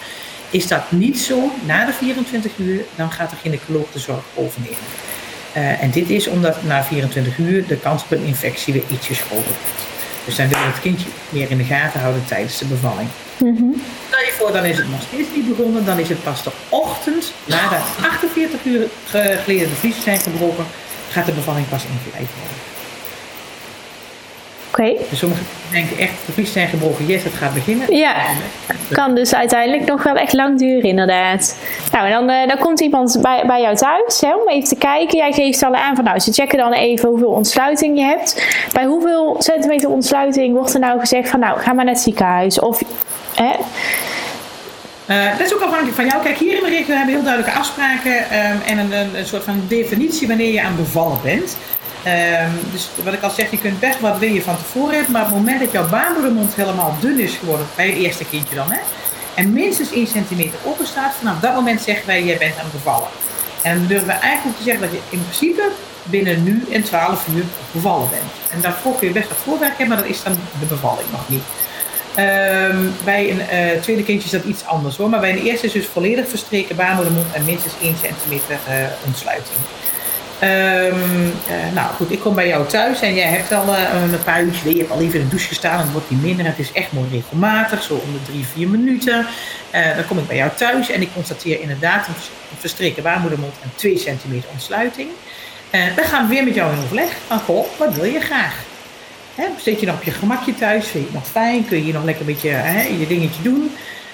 Is 0.50 0.68
dat 0.68 0.90
niet 0.90 1.18
zo, 1.18 1.52
na 1.64 1.84
de 1.84 1.92
24 1.92 2.52
uur, 2.58 2.84
dan 2.96 3.12
gaat 3.12 3.30
de 3.30 3.36
gynaecoloog 3.36 3.86
de 3.92 3.98
zorg 3.98 4.24
overnemen. 4.34 4.78
En 5.52 5.90
dit 5.90 6.10
is 6.10 6.26
omdat 6.26 6.62
na 6.62 6.84
24 6.84 7.38
uur 7.38 7.66
de 7.66 7.76
kans 7.76 8.02
op 8.02 8.10
een 8.10 8.24
infectie 8.24 8.72
weer 8.72 8.82
ietsjes 8.90 9.20
groter 9.20 9.44
wordt. 9.44 9.86
Dus 10.24 10.36
dan 10.36 10.48
willen 10.48 10.64
we 10.64 10.70
het 10.70 10.80
kindje 10.80 11.08
meer 11.28 11.50
in 11.50 11.56
de 11.56 11.64
gaten 11.64 12.00
houden 12.00 12.24
tijdens 12.24 12.58
de 12.58 12.64
bevalling. 12.64 13.08
Mm 13.38 13.56
-hmm. 13.56 13.82
Stel 14.08 14.20
je 14.20 14.32
voor, 14.38 14.52
dan 14.52 14.64
is 14.64 14.76
het 14.76 14.90
nog 14.90 15.02
steeds 15.02 15.28
niet 15.34 15.48
begonnen. 15.48 15.84
Dan 15.84 15.98
is 15.98 16.08
het 16.08 16.22
pas 16.22 16.42
de 16.42 16.50
ochtend, 16.68 17.32
nadat 17.44 17.82
48 18.02 18.64
uur 18.64 18.86
geleden 19.44 19.68
de 19.68 19.74
vliezen 19.74 20.02
zijn 20.02 20.18
gebroken, 20.18 20.64
gaat 21.10 21.26
de 21.26 21.32
bevalling 21.32 21.68
pas 21.68 21.82
ingeleid 21.84 22.28
worden. 22.38 22.56
Oké. 24.70 25.08
Dus 25.10 25.18
sommigen 25.18 25.46
denken 25.70 25.98
echt, 25.98 26.12
de 26.26 26.32
vlies 26.32 26.52
zijn 26.52 26.68
gebroken, 26.68 27.06
yes, 27.06 27.22
het 27.22 27.32
gaat 27.32 27.54
beginnen. 27.54 27.96
Ja, 27.96 28.14
kan 28.90 29.14
dus 29.14 29.34
uiteindelijk 29.34 29.84
nog 29.84 30.02
wel 30.02 30.14
echt 30.14 30.32
lang 30.32 30.58
duren 30.58 30.82
inderdaad. 30.82 31.58
Nou, 31.92 32.06
en 32.06 32.12
dan, 32.12 32.30
uh, 32.30 32.48
dan 32.48 32.58
komt 32.58 32.80
iemand 32.80 33.18
bij, 33.22 33.42
bij 33.46 33.60
jou 33.60 33.76
thuis 33.76 34.20
hè, 34.20 34.34
om 34.34 34.48
even 34.48 34.68
te 34.68 34.76
kijken. 34.76 35.18
Jij 35.18 35.32
geeft 35.32 35.62
al 35.62 35.74
aan 35.74 35.94
van 35.94 36.04
nou, 36.04 36.18
ze 36.18 36.32
checken 36.32 36.58
dan 36.58 36.72
even 36.72 37.08
hoeveel 37.08 37.30
ontsluiting 37.30 37.98
je 37.98 38.04
hebt. 38.04 38.46
Bij 38.72 38.84
hoeveel 38.84 39.36
centimeter 39.38 39.88
ontsluiting 39.90 40.54
wordt 40.54 40.74
er 40.74 40.80
nou 40.80 41.00
gezegd 41.00 41.28
van 41.28 41.40
nou, 41.40 41.58
ga 41.58 41.72
maar 41.72 41.84
naar 41.84 41.94
het 41.94 42.02
ziekenhuis? 42.02 42.60
Of, 42.60 42.82
Uh, 45.06 45.38
dat 45.38 45.46
is 45.46 45.54
ook 45.54 45.60
afhankelijk 45.60 45.96
van 45.96 46.06
jou. 46.06 46.22
Kijk, 46.22 46.38
hier 46.38 46.56
in 46.56 46.64
de 46.64 46.70
regio 46.70 46.94
hebben 46.94 47.06
we 47.06 47.12
heel 47.12 47.22
duidelijke 47.22 47.58
afspraken 47.58 48.16
um, 48.16 48.60
en 48.66 48.78
een, 48.78 49.16
een, 49.18 49.26
soort 49.26 49.44
van 49.44 49.64
definitie 49.68 50.28
wanneer 50.28 50.52
je 50.52 50.62
aan 50.62 50.76
bevallen 50.76 51.18
bent. 51.22 51.56
Um, 52.06 52.70
dus 52.72 52.88
wat 53.04 53.12
ik 53.12 53.22
al 53.22 53.30
zeg, 53.30 53.50
je 53.50 53.58
kunt 53.58 53.80
best 53.80 54.00
wat 54.00 54.18
wil 54.18 54.32
je 54.32 54.42
van 54.42 54.56
tevoren 54.56 54.94
hebben, 54.94 55.12
maar 55.12 55.22
op 55.22 55.28
het 55.28 55.36
moment 55.36 55.60
dat 55.60 55.72
jouw 55.72 55.88
baarmoedermond 55.88 56.54
helemaal 56.54 56.96
dun 57.00 57.18
is 57.18 57.34
geworden, 57.34 57.66
bij 57.76 57.86
je 57.86 57.94
eerste 57.94 58.24
kindje 58.24 58.54
dan, 58.54 58.72
hè, 58.72 58.78
en 59.34 59.52
minstens 59.52 59.92
1 59.92 60.06
centimeter 60.06 60.58
open 60.64 60.86
staat, 60.86 61.14
vanaf 61.14 61.40
dat 61.40 61.54
moment 61.54 61.80
zeggen 61.80 62.06
wij, 62.06 62.24
jij 62.24 62.36
bent 62.36 62.58
aan 62.58 62.70
bevallen. 62.72 63.08
En 63.62 63.78
dan 63.78 63.86
durven 63.86 64.06
we 64.06 64.12
eigenlijk 64.12 64.56
te 64.56 64.62
zeggen 64.62 64.82
dat 64.82 64.90
je 64.90 65.00
in 65.10 65.22
principe 65.22 65.70
binnen 66.02 66.44
nu 66.44 66.64
en 66.70 66.82
12 66.82 67.26
uur 67.34 67.44
bevallen 67.72 68.08
bent. 68.10 68.52
En 68.52 68.60
daarvoor 68.60 68.98
kun 68.98 69.06
je 69.08 69.12
best 69.12 69.28
wat 69.28 69.38
voorwerk 69.38 69.78
hebben, 69.78 69.88
maar 69.88 70.06
dat 70.06 70.14
is 70.14 70.22
dan 70.22 70.38
de 70.60 70.66
bevalling 70.66 71.10
nog 71.10 71.28
niet. 71.28 71.42
Um, 72.18 72.94
bij 73.04 73.30
een 73.30 73.38
uh, 73.38 73.80
tweede 73.80 74.02
kindje 74.02 74.24
is 74.24 74.30
dat 74.30 74.44
iets 74.44 74.64
anders 74.64 74.96
hoor. 74.96 75.08
Maar 75.08 75.20
bij 75.20 75.30
een 75.30 75.42
eerste 75.42 75.66
is 75.66 75.72
dus 75.72 75.86
volledig 75.86 76.28
verstreken 76.28 76.76
baarmoedermond 76.76 77.32
en 77.32 77.44
minstens 77.44 77.74
1 77.82 77.94
centimeter 78.02 78.58
uh, 78.68 78.74
ontsluiting. 79.06 79.58
Um, 80.42 80.48
uh, 80.48 81.74
nou 81.74 81.94
goed, 81.94 82.10
ik 82.10 82.20
kom 82.20 82.34
bij 82.34 82.46
jou 82.48 82.66
thuis 82.66 83.00
en 83.00 83.14
jij 83.14 83.28
hebt 83.28 83.52
al 83.52 83.74
een 83.76 84.22
paar 84.24 84.42
uurtjes, 84.42 84.72
je 84.72 84.78
hebt 84.78 84.90
al 84.90 85.00
even 85.00 85.18
in 85.18 85.24
de 85.24 85.30
douche 85.30 85.48
gestaan 85.48 85.78
en 85.78 85.84
dan 85.84 85.92
wordt 85.92 86.08
die 86.08 86.18
minder. 86.18 86.46
Het 86.46 86.58
is 86.58 86.72
echt 86.72 86.92
mooi 86.92 87.08
regelmatig, 87.12 87.82
zo 87.82 87.94
om 87.94 88.12
de 88.12 88.32
drie, 88.32 88.46
vier 88.46 88.68
minuten. 88.68 89.26
dan 89.70 90.06
kom 90.06 90.18
ik 90.18 90.26
bij 90.26 90.36
jou 90.36 90.50
thuis 90.56 90.90
en 90.90 91.02
ik 91.02 91.08
constateer 91.14 91.60
inderdaad 91.60 92.06
een 92.06 92.14
verstreken 92.58 93.02
baarmoedermond 93.02 93.54
en 93.62 93.70
2 93.74 93.98
centimeter 93.98 94.48
ontsluiting. 94.52 95.08
dan 95.70 96.04
gaan 96.04 96.28
we 96.28 96.34
weer 96.34 96.44
met 96.44 96.54
jou 96.54 96.72
in 96.72 96.82
overleg 96.84 97.10
van, 97.26 97.38
goh, 97.38 97.66
wat 97.78 97.94
wil 97.94 98.04
je 98.04 98.20
graag? 98.20 98.54
Hè, 99.38 99.70
je 99.70 99.86
nog 99.86 99.94
op 99.94 100.02
je 100.02 100.10
gemakje 100.10 100.54
thuis? 100.54 100.86
Vind 100.86 101.04
je 101.04 101.10
het 101.10 101.12
nog 101.12 101.26
fijn? 101.26 101.66
Kun 101.66 101.86
je 101.86 101.92
nog 101.92 102.04
lekker 102.04 102.26
een 102.26 102.32
beetje 102.32 102.48
hè, 102.48 102.82
je 102.82 103.06
dingetje 103.06 103.42
doen? 103.42 103.70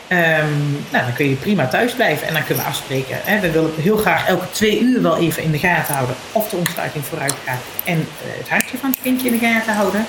Um, 0.08 0.84
nou, 0.90 1.04
dan 1.04 1.12
kun 1.14 1.28
je 1.28 1.34
prima 1.34 1.66
thuis 1.66 1.92
blijven 1.92 2.26
en 2.26 2.32
dan 2.32 2.44
kunnen 2.44 2.64
we 2.64 2.70
afspreken. 2.70 3.16
Hè. 3.22 3.40
We 3.40 3.50
willen 3.50 3.70
heel 3.76 3.96
graag 3.96 4.26
elke 4.26 4.50
twee 4.50 4.80
uur 4.80 5.02
wel 5.02 5.18
even 5.18 5.42
in 5.42 5.50
de 5.50 5.58
gaten 5.58 5.94
houden 5.94 6.16
of 6.32 6.48
de 6.48 6.56
ontsluiting 6.56 7.04
vooruit 7.04 7.34
gaat 7.44 7.60
en 7.84 7.98
uh, 7.98 8.04
het 8.38 8.48
hartje 8.48 8.78
van 8.78 8.90
het 8.90 8.98
kindje 9.02 9.26
in 9.28 9.38
de 9.38 9.46
gaten 9.46 9.74
houden. 9.74 10.06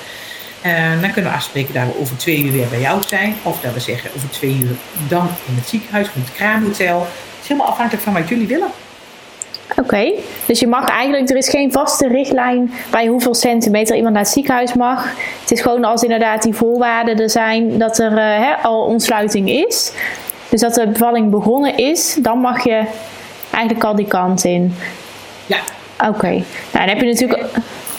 Uh, 0.65 1.01
dan 1.01 1.11
kunnen 1.11 1.31
we 1.31 1.37
afspreken 1.37 1.73
dat 1.73 1.83
we 1.83 1.99
over 1.99 2.17
twee 2.17 2.43
uur 2.43 2.51
weer 2.51 2.67
bij 2.67 2.79
jou 2.79 3.01
zijn. 3.07 3.35
Of 3.43 3.61
dat 3.61 3.73
we 3.73 3.79
zeggen 3.79 4.09
over 4.15 4.29
twee 4.29 4.57
uur 4.61 4.75
dan 5.07 5.29
in 5.47 5.55
het 5.55 5.67
ziekenhuis 5.67 6.07
of 6.07 6.15
in 6.15 6.21
het 6.21 6.33
kraamhotel. 6.33 6.99
Het 6.99 7.41
is 7.41 7.47
helemaal 7.47 7.69
afhankelijk 7.69 8.03
van 8.03 8.13
wat 8.13 8.29
jullie 8.29 8.47
willen. 8.47 8.69
Oké, 9.69 9.79
okay. 9.79 10.19
dus 10.45 10.59
je 10.59 10.67
mag 10.67 10.89
eigenlijk, 10.89 11.29
er 11.29 11.37
is 11.37 11.49
geen 11.49 11.71
vaste 11.71 12.07
richtlijn 12.07 12.73
bij 12.91 13.07
hoeveel 13.07 13.33
centimeter 13.33 13.95
iemand 13.95 14.13
naar 14.13 14.23
het 14.23 14.31
ziekenhuis 14.31 14.73
mag. 14.73 15.13
Het 15.41 15.51
is 15.51 15.61
gewoon 15.61 15.83
als 15.83 16.03
inderdaad 16.03 16.41
die 16.41 16.53
voorwaarden 16.53 17.19
er 17.19 17.29
zijn 17.29 17.77
dat 17.77 17.99
er 17.99 18.11
uh, 18.11 18.65
al 18.65 18.83
ontsluiting 18.83 19.49
is. 19.49 19.91
Dus 20.49 20.59
dat 20.59 20.73
de 20.73 20.87
bevalling 20.87 21.29
begonnen 21.29 21.77
is, 21.77 22.17
dan 22.21 22.39
mag 22.39 22.63
je 22.63 22.83
eigenlijk 23.51 23.85
al 23.85 23.95
die 23.95 24.07
kant 24.07 24.43
in. 24.43 24.75
Ja. 25.45 25.59
Oké, 25.99 26.09
okay. 26.09 26.35
nou, 26.71 26.85
dan 26.85 26.87
heb 26.87 26.99
je 26.99 27.05
natuurlijk. 27.05 27.41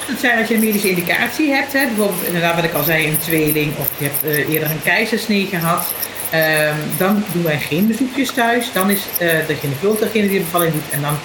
Het 0.06 0.20
zijn 0.20 0.38
als 0.38 0.48
je 0.48 0.54
een 0.54 0.60
medische 0.60 0.88
indicatie 0.88 1.52
hebt, 1.52 1.72
hè, 1.72 1.86
bijvoorbeeld 1.86 2.26
inderdaad 2.26 2.54
wat 2.54 2.64
ik 2.64 2.72
al 2.72 2.82
zei, 2.82 3.06
een 3.06 3.18
tweeling 3.18 3.72
of 3.78 3.90
je 3.98 4.04
hebt 4.04 4.24
uh, 4.24 4.54
eerder 4.54 4.70
een 4.70 4.82
keizersnee 4.82 5.46
gehad. 5.46 5.92
Um, 6.34 6.76
dan 6.98 7.24
doen 7.32 7.42
wij 7.42 7.58
geen 7.58 7.86
bezoekjes 7.86 8.30
thuis. 8.30 8.72
Dan 8.72 8.90
is 8.90 9.06
uh, 9.12 9.18
de 9.46 9.54
gynaecoloog 9.54 9.98
degene 9.98 10.28
die 10.28 10.38
de 10.38 10.44
bevalling 10.44 10.72
doet 10.72 10.90
en 10.90 11.00
dan 11.00 11.16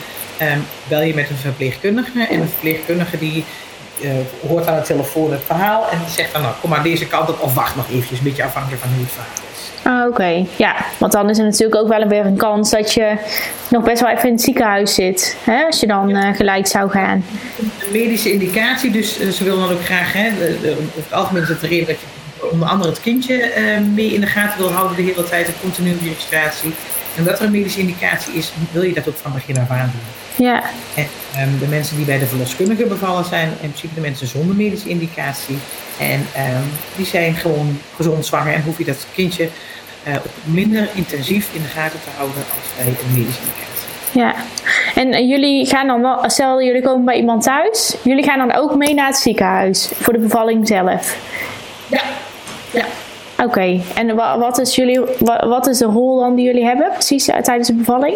um, 0.41 0.65
bel 0.87 1.01
je 1.01 1.13
met 1.13 1.29
een 1.29 1.35
verpleegkundige. 1.35 2.27
En 2.29 2.39
een 2.39 2.47
verpleegkundige 2.47 3.17
die 3.17 3.45
uh, 4.03 4.11
hoort 4.47 4.67
aan 4.67 4.75
de 4.75 4.81
telefoon 4.81 5.31
het 5.31 5.41
verhaal 5.45 5.89
en 5.91 5.97
die 5.99 6.13
zegt 6.13 6.33
dan, 6.33 6.41
nou, 6.41 6.53
kom 6.61 6.69
maar 6.69 6.83
deze 6.83 7.07
kant 7.07 7.29
op 7.29 7.41
of 7.41 7.53
wacht 7.53 7.75
nog 7.75 7.89
eventjes, 7.89 8.17
een 8.17 8.23
beetje 8.23 8.43
afhankelijk 8.43 8.81
van 8.81 8.91
hoe 8.93 9.03
het 9.03 9.11
verhaal 9.11 9.49
is. 9.53 9.69
Ah, 9.83 9.99
oké. 9.99 10.09
Okay. 10.09 10.47
Ja, 10.55 10.75
want 10.97 11.11
dan 11.11 11.29
is 11.29 11.37
er 11.37 11.43
natuurlijk 11.43 11.81
ook 11.81 11.87
wel 11.87 12.07
weer 12.07 12.25
een 12.25 12.37
kans 12.37 12.69
dat 12.69 12.93
je 12.93 13.17
nog 13.67 13.83
best 13.83 14.01
wel 14.01 14.09
even 14.09 14.27
in 14.27 14.33
het 14.33 14.41
ziekenhuis 14.41 14.93
zit, 14.93 15.37
hè, 15.43 15.63
als 15.63 15.79
je 15.79 15.87
dan 15.87 16.07
ja. 16.07 16.29
uh, 16.29 16.35
gelijk 16.35 16.67
zou 16.67 16.89
gaan. 16.89 17.25
Een 17.59 17.91
medische 17.91 18.31
indicatie, 18.31 18.91
dus 18.91 19.19
uh, 19.19 19.29
ze 19.29 19.43
willen 19.43 19.59
dan 19.59 19.71
ook 19.71 19.85
graag, 19.85 20.13
hè, 20.13 20.29
de, 20.29 20.57
de, 20.61 20.71
over 20.71 21.03
het 21.03 21.13
algemeen 21.13 21.41
is 21.43 21.49
het 21.49 21.61
de 21.61 21.67
reden 21.67 21.87
dat 21.87 21.97
je 21.99 22.49
onder 22.51 22.67
andere 22.67 22.89
het 22.89 23.01
kindje 23.01 23.51
mee 23.93 24.13
in 24.13 24.21
de 24.21 24.27
gaten 24.27 24.57
wil 24.57 24.71
houden 24.71 24.95
de 24.95 25.03
hele 25.03 25.23
tijd, 25.23 25.47
een 25.47 25.53
continue 25.61 25.97
registratie. 26.03 26.73
En 27.17 27.23
dat 27.23 27.39
er 27.39 27.45
een 27.45 27.51
medische 27.51 27.79
indicatie 27.79 28.33
is, 28.33 28.51
wil 28.71 28.81
je 28.81 28.93
dat 28.93 29.07
ook 29.07 29.17
van 29.21 29.33
begin 29.33 29.57
af 29.57 29.69
aan 29.69 29.91
doen. 29.93 30.20
Ja. 30.35 30.63
En 30.95 31.07
um, 31.41 31.59
de 31.59 31.67
mensen 31.67 31.95
die 31.95 32.05
bij 32.05 32.19
de 32.19 32.25
verloskundige 32.25 32.85
bevallen 32.85 33.25
zijn, 33.25 33.47
in 33.47 33.57
principe 33.57 33.93
de 33.93 34.01
mensen 34.01 34.27
zonder 34.27 34.55
medische 34.55 34.89
indicatie. 34.89 35.57
En 35.99 36.19
um, 36.19 36.69
die 36.95 37.05
zijn 37.05 37.33
gewoon 37.33 37.79
gezond 37.95 38.25
zwanger 38.25 38.53
en 38.53 38.63
hoef 38.63 38.77
je 38.77 38.85
dat 38.85 39.05
kindje 39.13 39.49
uh, 40.07 40.15
minder 40.43 40.89
intensief 40.93 41.49
in 41.53 41.61
de 41.61 41.67
gaten 41.67 41.99
te 42.03 42.09
houden 42.17 42.37
als 42.37 42.67
bij 42.77 42.85
een 42.85 43.13
medische 43.13 43.41
indicatie. 43.41 43.69
Ja, 44.11 44.35
en 44.95 45.07
uh, 45.07 45.29
jullie 45.29 45.65
gaan 45.65 45.87
dan 45.87 46.01
wel, 46.01 46.29
stel 46.29 46.63
jullie 46.63 46.81
komen 46.81 47.05
bij 47.05 47.15
iemand 47.15 47.43
thuis, 47.43 47.95
jullie 48.03 48.23
gaan 48.23 48.47
dan 48.47 48.53
ook 48.57 48.75
mee 48.75 48.93
naar 48.93 49.07
het 49.07 49.17
ziekenhuis 49.17 49.91
voor 49.95 50.13
de 50.13 50.19
bevalling 50.19 50.67
zelf? 50.67 51.17
Ja, 51.87 52.01
ja. 52.71 52.85
Oké, 53.37 53.49
okay. 53.49 53.81
en 53.95 54.15
wat 54.15 54.59
is, 54.59 54.75
jullie, 54.75 55.01
wat 55.39 55.67
is 55.67 55.77
de 55.77 55.85
rol 55.85 56.19
dan 56.19 56.35
die 56.35 56.45
jullie 56.45 56.65
hebben 56.65 56.89
precies 56.93 57.25
tijdens 57.25 57.67
de 57.67 57.73
bevalling? 57.73 58.15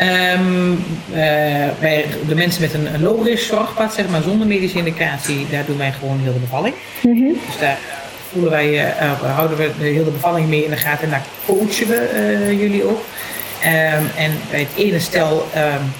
Um, 0.00 0.84
uh, 1.10 1.16
bij 1.80 2.06
de 2.28 2.34
mensen 2.34 2.62
met 2.62 2.74
een, 2.74 2.94
een 2.94 3.02
logisch 3.02 3.46
zorgpad, 3.46 3.94
zeg 3.94 4.08
maar 4.08 4.22
zonder 4.22 4.46
medische 4.46 4.78
indicatie, 4.78 5.46
daar 5.50 5.64
doen 5.64 5.78
wij 5.78 5.92
gewoon 5.92 6.20
heel 6.22 6.32
de 6.32 6.38
bevalling. 6.38 6.74
Mm 7.02 7.16
-hmm. 7.16 7.32
Dus 7.46 7.58
daar 7.60 7.78
voelen 8.32 8.50
wij, 8.50 8.94
uh, 9.02 9.34
houden 9.34 9.56
we 9.56 9.70
de 9.78 9.84
hele 9.84 10.10
bevalling 10.10 10.48
mee 10.48 10.64
in 10.64 10.70
de 10.70 10.76
gaten 10.76 11.04
en 11.04 11.10
daar 11.10 11.24
coachen 11.46 11.88
we 11.88 12.10
uh, 12.14 12.60
jullie 12.60 12.84
ook. 12.84 13.00
Um, 13.64 14.10
en 14.16 14.40
bij 14.50 14.60
het 14.60 14.76
ene 14.76 14.98
stel, 14.98 15.48
um, 15.56 15.92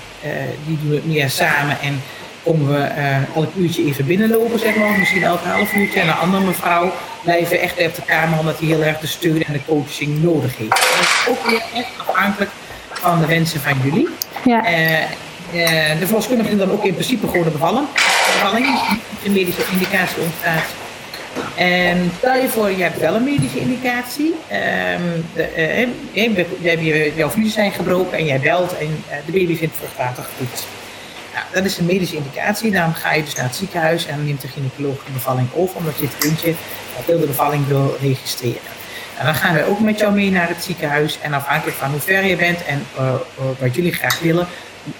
die 0.67 0.79
doen 0.83 0.91
we 0.91 1.01
meer 1.05 1.31
samen 1.31 1.77
en 1.83 2.03
komen 2.43 2.73
we 2.73 2.89
elk 3.35 3.55
uurtje 3.57 3.85
even 3.85 4.07
binnenlopen, 4.07 4.59
zeg 4.59 4.77
maar, 4.77 4.99
misschien 4.99 5.23
elk 5.23 5.41
half 5.41 5.75
uurtje. 5.75 6.01
En 6.01 6.09
een 6.09 6.15
andere 6.15 6.45
mevrouw 6.45 6.93
blijven 7.23 7.61
echt 7.61 7.87
op 7.87 7.95
de 7.95 8.03
kamer 8.07 8.39
omdat 8.39 8.59
hij 8.59 8.69
heel 8.69 8.83
erg 8.83 8.99
de 8.99 9.07
steun 9.07 9.45
en 9.45 9.53
de 9.53 9.61
coaching 9.67 10.23
nodig 10.23 10.57
heeft. 10.57 10.73
En 10.73 10.97
dat 10.97 11.01
is 11.01 11.27
ook 11.29 11.51
weer 11.51 11.63
echt 11.75 11.91
afhankelijk 12.07 12.51
van 13.01 13.21
de 13.21 13.27
wensen 13.27 13.61
van 13.61 13.73
jullie. 13.83 14.09
Ja. 14.45 14.71
Uh, 14.71 14.91
uh, 14.91 15.99
de 15.99 16.07
verloskundige 16.07 16.57
dan 16.57 16.71
ook 16.71 16.85
in 16.85 16.95
principe 16.95 17.27
gewoon 17.27 17.45
de 17.45 17.51
bevallen. 17.51 17.87
De 17.95 18.39
bevalling, 18.43 18.67
een 19.25 19.33
medische 19.33 19.63
indicatie 19.73 20.23
ontstaat. 20.23 20.65
En 21.55 22.13
stel 22.19 22.35
je 22.35 22.49
voor, 22.49 22.71
je 22.71 22.83
hebt 22.83 23.01
wel 23.01 23.15
een 23.15 23.25
medische 23.25 23.61
indicatie. 23.61 24.27
Um, 24.27 25.25
de, 25.35 25.89
uh, 26.15 27.17
jouw 27.17 27.29
vliezen 27.29 27.53
zijn 27.53 27.73
gebroken 27.73 28.19
en 28.19 28.25
jij 28.25 28.41
belt 28.41 28.79
en 28.79 29.05
de 29.27 29.33
baby 29.33 29.57
vindt 29.57 29.77
vruchtwater 29.77 30.27
goed. 30.39 30.67
Nou, 31.35 31.45
dat 31.53 31.65
is 31.65 31.79
een 31.79 31.87
medische 31.87 32.17
indicatie. 32.17 32.71
Dan 32.71 32.95
ga 32.95 33.13
je 33.13 33.25
dus 33.25 33.35
naar 33.35 33.45
het 33.45 33.57
ziekenhuis 33.57 34.07
en 34.07 34.25
neemt 34.25 34.41
de 34.41 34.49
gynaecoloog 34.49 35.05
de 35.05 35.13
bevalling 35.13 35.49
over, 35.55 35.77
omdat 35.77 35.99
je 35.99 36.05
het 36.05 36.19
kindje 36.19 36.55
op 36.97 37.07
heel 37.07 37.21
de 37.21 37.27
bevalling 37.27 37.67
wil 37.67 37.97
registreren. 38.01 38.80
En 39.21 39.27
dan 39.27 39.35
gaan 39.35 39.55
we 39.55 39.65
ook 39.69 39.81
met 39.81 39.99
jou 39.99 40.13
mee 40.13 40.31
naar 40.31 40.49
het 40.49 40.65
ziekenhuis. 40.65 41.19
En 41.23 41.33
afhankelijk 41.33 41.77
van 41.77 41.91
hoe 41.91 42.01
ver 42.01 42.25
je 42.25 42.37
bent 42.37 42.65
en 42.65 42.87
uh, 42.99 43.05
uh, 43.05 43.15
wat 43.59 43.75
jullie 43.75 43.93
graag 43.93 44.21
willen, 44.21 44.47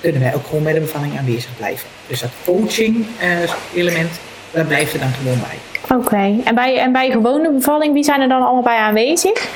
kunnen 0.01 0.21
wij 0.21 0.35
ook 0.35 0.47
gewoon 0.47 0.63
bij 0.63 0.73
de 0.73 0.81
bevalling 0.81 1.19
aanwezig 1.19 1.51
blijven. 1.57 1.89
Dus 2.07 2.21
dat 2.21 2.31
coaching 2.45 3.07
uh, 3.23 3.81
element, 3.81 4.11
daar 4.51 4.65
blijft 4.65 4.93
er 4.93 4.99
dan 4.99 5.13
gewoon 5.13 5.41
bij. 5.41 5.59
Oké, 5.97 6.07
okay. 6.07 6.41
en, 6.45 6.55
bij, 6.55 6.79
en 6.79 6.93
bij 6.93 7.11
gewone 7.11 7.53
bevalling, 7.53 7.95
wie 7.95 8.05
zijn 8.05 8.21
er 8.21 8.29
dan 8.29 8.43
allemaal 8.43 8.63
bij 8.63 8.79
aanwezig? 8.79 9.49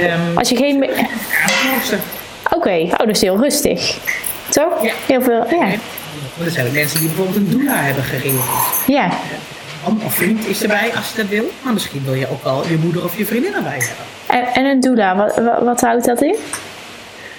Um, 0.00 0.38
Als 0.38 0.48
je 0.48 0.56
geen. 0.56 0.84
Oké, 0.84 0.96
okay. 2.50 2.82
oh, 2.82 2.98
dat 2.98 3.08
is 3.08 3.20
heel 3.20 3.40
rustig. 3.40 3.98
Toch? 4.48 4.82
Ja. 4.82 4.92
Heel 5.06 5.22
veel, 5.22 5.46
ja. 5.50 5.66
Er 6.44 6.50
zijn 6.50 6.72
mensen 6.72 6.98
die 6.98 7.08
bijvoorbeeld 7.08 7.36
een 7.36 7.50
doula 7.50 7.76
hebben 7.76 8.04
geregeld. 8.04 8.84
Ja. 8.86 9.10
Man 9.84 10.00
of 10.04 10.14
vriend 10.14 10.46
is 10.46 10.62
erbij 10.62 10.92
als 10.96 11.10
je 11.10 11.16
dat 11.16 11.26
wil. 11.26 11.50
Maar 11.62 11.72
misschien 11.72 12.04
wil 12.04 12.14
je 12.14 12.30
ook 12.30 12.44
al 12.44 12.68
je 12.68 12.76
moeder 12.76 13.04
of 13.04 13.18
je 13.18 13.26
vriendin 13.26 13.54
erbij 13.54 13.78
hebben. 13.78 14.04
En, 14.26 14.54
en 14.54 14.64
een 14.64 14.80
doula, 14.80 15.16
wat, 15.16 15.36
wat, 15.36 15.62
wat, 15.62 15.80
houdt 15.80 16.04
dat 16.04 16.22
in? 16.22 16.36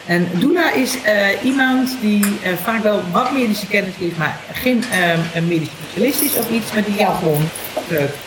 Een 0.07 0.27
doula 0.33 0.71
is 0.71 0.95
uh, 0.95 1.43
iemand 1.43 1.97
die 2.01 2.25
uh, 2.25 2.53
vaak 2.63 2.83
wel 2.83 3.01
wat 3.11 3.31
medische 3.31 3.67
kennis 3.67 3.93
heeft, 3.99 4.17
maar 4.17 4.39
geen 4.53 4.83
uh, 4.91 5.35
een 5.35 5.47
medisch 5.47 5.67
specialist 5.81 6.21
is 6.21 6.37
of 6.37 6.49
iets, 6.49 6.73
maar 6.73 6.83
die 6.83 6.95
jou 6.95 7.15
gewoon 7.15 7.49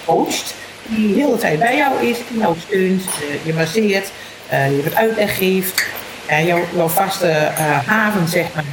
coacht. 0.04 0.54
Die 0.86 1.14
de 1.14 1.20
hele 1.20 1.36
tijd 1.36 1.58
bij 1.58 1.76
jou 1.76 2.06
is, 2.06 2.16
die 2.30 2.38
jou 2.38 2.56
steunt, 2.66 3.02
je 3.42 3.54
masseert, 3.54 4.10
je 4.50 4.80
wat 4.84 4.94
uitleg 4.94 5.36
geeft. 5.36 5.84
jouw, 6.44 6.64
jouw 6.74 6.88
vaste 6.88 7.26
haven, 7.86 8.28
zeg 8.28 8.46
maar, 8.54 8.64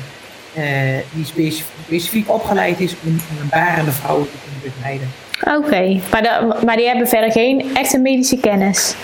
die 1.11 1.25
specifiek, 1.25 1.65
specifiek 1.85 2.29
opgeleid 2.29 2.79
is 2.79 2.95
om 3.03 3.21
een 3.41 3.49
barende 3.49 3.91
vrouw 3.91 4.21
te 4.21 4.37
kunnen 4.43 4.61
begeleiden. 4.63 5.11
Oké, 5.43 5.99
maar, 6.11 6.45
maar 6.65 6.75
die 6.75 6.87
hebben 6.87 7.07
verder 7.07 7.31
geen 7.31 7.71
echte 7.73 7.99
medische 7.99 8.37
kennis? 8.37 8.95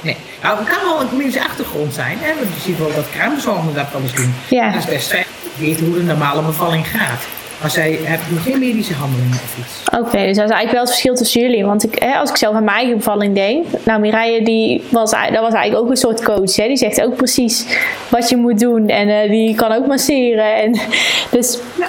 Nee. 0.00 0.16
Nou, 0.42 0.58
het 0.58 0.68
kan 0.68 0.78
wel 0.84 1.00
een 1.00 1.16
medische 1.16 1.44
achtergrond 1.44 1.94
zijn. 1.94 2.18
Hè? 2.20 2.34
Want 2.34 2.54
je 2.54 2.60
ziet 2.60 2.78
wel 2.78 2.94
dat 2.94 3.10
kraamzorgen 3.10 3.74
dat 3.74 3.86
wel 3.92 4.00
eens 4.00 4.14
doen. 4.14 4.34
Ja. 4.48 4.70
Dat 4.70 4.78
is 4.78 4.86
best 4.86 5.08
fijn. 5.08 5.24
weten 5.58 5.86
hoe 5.86 5.94
de 5.94 6.02
normale 6.02 6.42
bevalling 6.42 6.86
gaat. 6.88 7.26
Maar 7.60 7.70
zij 7.70 7.98
hebben 8.02 8.38
geen 8.38 8.58
medische 8.58 8.94
handelingen 8.94 9.32
of 9.32 9.56
iets. 9.58 9.98
Oké, 9.98 10.26
dus 10.26 10.36
dat 10.36 10.44
is 10.44 10.50
eigenlijk 10.50 10.70
wel 10.70 10.80
het 10.80 10.90
verschil 10.90 11.14
tussen 11.14 11.40
jullie. 11.40 11.64
Want 11.64 11.84
ik, 11.84 12.02
hè, 12.02 12.14
als 12.14 12.30
ik 12.30 12.36
zelf 12.36 12.54
aan 12.54 12.64
mijn 12.64 12.76
eigen 12.76 12.96
bevalling 12.96 13.34
denk. 13.34 13.66
Nou, 13.84 14.00
Mireille, 14.00 14.44
die 14.44 14.82
was, 14.88 15.10
dat 15.10 15.40
was 15.40 15.52
eigenlijk 15.52 15.76
ook 15.76 15.90
een 15.90 15.96
soort 15.96 16.22
coach. 16.22 16.56
Hè? 16.56 16.66
Die 16.66 16.76
zegt 16.76 17.02
ook 17.02 17.16
precies 17.16 17.66
wat 18.08 18.28
je 18.28 18.36
moet 18.36 18.58
doen. 18.58 18.88
En 18.88 19.08
uh, 19.08 19.30
die 19.30 19.54
kan 19.54 19.72
ook 19.72 19.86
masseren. 19.86 20.62
En, 20.62 20.72
dus, 21.30 21.58
ja. 21.78 21.86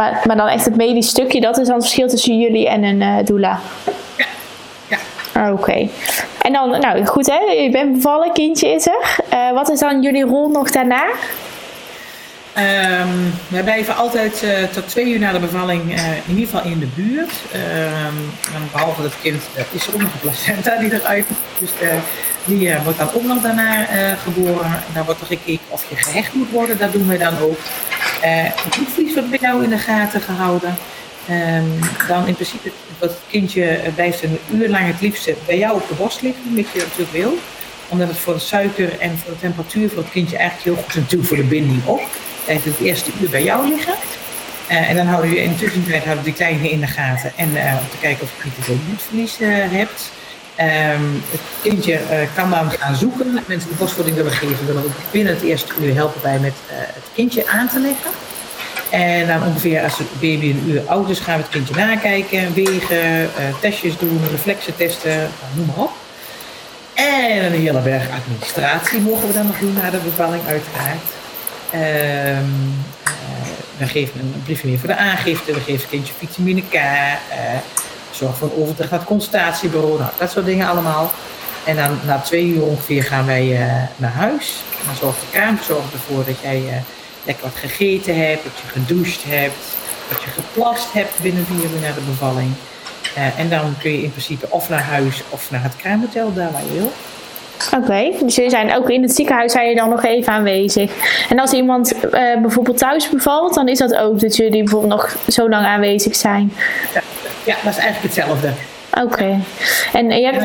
Maar, 0.00 0.22
maar 0.26 0.36
dan 0.36 0.48
echt 0.48 0.64
het 0.64 0.76
medisch 0.76 1.08
stukje, 1.08 1.40
dat 1.40 1.58
is 1.58 1.66
dan 1.66 1.74
het 1.74 1.84
verschil 1.84 2.08
tussen 2.08 2.38
jullie 2.38 2.68
en 2.68 2.82
een 2.82 3.00
uh, 3.00 3.16
doula. 3.24 3.58
Ja. 4.16 4.24
ja. 4.88 4.96
Ah, 5.32 5.52
oké. 5.52 5.88
En 6.42 6.52
dan, 6.52 6.70
nou 6.70 7.04
goed 7.04 7.26
hè, 7.26 7.38
je 7.38 7.70
bent 7.70 7.92
bevallen, 7.92 8.32
kindje 8.32 8.68
is 8.68 8.86
er. 8.86 9.18
Uh, 9.34 9.52
wat 9.52 9.70
is 9.70 9.78
dan 9.78 10.02
jullie 10.02 10.24
rol 10.24 10.48
nog 10.48 10.70
daarna? 10.70 11.04
Um, 12.56 13.32
wij 13.48 13.62
blijven 13.62 13.96
altijd 13.96 14.42
uh, 14.42 14.64
tot 14.64 14.88
twee 14.88 15.12
uur 15.12 15.18
na 15.18 15.32
de 15.32 15.38
bevalling 15.38 15.98
uh, 15.98 16.16
in 16.16 16.22
ieder 16.36 16.44
geval 16.44 16.70
in 16.70 16.78
de 16.78 16.86
buurt. 16.94 17.32
Um, 17.54 18.30
behalve 18.72 19.02
dat 19.02 19.12
kind 19.22 19.42
uh, 19.56 19.62
is 19.70 19.86
er 19.86 19.94
ook 19.94 20.00
nog 20.00 20.12
een 20.12 20.20
placenta 20.20 20.76
die 20.76 20.94
eruit 20.94 21.26
Dus 21.58 21.70
die 22.44 22.74
wordt 22.84 22.98
dan 22.98 23.12
ook 23.14 23.24
nog 23.24 23.42
daarna 23.42 23.86
geboren. 24.22 24.82
Daar 24.92 25.04
wordt 25.04 25.20
er 25.20 25.26
gekeken 25.26 25.64
of 25.68 25.84
je 25.88 25.96
gehecht 25.96 26.34
moet 26.34 26.50
worden. 26.50 26.78
Dat 26.78 26.92
doen 26.92 27.08
wij 27.08 27.18
dan 27.18 27.38
ook. 27.38 27.58
het 28.20 28.70
bloedvlies 28.70 29.14
wordt 29.14 29.30
bij 29.30 29.38
jou 29.40 29.64
in 29.64 29.70
de 29.70 29.78
gaten 29.78 30.20
gehouden. 30.20 30.76
Um, 31.30 31.78
dan 32.08 32.26
in 32.26 32.34
principe, 32.34 32.70
dat 32.98 33.18
kindje 33.28 33.80
blijft 33.94 34.22
een 34.22 34.38
uur 34.52 34.68
lang 34.68 34.86
het 34.86 35.00
liefste 35.00 35.34
bij 35.46 35.58
jou 35.58 35.74
op 35.74 35.88
de 35.88 35.94
borst 35.94 36.22
liggen, 36.22 36.56
wat 36.56 36.64
je 36.72 36.78
natuurlijk 36.78 37.12
wil. 37.12 37.38
Omdat 37.88 38.08
het 38.08 38.18
voor 38.18 38.32
de 38.32 38.38
suiker 38.38 38.98
en 38.98 39.18
voor 39.18 39.32
de 39.32 39.40
temperatuur 39.40 39.88
voor 39.88 40.02
het 40.02 40.10
kindje 40.10 40.36
eigenlijk 40.36 40.64
heel 40.64 40.84
goed 40.84 40.94
is. 40.94 41.00
Natuurlijk 41.00 41.28
voor 41.28 41.36
de 41.36 41.42
binding 41.42 41.86
ook 41.86 42.00
tijdens 42.44 42.66
het 42.66 42.86
eerste 42.86 43.10
uur 43.20 43.30
bij 43.30 43.42
jou 43.42 43.68
liggen. 43.68 43.94
Uh, 44.70 44.88
en 44.88 44.96
dan 44.96 45.06
houden 45.06 45.30
we 45.30 45.42
in 45.42 45.52
de 45.52 45.58
tussentijd 45.58 46.04
houden 46.04 46.24
die 46.24 46.32
kleine 46.32 46.70
in 46.70 46.80
de 46.80 46.86
gaten. 46.86 47.32
En 47.36 47.50
uh, 47.50 47.76
om 47.80 47.88
te 47.90 47.96
kijken 48.00 48.22
of 48.22 48.44
je 48.44 48.62
veel 48.62 48.78
bloedverlies 48.86 49.40
uh, 49.40 49.48
hebt. 49.50 50.10
Um, 50.60 51.22
het 51.30 51.40
kindje 51.62 52.00
kan 52.34 52.50
dan 52.50 52.70
gaan 52.70 52.96
zoeken. 52.96 53.32
Mensen 53.46 53.68
die 53.68 53.78
borstvoeding 53.78 54.16
willen 54.16 54.32
geven, 54.32 54.66
willen 54.66 54.82
we 54.82 54.90
binnen 55.10 55.34
het 55.34 55.42
eerste 55.42 55.72
uur 55.80 55.94
helpen 55.94 56.20
bij 56.22 56.38
met 56.38 56.52
het 56.68 57.04
kindje 57.14 57.48
aan 57.48 57.68
te 57.68 57.80
leggen. 57.80 58.10
En 58.90 59.26
dan 59.26 59.42
ongeveer 59.42 59.82
als 59.82 59.98
het 59.98 60.20
baby 60.20 60.50
een 60.50 60.64
uur 60.66 60.82
oud 60.86 61.10
is, 61.10 61.18
gaan 61.18 61.36
we 61.36 61.42
het 61.42 61.50
kindje 61.50 61.74
nakijken, 61.74 62.54
wegen, 62.54 63.30
testjes 63.60 63.98
doen, 63.98 64.20
reflexen 64.30 64.76
testen, 64.76 65.30
noem 65.54 65.66
maar 65.66 65.84
op. 65.84 65.92
En 66.94 67.44
een 67.44 67.60
hele 67.60 67.80
berg 67.80 68.10
administratie 68.10 69.00
mogen 69.00 69.26
we 69.26 69.34
dan 69.34 69.46
nog 69.46 69.58
doen 69.58 69.72
na 69.72 69.90
de 69.90 69.98
bevalling 70.04 70.42
uiteraard. 70.46 71.19
Um, 71.74 72.74
we 73.76 73.86
geven 73.86 74.20
een 74.20 74.42
briefje 74.44 74.68
meer 74.68 74.78
voor 74.78 74.88
de 74.88 74.96
aangifte. 74.96 75.52
We 75.52 75.60
geven 75.60 75.80
het 75.80 75.88
kindje 75.88 76.12
vitamine 76.18 76.62
K. 76.62 76.74
Uh, 76.74 76.80
zorg 78.10 78.36
voor 78.36 78.50
een 78.50 78.62
overdracht 78.62 78.90
naar 78.90 79.00
het 79.00 79.08
consultatiebureau. 79.08 79.98
Nou, 79.98 80.10
dat 80.18 80.30
soort 80.30 80.44
dingen 80.44 80.68
allemaal. 80.68 81.12
En 81.64 81.76
dan 81.76 81.98
na 82.06 82.18
twee 82.18 82.46
uur 82.46 82.62
ongeveer 82.62 83.02
gaan 83.02 83.26
wij 83.26 83.46
uh, 83.46 83.82
naar 83.96 84.12
huis. 84.12 84.62
Dan 84.86 84.94
zorgt 84.94 85.20
de 85.20 85.26
kraamzorg 85.38 85.92
ervoor 85.92 86.24
dat 86.24 86.40
jij 86.42 86.82
lekker 87.22 87.44
wat 87.44 87.54
gegeten 87.54 88.28
hebt, 88.28 88.44
dat 88.44 88.52
je 88.56 88.80
gedoucht 88.80 89.24
hebt, 89.26 89.64
dat 90.08 90.22
je 90.22 90.30
geplast 90.30 90.92
hebt 90.92 91.20
binnen 91.22 91.46
vier 91.46 91.70
uur 91.70 91.80
na 91.80 91.92
de 91.92 92.00
bevalling. 92.00 92.52
en 93.36 93.48
dan 93.48 93.74
kun 93.78 93.90
je 93.90 94.02
in 94.02 94.10
principe 94.10 94.46
of 94.50 94.68
naar 94.68 94.82
huis 94.82 95.22
of 95.28 95.50
naar 95.50 95.62
het 95.62 95.76
kraamhotel, 95.76 96.34
daar 96.34 96.52
waar 96.52 96.64
je 96.64 96.72
wil. 96.72 96.92
Oké, 97.76 98.10
dus 98.22 98.34
jullie 98.34 98.50
zijn 98.50 98.74
ook 98.76 98.90
in 98.90 99.02
het 99.02 99.14
ziekenhuis 99.14 99.52
zijn 99.52 99.68
je 99.68 99.74
dan 99.74 99.88
nog 99.88 100.04
even 100.04 100.32
aanwezig. 100.32 100.90
En 101.28 101.38
als 101.38 101.52
iemand 101.52 101.94
uh, 101.94 102.10
bijvoorbeeld 102.40 102.78
thuis 102.78 103.08
bevalt, 103.08 103.54
dan 103.54 103.68
is 103.68 103.78
dat 103.78 103.96
ook 103.96 104.20
dat 104.20 104.36
jullie 104.36 104.62
bijvoorbeeld 104.62 104.92
nog 104.92 105.16
zo 105.28 105.48
lang 105.48 105.66
aanwezig 105.66 106.16
zijn. 106.16 106.52
Ja, 106.94 107.02
ja 107.44 107.56
dat 107.62 107.72
is 107.72 107.78
eigenlijk 107.78 108.14
hetzelfde. 108.14 108.50
Oké. 109.02 109.40
En 109.92 110.10
je 110.10 110.26
hebt. 110.26 110.44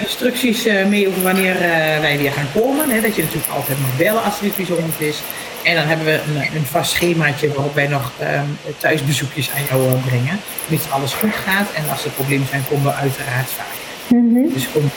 instructies 0.00 0.66
uh, 0.66 0.84
mee 0.86 1.08
over 1.08 1.22
wanneer 1.22 1.58
wij 2.00 2.18
weer 2.18 2.32
gaan 2.32 2.48
komen. 2.54 2.90
Hè, 2.90 3.00
dat 3.00 3.16
je 3.16 3.22
natuurlijk 3.22 3.52
altijd 3.52 3.78
mag 3.80 3.96
bellen 3.96 4.22
als 4.22 4.40
er 4.40 4.46
iets 4.46 4.56
bijzonders 4.56 4.98
is. 4.98 5.18
En 5.62 5.74
dan 5.74 5.84
hebben 5.84 6.06
we 6.06 6.12
een, 6.12 6.56
een 6.56 6.66
vast 6.66 6.90
schemaatje 6.90 7.48
waarop 7.48 7.74
wij 7.74 7.86
nog 7.86 8.12
um, 8.20 8.58
thuisbezoekjes 8.76 9.50
aan 9.50 9.62
jou 9.68 9.98
brengen. 10.06 10.40
Mits 10.66 10.90
alles 10.90 11.12
goed 11.12 11.34
gaat. 11.34 11.66
En 11.74 11.82
als 11.90 12.04
er 12.04 12.10
problemen 12.10 12.46
zijn, 12.46 12.64
komen 12.68 12.84
we 12.84 12.92
uiteraard 12.92 13.48
vaak. 13.48 13.74
Mm 14.08 14.34
-hmm. 14.34 14.52
Dus 14.52 14.70
kom 14.72 14.90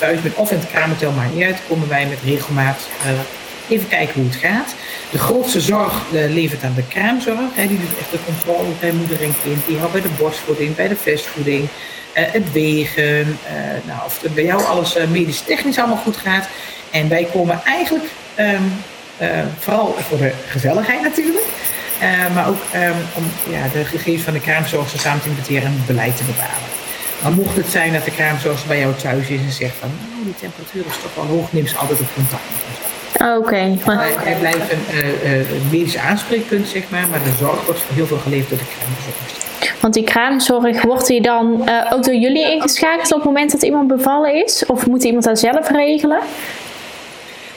thuis 0.00 0.20
bent 0.20 0.34
of 0.34 0.50
in 0.50 0.58
het 0.58 0.68
kraamhotel, 0.68 1.12
maar 1.12 1.28
niet 1.34 1.44
uit, 1.44 1.58
komen 1.68 1.88
wij 1.88 2.06
met 2.06 2.18
regelmaat 2.24 2.88
uh, 3.04 3.10
even 3.68 3.88
kijken 3.88 4.14
hoe 4.14 4.30
het 4.30 4.40
gaat. 4.40 4.74
De 5.10 5.18
grootste 5.18 5.60
zorg 5.60 6.02
uh, 6.12 6.32
levert 6.32 6.62
aan 6.64 6.74
de 6.74 6.86
kraamzorg. 6.88 7.54
Hè, 7.54 7.66
die 7.66 7.78
doet 7.78 7.98
echt 7.98 8.10
de 8.10 8.18
controle 8.24 8.68
bij 8.80 8.92
moeder 8.92 9.22
en 9.22 9.34
kind. 9.42 9.66
Die 9.66 9.78
houdt 9.78 9.92
bij 9.92 10.02
de 10.02 10.16
borstvoeding, 10.18 10.74
bij 10.76 10.88
de 10.88 10.96
vestvoeding, 10.96 11.62
uh, 11.62 11.68
het 12.14 12.52
wegen. 12.52 13.38
nou, 13.86 14.00
of 14.04 14.20
bij 14.34 14.44
jou 14.44 14.64
alles 14.64 14.96
medisch 15.10 15.40
technisch 15.40 15.78
allemaal 15.78 15.96
goed 15.96 16.16
gaat. 16.16 16.48
En 16.90 17.08
wij 17.08 17.28
komen 17.32 17.60
eigenlijk 17.64 18.04
um, 18.38 18.72
vooral 19.58 19.96
voor 20.08 20.18
de 20.18 20.32
gezelligheid 20.48 21.02
natuurlijk. 21.02 21.46
maar 22.34 22.48
ook 22.48 22.62
um, 22.74 22.94
om 23.14 23.52
ja, 23.52 23.62
de 23.72 23.84
gegevens 23.84 24.22
van 24.22 24.32
de 24.32 24.40
kraamzorg 24.40 24.88
samen 24.96 25.22
te 25.22 25.28
implementeren 25.28 25.66
en 25.66 25.82
beleid 25.86 26.16
te 26.16 26.24
bepalen. 26.24 26.79
Maar 27.22 27.32
mocht 27.32 27.56
het 27.56 27.66
zijn 27.66 27.92
dat 27.92 28.04
de 28.04 28.10
kraamzorg 28.10 28.66
bij 28.66 28.78
jou 28.78 28.94
thuis 28.94 29.28
is 29.28 29.40
en 29.40 29.52
zegt 29.52 29.76
van 29.76 29.88
nou, 29.88 30.24
die 30.24 30.34
temperatuur 30.34 30.86
is 30.86 30.98
toch 31.02 31.14
wel 31.14 31.36
hoog, 31.36 31.52
neem 31.52 31.66
ze 31.66 31.76
altijd 31.76 32.00
op 32.00 32.14
contact 32.14 32.42
Oké. 33.14 33.36
Okay. 33.36 33.78
Hij, 34.18 34.36
blijft 34.38 34.72
een, 34.72 34.84
uh, 34.92 35.70
medisch 35.70 35.96
aanspreekpunt, 35.96 36.68
zeg 36.68 36.82
maar, 36.88 37.08
maar 37.10 37.22
de 37.22 37.32
zorg 37.38 37.64
wordt 37.64 37.80
heel 37.94 38.06
veel 38.06 38.18
geleverd 38.18 38.48
door 38.48 38.58
de 38.58 38.64
kraamzorg. 38.64 39.80
Want 39.80 39.94
die 39.94 40.04
kraamzorg, 40.04 40.82
wordt 40.82 41.06
die 41.06 41.22
dan 41.22 41.62
uh, 41.68 41.92
ook 41.92 42.04
door 42.04 42.14
jullie 42.14 42.50
ingeschakeld 42.50 43.12
op 43.12 43.16
het 43.16 43.24
moment 43.24 43.52
dat 43.52 43.62
iemand 43.62 43.88
bevallen 43.88 44.44
is? 44.44 44.66
Of 44.66 44.86
moet 44.86 45.04
iemand 45.04 45.24
dat 45.24 45.38
zelf 45.38 45.70
regelen? 45.70 46.18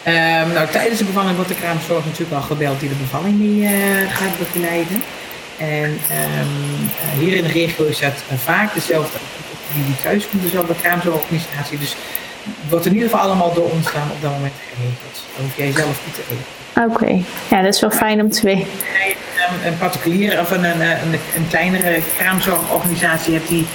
Um, 0.07 0.53
nou, 0.53 0.67
tijdens 0.71 0.99
de 0.99 1.05
bevalling 1.05 1.35
wordt 1.35 1.49
de 1.49 1.55
kraamzorg 1.55 2.05
natuurlijk 2.05 2.33
al 2.33 2.41
gebeld 2.41 2.79
die 2.79 2.89
de 2.89 2.95
bevalling 2.95 3.39
die, 3.39 3.67
gaat 4.09 4.37
begeleiden. 4.39 5.03
En 5.57 5.89
um, 5.89 6.89
hier 7.19 7.35
in 7.35 7.43
de 7.43 7.51
regio 7.51 7.85
is 7.85 7.99
dat 7.99 8.13
vaak 8.35 8.73
dezelfde 8.73 9.17
die 9.73 9.85
die 9.85 10.01
thuis 10.01 10.29
komt, 10.29 10.43
dezelfde 10.43 10.75
kraamzorgorganisatie. 10.81 11.79
Dus 11.79 11.95
wordt 12.69 12.85
in 12.85 12.93
ieder 12.93 13.09
geval 13.09 13.25
allemaal 13.25 13.53
door 13.53 13.69
ons 13.69 13.91
dan 13.91 14.11
op 14.11 14.21
dat 14.21 14.31
moment 14.31 14.53
geregeld. 14.69 15.23
Dan 15.35 15.45
hoef 15.45 15.57
jij 15.57 15.71
zelf 15.71 15.99
niet 16.05 16.15
te 16.15 16.21
regelen. 16.21 16.61
Oké, 16.91 17.23
ja, 17.55 17.61
dat 17.61 17.73
is 17.73 17.81
wel 17.81 17.91
fijn 17.91 18.21
om 18.21 18.29
te 18.29 18.41
weten. 18.41 18.67
Een, 19.49 19.67
een 19.67 19.77
particulier 19.77 20.39
of 20.39 20.51
een, 20.51 20.63
een, 20.63 20.81
een, 20.81 21.19
een 21.35 21.47
kleinere 21.49 22.01
kraamzorgorganisatie 22.17 23.33
hebt 23.33 23.47
die 23.47 23.65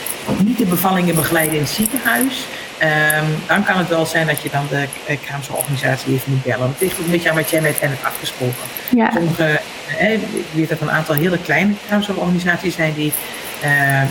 niet 0.45 0.59
de 0.59 0.65
bevallingen 0.65 1.15
begeleiden 1.15 1.55
in 1.55 1.61
het 1.61 1.71
ziekenhuis, 1.71 2.47
um, 2.83 3.27
dan 3.47 3.65
kan 3.65 3.79
het 3.79 3.89
wel 3.89 4.07
zijn 4.07 4.27
dat 4.27 4.43
je 4.43 4.49
dan 4.51 4.67
de 4.71 4.85
eh, 5.07 5.17
kraamzorgorganisatie 5.25 6.13
even 6.13 6.33
moet 6.33 6.43
bellen. 6.43 6.69
Het 6.69 6.81
ligt 6.81 6.99
een 6.99 7.11
beetje 7.11 7.31
aan 7.31 7.37
wat 7.37 7.51
jij 7.51 7.61
net 7.61 7.81
hebt 7.81 8.05
afgesproken. 8.05 8.65
Ja. 8.97 9.11
Sommige, 9.13 9.61
eh, 9.99 10.13
ik 10.13 10.47
weet 10.53 10.69
dat 10.69 10.81
er 10.81 10.87
een 10.87 10.93
aantal 10.93 11.15
hele 11.15 11.39
kleine 11.39 11.73
kraamzorgorganisaties 11.87 12.75
zijn 12.75 12.95
die 12.95 13.13
uh, 13.65 14.03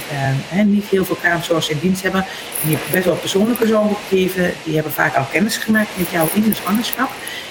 uh, 0.60 0.66
niet 0.66 0.86
heel 0.86 1.06
veel 1.06 1.16
kraamzorgers 1.16 1.70
in 1.70 1.80
dienst 1.82 2.04
hebben. 2.04 2.26
Die 2.62 2.78
best 2.92 3.06
wel 3.06 3.16
persoonlijke 3.16 3.68
zorg 3.68 3.98
gegeven. 4.08 4.54
Die 4.64 4.74
hebben 4.74 4.92
vaak 4.92 5.16
al 5.16 5.26
kennis 5.32 5.58
gemaakt 5.58 5.90
met 5.98 6.10
jou 6.10 6.30
in 6.34 6.42
de 6.42 6.54
zwangerschap. 6.54 7.10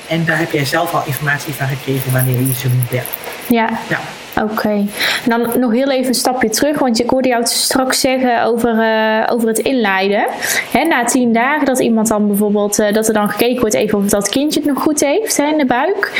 En 0.08 0.24
daar 0.24 0.38
heb 0.38 0.52
jij 0.52 0.64
zelf 0.64 0.94
al 0.94 1.02
informatie 1.06 1.54
van 1.54 1.68
gekregen 1.68 2.12
wanneer 2.12 2.40
je 2.40 2.54
ze 2.54 2.68
moet 2.68 2.90
bellen. 2.90 3.04
Ja. 3.48 3.78
ja. 3.88 4.00
Oké. 4.42 4.86
Dan 5.24 5.60
nog 5.60 5.72
heel 5.72 5.90
even 5.90 6.08
een 6.08 6.14
stapje 6.14 6.48
terug, 6.48 6.78
want 6.78 7.00
ik 7.00 7.10
hoorde 7.10 7.28
jou 7.28 7.46
straks 7.46 8.00
zeggen 8.00 8.42
over, 8.42 8.74
uh, 8.74 9.22
over 9.32 9.48
het 9.48 9.58
inleiden. 9.58 10.26
Hè, 10.70 10.84
na 10.84 11.04
tien 11.04 11.32
dagen 11.32 11.66
dat 11.66 11.78
iemand 11.78 12.08
dan 12.08 12.26
bijvoorbeeld, 12.26 12.78
uh, 12.78 12.92
dat 12.92 13.08
er 13.08 13.14
dan 13.14 13.28
gekeken 13.28 13.60
wordt 13.60 13.74
even 13.74 13.98
of 13.98 14.04
dat 14.04 14.28
kindje 14.28 14.60
het 14.60 14.68
nog 14.68 14.82
goed 14.82 15.00
heeft 15.00 15.36
hè, 15.36 15.46
in 15.46 15.58
de 15.58 15.66
buik. 15.66 16.12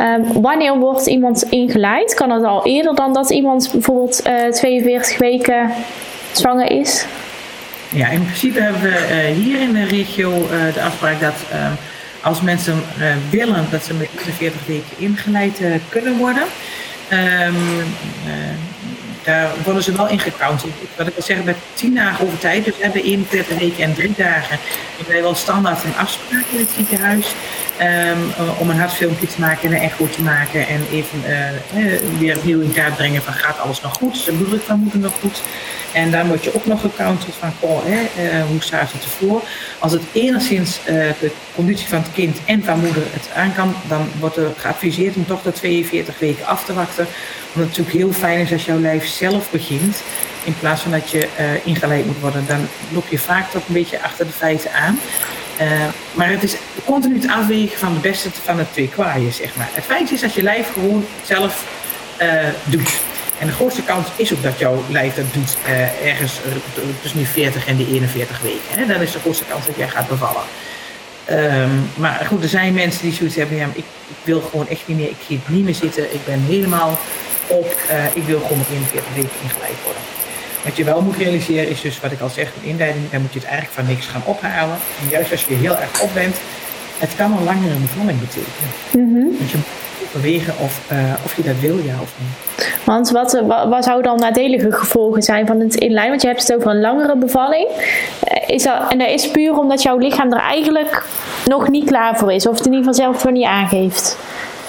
Um, 0.00 0.42
wanneer 0.42 0.78
wordt 0.78 1.06
iemand 1.06 1.42
ingeleid? 1.42 2.14
Kan 2.14 2.30
het 2.30 2.44
al 2.44 2.66
eerder 2.66 2.94
dan 2.94 3.12
dat 3.12 3.30
iemand 3.30 3.68
bijvoorbeeld 3.72 4.26
uh, 4.26 4.46
eh, 4.46 4.52
42 4.52 5.18
weken 5.18 5.70
zwanger 6.32 6.70
is? 6.70 7.06
Ja, 7.88 8.08
in 8.08 8.22
principe 8.24 8.60
hebben 8.60 8.82
we 8.82 9.32
hier 9.34 9.60
in 9.60 9.72
de 9.72 9.84
regio 9.84 10.30
de 10.74 10.82
afspraak 10.82 11.20
dat 11.20 11.34
ehm, 11.50 11.72
als 12.22 12.40
mensen 12.40 12.82
willen 13.30 13.66
dat 13.70 13.84
ze 13.84 13.94
met 13.94 14.08
40 14.14 14.66
weken 14.66 14.96
ingeleid 14.96 15.60
kunnen 15.88 16.16
worden. 16.16 16.42
Um, 17.12 17.94
daar 19.24 19.50
worden 19.64 19.82
ze 19.82 19.92
wel 19.92 20.08
in 20.08 20.18
gecount. 20.18 20.62
Wat 20.96 21.06
ik 21.06 21.14
wil 21.14 21.22
zeggen, 21.22 21.44
bij 21.44 21.54
10 21.74 21.94
dagen 21.94 22.26
over 22.26 22.38
tijd, 22.38 22.64
dus 22.64 22.76
we 22.76 22.82
hebben 22.82 23.02
41 23.02 23.58
weken 23.58 23.84
en 23.84 23.94
3 23.94 24.14
dagen, 24.16 24.58
hebben 24.96 25.12
wij 25.12 25.22
wel 25.22 25.34
standaard 25.34 25.84
een 25.84 25.96
afspraak 25.96 26.44
in 26.50 26.58
het 26.58 26.70
ziekenhuis. 26.76 27.26
Ehm, 27.80 28.18
om 28.58 28.70
een 28.70 28.78
hartfilmpje 28.78 29.26
te 29.26 29.40
maken 29.40 29.68
en 29.68 29.74
een 29.74 29.82
echo 29.82 30.08
te 30.08 30.22
maken. 30.22 30.66
En 30.66 30.86
even 30.90 31.22
uh, 31.74 32.18
weer 32.18 32.36
opnieuw 32.36 32.60
in 32.60 32.72
kaart 32.72 32.96
brengen 32.96 33.22
van 33.22 33.32
gaat 33.32 33.58
alles 33.58 33.80
nog 33.80 33.92
goed? 33.92 34.24
De 34.24 34.32
bloeddruk 34.32 34.76
moeder 34.76 34.98
nog 34.98 35.12
goed? 35.20 35.42
En 35.92 36.10
dan 36.10 36.26
word 36.26 36.44
je 36.44 36.54
ook 36.54 36.66
nog 36.66 36.80
gecounterd 36.80 37.34
van 37.34 37.52
hè, 37.84 38.42
hoe 38.42 38.62
staat 38.62 38.92
het 38.92 39.02
ervoor? 39.02 39.42
Als 39.78 39.92
het 39.92 40.02
enigszins 40.12 40.80
de 41.20 41.30
conditie 41.54 41.88
van 41.88 41.98
het 41.98 42.12
kind 42.12 42.38
en 42.44 42.64
van 42.64 42.80
moeder 42.80 43.02
het 43.10 43.28
aan 43.34 43.54
kan, 43.54 43.74
dan 43.88 44.08
wordt 44.18 44.36
er 44.36 44.52
geadviseerd 44.56 45.16
om 45.16 45.26
toch 45.26 45.42
de 45.42 45.52
42 45.52 46.18
weken 46.18 46.46
af 46.46 46.64
te 46.64 46.74
wachten. 46.74 47.06
Omdat 47.54 47.68
het 47.68 47.78
natuurlijk 47.78 47.96
heel 47.96 48.12
fijn 48.12 48.38
is 48.38 48.52
als 48.52 48.64
jouw 48.64 48.80
lijf 48.80 49.06
zelf 49.06 49.50
begint. 49.50 50.02
In 50.44 50.54
plaats 50.58 50.82
van 50.82 50.90
dat 50.90 51.10
je 51.10 51.28
ingeleid 51.64 52.06
moet 52.06 52.20
worden. 52.20 52.44
Dan 52.46 52.68
loop 52.92 53.08
je 53.08 53.18
vaak 53.18 53.50
toch 53.50 53.66
een 53.66 53.74
beetje 53.74 54.02
achter 54.02 54.26
de 54.26 54.32
feiten 54.32 54.72
aan. 54.72 54.98
Uh, 55.60 55.66
maar 56.12 56.30
het 56.30 56.42
is 56.42 56.56
continu 56.84 57.14
het 57.14 57.30
afwegen 57.30 57.78
van 57.78 57.94
de 57.94 58.00
beste 58.00 58.30
van 58.42 58.56
de 58.56 58.64
twee 58.70 58.88
kwaaien, 58.88 59.32
zeg 59.32 59.56
maar. 59.56 59.68
Het 59.72 59.84
feit 59.84 60.10
is 60.10 60.20
dat 60.20 60.34
je 60.34 60.42
lijf 60.42 60.72
gewoon 60.72 61.04
zelf 61.24 61.64
uh, 62.22 62.28
doet. 62.64 62.90
En 63.38 63.46
de 63.46 63.52
grootste 63.52 63.82
kans 63.82 64.06
is 64.16 64.32
ook 64.32 64.42
dat 64.42 64.58
jouw 64.58 64.84
lijf 64.88 65.14
dat 65.14 65.32
doet 65.32 65.56
uh, 65.66 66.06
ergens 66.06 66.40
tussen 67.00 67.18
die 67.18 67.28
40 67.28 67.66
en 67.66 67.76
die 67.76 67.86
41 67.86 68.40
weken. 68.40 68.60
Hè? 68.68 68.86
Dan 68.86 69.00
is 69.00 69.12
de 69.12 69.18
grootste 69.18 69.44
kans 69.44 69.66
dat 69.66 69.76
jij 69.76 69.88
gaat 69.88 70.08
bevallen. 70.08 70.42
Um, 71.30 71.90
maar 71.94 72.24
goed, 72.26 72.42
er 72.42 72.48
zijn 72.48 72.74
mensen 72.74 73.02
die 73.02 73.12
zoiets 73.12 73.36
hebben, 73.36 73.72
ik, 73.74 73.84
wil 74.22 74.40
gewoon 74.40 74.68
echt 74.68 74.82
niet 74.86 74.96
meer, 74.96 75.08
ik 75.08 75.16
ga 75.28 75.52
niet 75.52 75.64
meer 75.64 75.74
zitten, 75.74 76.14
ik 76.14 76.24
ben 76.24 76.44
helemaal 76.48 76.98
op, 77.46 77.76
ik 78.14 78.22
wil 78.22 78.40
gewoon 78.40 78.60
op 78.60 78.66
41 78.70 79.14
weken 79.14 79.30
ingeleid 79.42 79.76
worden. 79.84 80.02
Wat 80.64 80.76
je 80.76 80.84
wel 80.84 81.00
moet 81.00 81.16
realiseren 81.16 81.68
is 81.68 81.80
dus, 81.80 82.00
wat 82.00 82.12
ik 82.12 82.20
al 82.20 82.28
zeg 82.28 82.46
in 82.54 82.60
de 82.62 82.68
inleiding, 82.68 83.10
dan 83.10 83.20
moet 83.20 83.32
je 83.32 83.38
het 83.38 83.48
eigenlijk 83.48 83.78
van 83.78 83.86
niks 83.94 84.06
gaan 84.06 84.22
ophalen. 84.24 84.76
En 85.02 85.08
juist 85.10 85.30
als 85.30 85.44
je 85.44 85.54
heel 85.54 85.76
erg 85.76 86.02
op 86.02 86.14
bent, 86.14 86.36
het 86.98 87.16
kan 87.16 87.32
een 87.36 87.44
langere 87.44 87.74
bevalling 87.74 88.20
betekenen. 88.20 88.70
Mm 88.92 89.36
Dus 89.38 89.50
je 89.50 89.56
moet 89.56 90.12
bewegen 90.12 90.54
of, 90.58 90.80
uh, 90.92 90.98
of 91.24 91.36
je 91.36 91.42
dat 91.42 91.58
wil, 91.60 91.76
ja 91.76 91.94
of 92.02 92.12
niet. 92.18 92.68
Want 92.84 93.10
wat, 93.10 93.40
wat, 93.46 93.68
wat 93.68 93.84
zou 93.84 94.02
dan 94.02 94.18
nadelige 94.18 94.72
gevolgen 94.72 95.22
zijn 95.22 95.46
van 95.46 95.60
het 95.60 95.74
inleiden? 95.74 96.10
Want 96.10 96.22
je 96.22 96.28
hebt 96.28 96.42
het 96.42 96.54
over 96.56 96.70
een 96.70 96.80
langere 96.80 97.16
bevalling. 97.16 97.68
Eh, 98.24 98.54
is 98.54 98.62
dat, 98.62 98.92
en 98.92 98.98
dat 98.98 99.08
is 99.08 99.30
puur 99.30 99.58
omdat 99.58 99.82
jouw 99.82 99.98
lichaam 99.98 100.32
er 100.32 100.40
eigenlijk 100.40 101.06
nog 101.46 101.68
niet 101.68 101.84
klaar 101.84 102.16
voor 102.16 102.32
is. 102.32 102.46
Of 102.46 102.56
het 102.56 102.66
in 102.66 102.72
ieder 102.72 102.86
geval 102.86 103.04
zelf 103.04 103.20
voor 103.20 103.32
niet 103.32 103.46
aangeeft. 103.46 104.16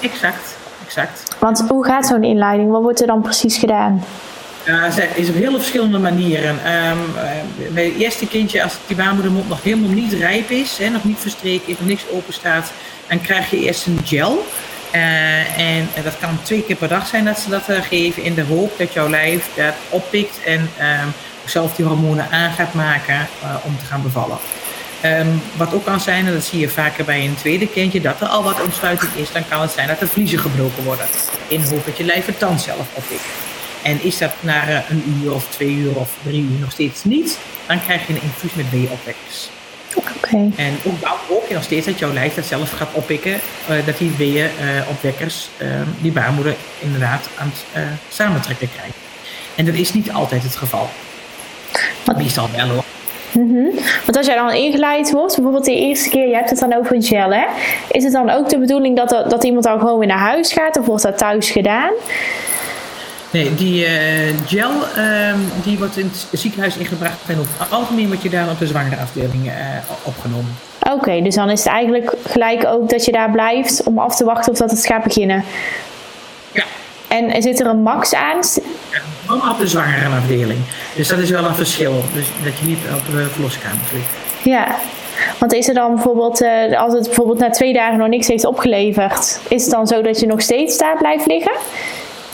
Exact, 0.01 0.55
exact. 0.85 1.35
Want 1.39 1.65
hoe 1.67 1.85
gaat 1.85 2.07
zo'n 2.07 2.23
inleiding? 2.23 2.71
Wat 2.71 2.81
wordt 2.81 3.01
er 3.01 3.07
dan 3.07 3.21
precies 3.21 3.57
gedaan? 3.57 4.03
Ja, 4.65 4.89
het 4.91 5.09
is 5.15 5.29
op 5.29 5.35
hele 5.35 5.57
verschillende 5.57 5.99
manieren. 5.99 6.49
Um, 6.49 6.99
bij 7.73 7.85
het 7.85 7.97
eerste 7.97 8.27
kindje, 8.27 8.63
als 8.63 8.73
die 8.87 8.95
baarmoedermond 8.95 9.49
nog 9.49 9.63
helemaal 9.63 9.89
niet 9.89 10.13
rijp 10.13 10.49
is, 10.49 10.77
hè, 10.77 10.89
nog 10.89 11.03
niet 11.03 11.17
verstreken 11.19 11.67
is, 11.67 11.77
nog 11.77 11.87
niks 11.87 12.03
open 12.11 12.33
staat, 12.33 12.71
dan 13.07 13.21
krijg 13.21 13.49
je 13.49 13.59
eerst 13.59 13.85
een 13.85 13.99
gel. 14.05 14.45
Uh, 14.95 15.59
en 15.59 15.89
dat 16.03 16.17
kan 16.19 16.39
twee 16.41 16.63
keer 16.63 16.75
per 16.75 16.87
dag 16.87 17.07
zijn 17.07 17.25
dat 17.25 17.39
ze 17.39 17.49
dat 17.49 17.69
uh, 17.69 17.81
geven 17.81 18.23
in 18.23 18.33
de 18.33 18.43
hoop 18.43 18.77
dat 18.77 18.93
jouw 18.93 19.09
lijf 19.09 19.49
dat 19.55 19.73
oppikt 19.89 20.39
en 20.45 20.59
um, 20.59 21.13
zelf 21.45 21.75
die 21.75 21.85
hormonen 21.85 22.27
aan 22.31 22.51
gaat 22.51 22.73
maken 22.73 23.27
om 23.63 23.77
te 23.77 23.85
gaan 23.85 24.01
bevallen. 24.01 24.37
Um, 25.05 25.41
wat 25.55 25.73
ook 25.73 25.85
kan 25.85 25.99
zijn, 25.99 26.27
en 26.27 26.33
dat 26.33 26.43
zie 26.43 26.59
je 26.59 26.69
vaker 26.69 27.05
bij 27.05 27.25
een 27.25 27.35
tweede 27.35 27.67
kindje, 27.67 28.01
dat 28.01 28.21
er 28.21 28.27
al 28.27 28.43
wat 28.43 28.61
ontsluiting 28.61 29.11
is, 29.15 29.31
dan 29.31 29.47
kan 29.49 29.61
het 29.61 29.71
zijn 29.71 29.87
dat 29.87 30.01
er 30.01 30.07
vliezen 30.07 30.39
gebroken 30.39 30.83
worden. 30.83 31.05
In 31.47 31.61
hoop 31.61 31.85
dat 31.85 31.97
je 31.97 32.03
lijf 32.03 32.25
het 32.25 32.39
dan 32.39 32.59
zelf 32.59 32.87
oppikt. 32.93 33.50
En 33.83 34.03
is 34.03 34.17
dat 34.17 34.31
na 34.39 34.69
uh, 34.69 34.89
een 34.89 35.03
uur 35.23 35.33
of 35.33 35.47
twee 35.49 35.69
uur 35.69 35.95
of 35.95 36.17
drie 36.23 36.41
uur 36.41 36.59
nog 36.59 36.71
steeds 36.71 37.03
niet, 37.03 37.39
dan 37.67 37.83
krijg 37.83 38.07
je 38.07 38.13
een 38.13 38.21
infuus 38.21 38.53
met 38.53 38.69
weeënopwekkers. 38.69 39.49
Okay. 39.95 40.51
En 40.55 40.77
ook 40.83 41.01
dan 41.01 41.11
hoop 41.27 41.45
je 41.47 41.53
nog 41.53 41.63
steeds 41.63 41.85
dat 41.85 41.99
jouw 41.99 42.13
lijf 42.13 42.33
dat 42.33 42.45
zelf 42.45 42.71
gaat 42.71 42.93
oppikken, 42.93 43.31
uh, 43.31 43.85
dat 43.85 43.97
die 43.97 44.11
weeënopwekkers 44.17 45.49
uh, 45.57 45.67
die 46.01 46.11
baarmoeder 46.11 46.55
inderdaad 46.79 47.29
aan 47.37 47.51
het 47.71 47.99
samentrekken 48.09 48.69
krijgt. 48.75 48.95
En 49.55 49.65
dat 49.65 49.75
is 49.75 49.93
niet 49.93 50.11
altijd 50.11 50.43
het 50.43 50.55
geval. 50.55 50.89
Wat? 52.05 52.17
Meestal 52.17 52.49
wel 52.55 52.67
hoor. 52.67 52.83
Mm 53.31 53.55
-hmm. 53.55 53.79
Want 54.05 54.17
als 54.17 54.25
jij 54.25 54.35
dan 54.35 54.53
ingeleid 54.53 55.11
wordt, 55.11 55.35
bijvoorbeeld 55.35 55.65
de 55.65 55.75
eerste 55.75 56.09
keer, 56.09 56.27
je 56.27 56.35
hebt 56.35 56.49
het 56.49 56.59
dan 56.59 56.73
over 56.77 56.95
een 56.95 57.03
gel, 57.03 57.33
hè? 57.33 57.45
Is 57.91 58.03
het 58.03 58.13
dan 58.13 58.29
ook 58.29 58.49
de 58.49 58.59
bedoeling 58.59 58.95
dat, 58.95 59.09
dat 59.09 59.43
iemand 59.43 59.63
dan 59.63 59.79
gewoon 59.79 59.99
weer 59.99 60.07
naar 60.07 60.17
huis 60.17 60.53
gaat 60.53 60.77
of 60.77 60.85
wordt 60.85 61.03
dat 61.03 61.17
thuis 61.17 61.49
gedaan? 61.49 61.91
Nee, 63.31 63.55
die 63.55 63.85
uh, 63.85 63.89
gel 64.45 64.71
uh, 64.97 65.33
die 65.63 65.77
wordt 65.77 65.97
in 65.97 66.11
het 66.11 66.39
ziekenhuis 66.39 66.77
ingebracht 66.77 67.17
en 67.27 67.39
op 67.39 67.45
het 67.57 67.71
algemeen 67.71 68.07
wordt 68.07 68.21
je 68.21 68.29
daar 68.29 68.49
op 68.49 68.59
de 68.59 68.67
zwangere 68.67 68.97
afdeling 69.01 69.45
uh, 69.45 69.53
opgenomen. 70.03 70.57
Oké, 70.83 70.93
okay, 70.93 71.21
dus 71.21 71.35
dan 71.35 71.49
is 71.49 71.63
het 71.63 71.73
eigenlijk 71.73 72.13
gelijk 72.25 72.65
ook 72.65 72.89
dat 72.89 73.05
je 73.05 73.11
daar 73.11 73.31
blijft 73.31 73.83
om 73.83 73.99
af 73.99 74.15
te 74.15 74.25
wachten 74.25 74.51
of 74.51 74.57
dat 74.57 74.71
het 74.71 74.85
gaat 74.85 75.03
beginnen. 75.03 75.43
Ja. 76.51 76.63
En 77.07 77.41
zit 77.41 77.59
er 77.59 77.65
een 77.65 77.81
max 77.81 78.13
aan? 78.13 78.39
Ja, 78.91 79.51
op 79.51 79.59
de 79.59 79.67
zwangere 79.67 80.15
afdeling. 80.15 80.59
Dus 80.95 81.07
dat 81.07 81.19
is 81.19 81.29
wel 81.29 81.45
een 81.45 81.55
verschil. 81.55 82.03
Dus 82.13 82.25
dat 82.43 82.57
je 82.57 82.65
niet 82.65 82.79
op 82.93 83.15
de 83.15 83.27
verloskamer 83.31 83.85
ligt. 83.93 84.09
Ja, 84.43 84.75
want 85.37 85.53
is 85.53 85.67
er 85.67 85.73
dan 85.73 85.95
bijvoorbeeld, 85.95 86.41
uh, 86.41 86.81
als 86.81 86.93
het 86.93 87.05
bijvoorbeeld 87.05 87.39
na 87.39 87.49
twee 87.49 87.73
dagen 87.73 87.97
nog 87.97 88.07
niks 88.07 88.27
heeft 88.27 88.45
opgeleverd, 88.45 89.39
is 89.47 89.61
het 89.61 89.71
dan 89.71 89.87
zo 89.87 90.01
dat 90.01 90.19
je 90.19 90.25
nog 90.25 90.41
steeds 90.41 90.77
daar 90.77 90.97
blijft 90.97 91.25
liggen? 91.25 91.53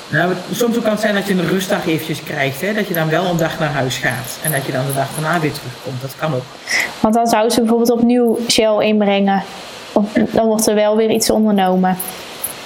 Nou, 0.09 0.33
soms 0.51 0.81
kan 0.81 0.91
het 0.91 0.99
zijn 0.99 1.15
dat 1.15 1.27
je 1.27 1.33
een 1.33 1.47
rustdag 1.47 1.87
eventjes 1.87 2.23
krijgt. 2.23 2.61
Hè? 2.61 2.73
Dat 2.73 2.87
je 2.87 2.93
dan 2.93 3.09
wel 3.09 3.25
een 3.25 3.37
dag 3.37 3.59
naar 3.59 3.69
huis 3.69 3.97
gaat. 3.97 4.39
En 4.43 4.51
dat 4.51 4.65
je 4.65 4.71
dan 4.71 4.85
de 4.85 4.93
dag 4.93 5.07
daarna 5.19 5.39
weer 5.39 5.51
terugkomt. 5.51 6.01
Dat 6.01 6.15
kan 6.19 6.33
ook. 6.33 6.43
Want 6.99 7.13
dan 7.13 7.27
zouden 7.27 7.51
ze 7.51 7.59
bijvoorbeeld 7.59 7.91
opnieuw 7.91 8.39
gel 8.47 8.81
inbrengen. 8.81 9.43
Of, 9.91 10.05
dan 10.13 10.45
wordt 10.45 10.67
er 10.67 10.75
wel 10.75 10.95
weer 10.95 11.09
iets 11.09 11.29
ondernomen. 11.29 11.97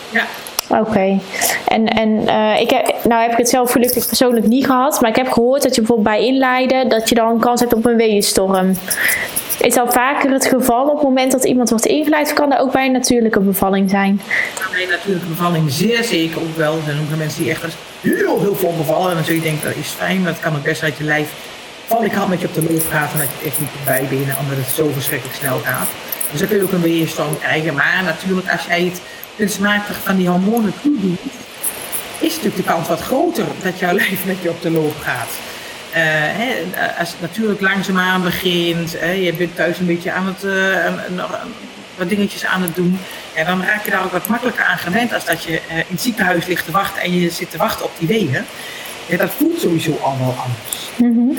Ja. 0.10 0.24
Oké. 0.70 0.90
Okay. 0.90 1.20
En, 1.68 1.88
en 1.88 2.10
uh, 2.10 2.62
ik 2.62 2.70
heb, 2.70 2.96
nou 3.04 3.22
heb 3.22 3.32
ik 3.32 3.38
het 3.38 3.50
zelf 3.50 3.72
gelukkig 3.72 4.08
persoonlijk 4.08 4.48
niet 4.48 4.66
gehad. 4.66 5.02
Maar 5.02 5.10
ik 5.10 5.16
heb 5.16 5.32
gehoord 5.32 5.64
dat 5.64 5.76
je 5.76 5.82
bijvoorbeeld 5.82 6.16
bij 6.16 6.26
inleiden... 6.26 6.90
dat 6.90 7.10
je 7.10 7.16
dan 7.16 7.40
kans 7.40 7.60
hebt 7.60 7.74
op 7.74 7.86
een 7.86 7.96
weeënstorm. 7.96 8.76
Is 9.62 9.74
dat 9.74 9.94
vaker 9.94 10.32
het 10.32 10.46
geval 10.46 10.88
op 10.88 10.94
het 10.94 11.04
moment 11.04 11.32
dat 11.32 11.46
iemand 11.46 11.70
wordt 11.70 11.86
ingeleid? 11.86 12.34
Kan 12.34 12.50
dat 12.50 12.60
ook 12.60 12.72
bij 12.72 12.86
een 12.86 12.92
natuurlijke 12.92 13.40
bevalling 13.40 13.90
zijn? 13.90 14.22
Bij 14.72 14.84
een 14.84 14.90
natuurlijke 14.90 15.28
bevalling 15.28 15.72
zeer 15.72 16.04
zeker 16.04 16.42
ook 16.42 16.56
wel. 16.56 16.76
Er 16.76 16.84
zijn 16.86 16.98
ook 17.00 17.18
mensen 17.18 17.44
die 17.44 17.52
echt 17.52 17.64
heel, 18.02 18.40
heel 18.40 18.56
vol 18.56 18.76
bevallen. 18.78 19.10
En 19.10 19.16
dan 19.16 19.26
zul 19.26 19.36
je 19.36 19.42
denken, 19.42 19.68
dat 19.68 19.78
is 19.78 19.88
fijn. 19.88 20.22
Maar 20.22 20.32
het 20.32 20.42
kan 20.42 20.56
ook 20.56 20.64
best 20.64 20.82
dat 20.82 20.98
je 20.98 21.04
lijf 21.04 21.34
val 21.86 22.04
ik 22.04 22.12
had 22.12 22.28
met 22.28 22.42
je 22.42 22.48
op 22.48 22.54
de 22.54 22.62
loop 22.62 22.92
en 22.92 23.20
dat 23.20 23.28
je 23.40 23.46
echt 23.46 23.60
niet 23.60 23.70
bij 23.86 24.06
benen, 24.10 24.36
omdat 24.40 24.58
het 24.58 24.76
zo 24.76 24.90
verschrikkelijk 24.94 25.38
snel 25.38 25.60
gaat. 25.60 25.90
Dus 26.32 26.40
dan 26.40 26.48
kun 26.48 26.58
je 26.58 26.64
ook 26.64 26.72
een 26.72 26.82
weerstand 26.82 27.40
krijgen. 27.40 27.74
Maar 27.74 28.02
natuurlijk, 28.04 28.52
als 28.52 28.66
jij 28.66 28.84
het 28.84 29.02
kunstmatig 29.36 29.98
van 30.04 30.16
die 30.16 30.28
hormonen 30.28 30.74
toedoet, 30.82 31.20
is 32.20 32.36
natuurlijk 32.36 32.56
de 32.56 32.64
kans 32.64 32.88
wat 32.88 33.02
groter 33.02 33.46
dat 33.64 33.80
jouw 33.80 33.94
lijf 34.02 34.26
met 34.26 34.42
je 34.42 34.50
op 34.50 34.62
de 34.62 34.72
loop 34.72 34.96
gaat. 35.02 35.51
Uh, 35.92 35.98
hè, 35.98 36.56
als 37.00 37.10
het 37.10 37.22
natuurlijk 37.22 37.62
langzaamaan 37.62 38.24
begint, 38.24 39.00
hè, 39.00 39.12
je 39.12 39.34
bent 39.34 39.56
thuis 39.56 39.80
een 39.80 39.86
beetje 39.86 40.12
aan 40.12 40.26
het, 40.26 40.44
uh, 40.44 41.24
wat 41.98 42.10
dingetjes 42.10 42.46
aan 42.46 42.62
het 42.62 42.76
doen, 42.76 43.00
ja, 43.36 43.44
dan 43.44 43.64
raak 43.64 43.86
je 43.86 43.92
daar 43.92 44.04
ook 44.04 44.12
wat 44.12 44.28
makkelijker 44.28 44.64
aan 44.64 44.78
gewend 44.78 45.14
als 45.14 45.26
dat 45.26 45.44
je 45.44 45.52
uh, 45.52 45.78
in 45.78 45.86
het 45.88 46.02
ziekenhuis 46.02 46.46
ligt 46.46 46.66
te 46.66 46.72
wachten 46.72 47.02
en 47.02 47.20
je 47.20 47.30
zit 47.30 47.52
te 47.52 47.58
wachten 47.58 47.86
op 47.86 47.92
die 48.00 48.08
wegen. 48.08 48.46
Ja, 49.06 49.18
dat 49.18 49.32
voelt 49.38 49.60
sowieso 49.60 50.00
allemaal 50.04 50.36
anders. 50.38 50.90
Mm 50.96 51.16
-hmm. 51.16 51.36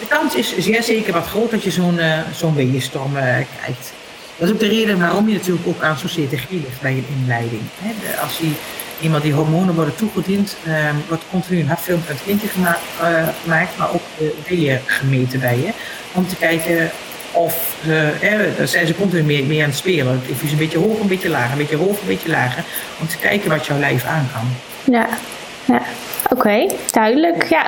de 0.00 0.06
kans 0.08 0.34
is 0.34 0.58
zeer 0.58 0.82
zeker 0.82 1.12
wat 1.12 1.26
groot 1.26 1.50
dat 1.50 1.62
je 1.62 1.70
zo'n 1.70 2.00
zo'n 2.34 2.54
weeënstorm 2.54 3.12
krijgt. 3.12 3.92
Dat 4.36 4.48
is 4.48 4.54
ook 4.54 4.60
de 4.60 4.68
reden 4.68 4.98
waarom 4.98 5.28
je 5.28 5.34
natuurlijk 5.34 5.66
ook 5.66 5.82
aan 5.82 5.98
zo'n 5.98 6.08
CTG 6.08 6.50
ligt 6.50 6.80
bij 6.80 6.92
een 6.92 7.06
inleiding. 7.18 7.62
Hè. 7.78 8.20
Als 8.20 8.38
die 8.38 8.54
iemand 9.02 9.22
die 9.22 9.32
hormonen 9.32 9.74
worden 9.74 9.94
toegediend, 9.94 10.56
uh, 10.66 10.74
wordt 11.08 11.22
continu 11.30 11.60
een 11.60 11.68
hartfilmpje 11.68 12.06
van 12.06 12.16
het 12.16 12.24
kindje 12.24 12.48
gemaakt, 12.48 12.80
uh, 13.02 13.28
gemaakt, 13.42 13.76
maar 13.78 13.92
ook 13.92 14.02
de 14.46 14.78
gemeten 14.86 15.40
bij 15.40 15.58
je. 15.58 15.72
Om 16.12 16.26
te 16.28 16.36
kijken 16.36 16.90
of 17.32 17.76
ze, 17.84 18.12
eh, 18.20 18.56
daar 18.56 18.68
zijn 18.68 18.86
ze 18.86 18.94
continu 18.94 19.22
mee, 19.22 19.44
mee 19.44 19.62
aan 19.62 19.68
het 19.68 19.78
spelen. 19.78 20.22
Het 20.26 20.42
is 20.42 20.52
een 20.52 20.58
beetje 20.58 20.78
hoog, 20.78 21.00
een 21.00 21.06
beetje 21.06 21.28
lager, 21.28 21.52
een 21.52 21.58
beetje 21.58 21.76
hoog, 21.76 22.00
een 22.00 22.06
beetje 22.06 22.30
lager. 22.30 22.64
Om 23.00 23.06
te 23.06 23.18
kijken 23.18 23.50
wat 23.50 23.66
jouw 23.66 23.78
lijf 23.78 24.04
aan 24.04 24.28
kan. 24.32 24.48
Ja, 24.94 25.08
ja. 25.64 25.82
Oké, 26.32 26.66
duidelijk. 26.90 27.48
Ja. 27.48 27.66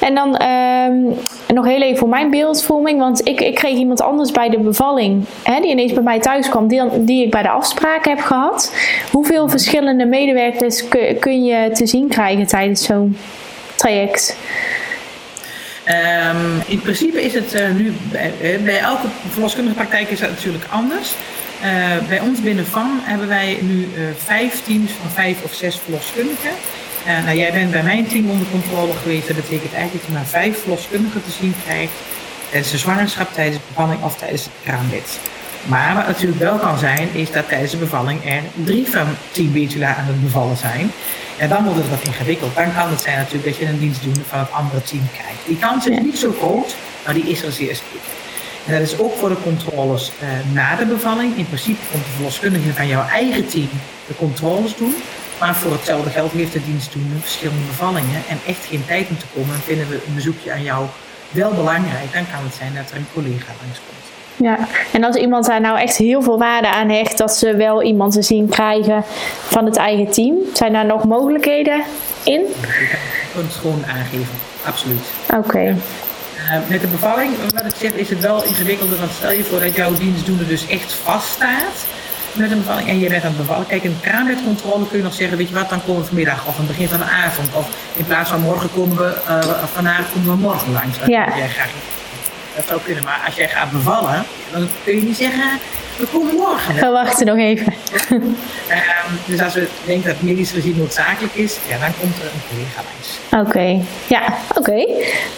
En 0.00 0.14
dan 0.14 0.42
um, 0.42 1.16
nog 1.54 1.64
heel 1.66 1.82
even 1.82 1.98
voor 1.98 2.08
mijn 2.08 2.30
beeldvorming. 2.30 2.98
Want 2.98 3.28
ik, 3.28 3.40
ik 3.40 3.54
kreeg 3.54 3.76
iemand 3.76 4.02
anders 4.02 4.30
bij 4.30 4.48
de 4.48 4.58
bevalling. 4.58 5.24
Hè, 5.42 5.60
die 5.60 5.70
ineens 5.70 5.92
bij 5.92 6.02
mij 6.02 6.20
thuis 6.20 6.48
kwam. 6.48 6.68
Die, 6.68 7.04
die 7.04 7.24
ik 7.24 7.30
bij 7.30 7.42
de 7.42 7.48
afspraak 7.48 8.04
heb 8.04 8.18
gehad. 8.18 8.74
Hoeveel 9.10 9.48
verschillende 9.48 10.04
medewerkers 10.04 10.88
kun, 11.20 11.44
je 11.44 11.70
te 11.72 11.86
zien 11.86 12.08
krijgen 12.08 12.46
tijdens 12.46 12.84
zo'n 12.84 13.16
traject? 13.74 14.36
Um, 15.88 16.62
in 16.66 16.80
principe 16.80 17.22
is 17.22 17.34
het 17.34 17.54
uh, 17.54 17.70
nu, 17.70 17.92
bij, 18.10 18.32
bij, 18.64 18.78
elke 18.78 19.06
verloskundige 19.30 19.76
praktijk 19.76 20.10
is 20.10 20.20
dat 20.20 20.30
natuurlijk 20.30 20.64
anders. 20.70 21.14
Uh, 21.64 22.08
bij 22.08 22.20
ons 22.20 22.40
binnen 22.40 22.66
FAM 22.66 23.00
hebben 23.02 23.28
wij 23.28 23.58
nu 23.60 23.88
vijf 24.16 24.62
teams 24.64 24.90
van 24.90 25.10
vijf 25.10 25.44
of 25.44 25.52
zes 25.52 25.78
verloskundigen. 25.78 26.50
Uh, 27.06 27.24
nou, 27.24 27.36
jij 27.36 27.52
bent 27.52 27.70
bij 27.70 27.82
mijn 27.82 28.06
team 28.06 28.30
onder 28.30 28.46
controle 28.50 28.92
geweest. 28.92 29.26
Dat 29.26 29.36
betekent 29.36 29.72
eigenlijk 29.72 29.92
dat 29.92 30.06
je 30.06 30.12
maar 30.12 30.26
vijf 30.26 30.60
verloskundigen 30.60 31.22
te 31.24 31.30
zien 31.30 31.54
krijgt 31.64 31.92
tijdens 32.50 32.72
de 32.72 32.78
zwangerschap, 32.78 33.32
tijdens 33.32 33.56
de 33.56 33.62
bevalling 33.68 34.02
of 34.02 34.16
tijdens 34.16 34.48
het. 34.64 35.18
Maar 35.66 35.94
wat 35.94 36.06
natuurlijk 36.06 36.40
wel 36.40 36.56
kan 36.56 36.78
zijn, 36.78 37.08
is 37.12 37.32
dat 37.32 37.48
tijdens 37.48 37.70
de 37.70 37.76
bevalling 37.76 38.24
er 38.24 38.42
drie 38.64 38.86
van 38.86 39.06
tien 39.30 39.52
Betula 39.52 39.96
aan 39.96 40.04
het 40.06 40.22
bevallen 40.22 40.56
zijn. 40.56 40.90
En 41.38 41.48
dan 41.48 41.64
wordt 41.64 41.78
het 41.78 41.88
wat 41.88 42.02
ingewikkeld. 42.02 42.54
Dan 42.54 42.74
kan 42.74 42.90
het 42.90 43.00
zijn 43.00 43.16
natuurlijk 43.16 43.44
dat 43.44 43.56
je 43.56 43.66
een 43.66 43.78
dienstdoende 43.78 44.24
van 44.28 44.38
het 44.38 44.52
andere 44.52 44.82
team 44.82 45.02
krijgt. 45.12 45.46
Die 45.46 45.58
kans 45.58 45.86
is 45.86 45.98
niet 45.98 46.18
zo 46.18 46.34
groot, 46.38 46.76
maar 47.04 47.14
die 47.14 47.24
is 47.24 47.42
er 47.42 47.52
zeer 47.52 47.74
zeker. 47.74 48.10
En 48.66 48.72
dat 48.72 48.82
is 48.82 48.98
ook 48.98 49.16
voor 49.18 49.28
de 49.28 49.42
controles 49.42 50.12
uh, 50.22 50.54
na 50.54 50.76
de 50.76 50.84
bevalling. 50.84 51.36
In 51.36 51.46
principe 51.46 51.80
komt 51.90 52.04
de 52.04 52.10
verloskundige 52.10 52.72
van 52.72 52.86
jouw 52.86 53.06
eigen 53.08 53.46
team 53.48 53.68
de 54.06 54.14
controles 54.16 54.76
doen. 54.76 54.94
Maar 55.42 55.54
voor 55.54 55.72
hetzelfde 55.72 56.10
geld 56.10 56.32
heeft 56.32 56.52
de 56.52 56.64
dienstdoende 56.64 57.18
verschillende 57.20 57.66
bevallingen 57.66 58.22
en 58.28 58.38
echt 58.46 58.64
geen 58.64 58.84
tijd 58.86 59.08
om 59.08 59.18
te 59.18 59.24
komen. 59.34 59.54
En 59.54 59.60
vinden 59.60 59.88
we 59.88 59.94
een 60.06 60.14
bezoekje 60.14 60.52
aan 60.52 60.62
jou 60.62 60.86
wel 61.30 61.50
belangrijk, 61.50 62.12
dan 62.12 62.24
kan 62.32 62.44
het 62.44 62.54
zijn 62.54 62.74
dat 62.74 62.90
er 62.90 62.96
een 62.96 63.06
collega 63.12 63.52
langskomt. 63.62 64.04
Ja, 64.36 64.58
en 64.92 65.04
als 65.04 65.16
iemand 65.16 65.46
daar 65.46 65.60
nou 65.60 65.78
echt 65.78 65.96
heel 65.96 66.22
veel 66.22 66.38
waarde 66.38 66.68
aan 66.68 66.88
hecht, 66.88 67.18
dat 67.18 67.36
ze 67.36 67.56
wel 67.56 67.82
iemand 67.82 68.12
te 68.12 68.22
zien 68.22 68.48
krijgen 68.48 69.04
van 69.46 69.64
het 69.64 69.76
eigen 69.76 70.10
team, 70.10 70.36
zijn 70.52 70.72
daar 70.72 70.86
nog 70.86 71.04
mogelijkheden 71.04 71.82
in? 72.22 72.40
Je 72.40 72.96
kan 73.34 73.42
het 73.42 73.54
gewoon 73.54 73.84
aangeven, 73.86 74.34
absoluut. 74.64 75.06
Oké. 75.36 75.76
Uh, 76.36 76.68
met 76.68 76.80
de 76.80 76.86
bevalling, 76.86 77.30
wat 77.54 77.64
ik 77.64 77.74
zeg, 77.78 77.92
is 77.92 78.10
het 78.10 78.20
wel 78.20 78.44
ingewikkelder. 78.44 78.98
Want 78.98 79.10
stel 79.12 79.32
je 79.32 79.44
voor 79.44 79.60
dat 79.60 79.76
jouw 79.76 79.94
dienstdoende 79.94 80.46
dus 80.46 80.66
echt 80.66 80.92
vaststaat 80.92 81.86
met 82.34 82.50
een 82.50 82.58
bevalling 82.58 82.88
en 82.88 82.98
je 82.98 83.08
bent 83.08 83.22
aan 83.22 83.28
het 83.28 83.38
bevallen. 83.38 83.66
Kijk, 83.66 83.84
een 83.84 84.00
kraambedcontrole 84.00 84.86
kun 84.88 84.98
je 84.98 85.04
nog 85.04 85.14
zeggen, 85.14 85.36
weet 85.36 85.48
je 85.48 85.54
wat, 85.54 85.68
dan 85.68 85.84
komen 85.84 86.00
we 86.00 86.06
vanmiddag 86.06 86.46
of 86.46 86.58
aan 86.58 86.66
het 86.66 86.76
begin 86.76 86.88
van 86.88 86.98
de 86.98 87.04
avond. 87.04 87.48
Of 87.54 87.68
in 87.96 88.04
plaats 88.06 88.30
van 88.30 88.40
morgen 88.40 88.70
komen 88.72 88.96
we, 88.96 89.16
uh, 89.28 89.38
vanavond 89.72 90.08
komen 90.12 90.30
we 90.30 90.36
morgen 90.36 90.72
langs. 90.72 90.98
Ja. 91.06 91.36
Jij 91.36 91.48
graag 91.48 91.70
dat 92.56 92.64
zou 92.66 92.80
kunnen, 92.84 93.04
maar 93.04 93.22
als 93.26 93.34
jij 93.34 93.48
gaat 93.48 93.70
bevallen, 93.70 94.24
dan 94.52 94.68
kun 94.84 94.94
je 94.94 95.02
niet 95.02 95.16
zeggen, 95.16 95.58
we 95.96 96.06
komen 96.06 96.34
morgen. 96.34 96.74
We 96.74 96.90
wachten 96.90 97.26
nog 97.26 97.36
even. 97.36 97.74
um, 98.10 98.22
dus 99.26 99.40
als 99.40 99.54
we 99.54 99.68
denken 99.84 100.08
dat 100.08 100.22
medisch 100.22 100.50
gezien 100.50 100.76
noodzakelijk 100.76 101.34
is, 101.34 101.58
ja, 101.68 101.78
dan 101.78 101.90
komt 102.00 102.16
er 102.16 102.24
een 102.24 102.42
collega 102.48 102.82
langs. 102.90 103.48
Oké, 103.48 103.84
ja, 104.06 104.22
oké. 104.58 104.86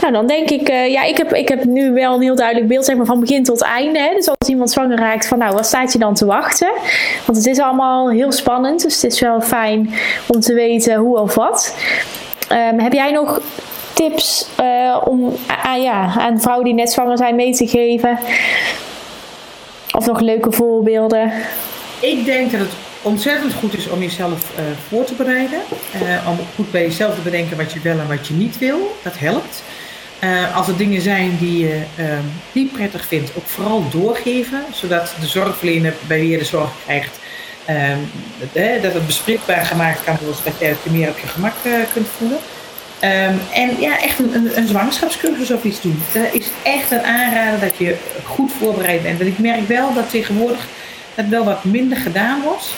Nou, 0.00 0.12
dan 0.12 0.26
denk 0.26 0.50
ik, 0.50 0.68
uh, 0.68 0.88
ja, 0.88 1.02
ik 1.02 1.16
heb, 1.16 1.32
ik 1.32 1.48
heb 1.48 1.64
nu 1.64 1.92
wel 1.92 2.14
een 2.14 2.22
heel 2.22 2.36
duidelijk 2.36 2.68
beeld, 2.68 2.84
zeg 2.84 2.96
maar, 2.96 3.06
van 3.06 3.20
begin 3.20 3.44
tot 3.44 3.62
einde. 3.62 3.98
Hè? 3.98 4.14
Dus 4.14 4.28
als 4.28 4.48
iemand 4.48 4.70
zwanger 4.70 4.98
raakt, 4.98 5.26
van 5.26 5.38
nou, 5.38 5.54
wat 5.54 5.66
staat 5.66 5.92
je 5.92 5.98
dan 5.98 6.14
te 6.14 6.26
wachten? 6.26 6.72
Want 7.24 7.38
het 7.38 7.46
is 7.46 7.58
allemaal 7.58 8.10
heel 8.10 8.32
spannend, 8.32 8.82
dus 8.82 9.02
het 9.02 9.12
is 9.12 9.20
wel 9.20 9.40
fijn 9.40 9.94
om 10.26 10.40
te 10.40 10.54
weten 10.54 10.96
hoe 10.96 11.18
of 11.18 11.34
wat. 11.34 11.74
Um, 12.52 12.78
heb 12.78 12.92
jij 12.92 13.10
nog 13.10 13.40
tips 13.95 14.49
uh, 14.61 15.01
om 15.05 15.36
uh, 15.66 15.82
ja, 15.82 16.14
aan 16.18 16.40
vrouwen 16.40 16.64
die 16.64 16.74
net 16.74 16.92
zwanger 16.92 17.16
zijn 17.16 17.34
mee 17.34 17.55
te 17.55 17.66
geven? 17.66 18.18
Of 19.97 20.07
nog 20.07 20.20
leuke 20.20 20.53
voorbeelden? 20.53 21.32
Ik 22.01 22.24
denk 22.24 22.51
dat 22.51 22.61
het 22.61 22.72
ontzettend 23.03 23.53
goed 23.53 23.76
is 23.76 23.88
om 23.88 24.01
jezelf 24.01 24.53
uh, 24.59 24.64
voor 24.88 25.05
te 25.05 25.14
bereiden. 25.14 25.59
om 26.28 26.38
goed 26.55 26.70
bij 26.70 26.82
jezelf 26.82 27.14
te 27.14 27.20
bedenken 27.20 27.57
wat 27.57 27.72
je 27.72 27.80
wel 27.80 27.99
en 27.99 28.09
wat 28.09 28.26
je 28.26 28.34
niet 28.34 28.59
wil. 28.59 28.97
Dat 29.03 29.18
helpt. 29.18 29.62
als 30.55 30.68
er 30.68 30.76
dingen 30.76 31.01
zijn 31.01 31.36
die 31.38 31.59
je 31.59 31.82
niet 32.53 32.72
prettig 32.72 33.07
vindt, 33.07 33.30
ook 33.36 33.47
vooral 33.47 33.84
doorgeven. 33.90 34.64
Zodat 34.72 35.14
de 35.20 35.26
zorgverlener 35.26 35.95
bij 36.07 36.20
wie 36.20 36.30
je 36.30 36.38
de 36.38 36.45
zorg 36.45 36.70
krijgt, 36.84 37.18
dat 38.82 38.92
het 38.92 39.07
bespreekbaar 39.07 39.64
gemaakt 39.64 40.05
kan 40.05 40.16
worden. 40.20 40.36
Zodat 40.36 40.61
jij 40.61 40.76
meer 40.90 41.09
op 41.09 41.18
je 41.18 41.26
gemak 41.26 41.55
kunt 41.92 42.09
voelen. 42.18 42.38
Um, 43.05 43.40
en 43.52 43.80
ja, 43.80 44.00
echt 44.00 44.18
een, 44.18 44.34
een, 44.34 44.59
een 44.59 44.66
zwangerschapscursus 44.66 45.50
of 45.50 45.64
iets 45.64 45.80
doen. 45.80 46.02
Dat 46.12 46.32
is 46.32 46.46
echt 46.62 46.90
een 46.90 47.02
aanrader 47.02 47.61
dat 47.61 47.78
je 47.78 47.96
goed 48.24 48.52
voorbereid 48.59 49.02
bent. 49.02 49.18
Want 49.18 49.30
ik 49.30 49.38
merk 49.38 49.68
wel 49.68 49.94
dat 49.94 50.11
tegenwoordig 50.11 50.66
het 51.14 51.28
wel 51.28 51.44
wat 51.44 51.64
minder 51.64 51.98
gedaan 51.98 52.42
wordt. 52.42 52.74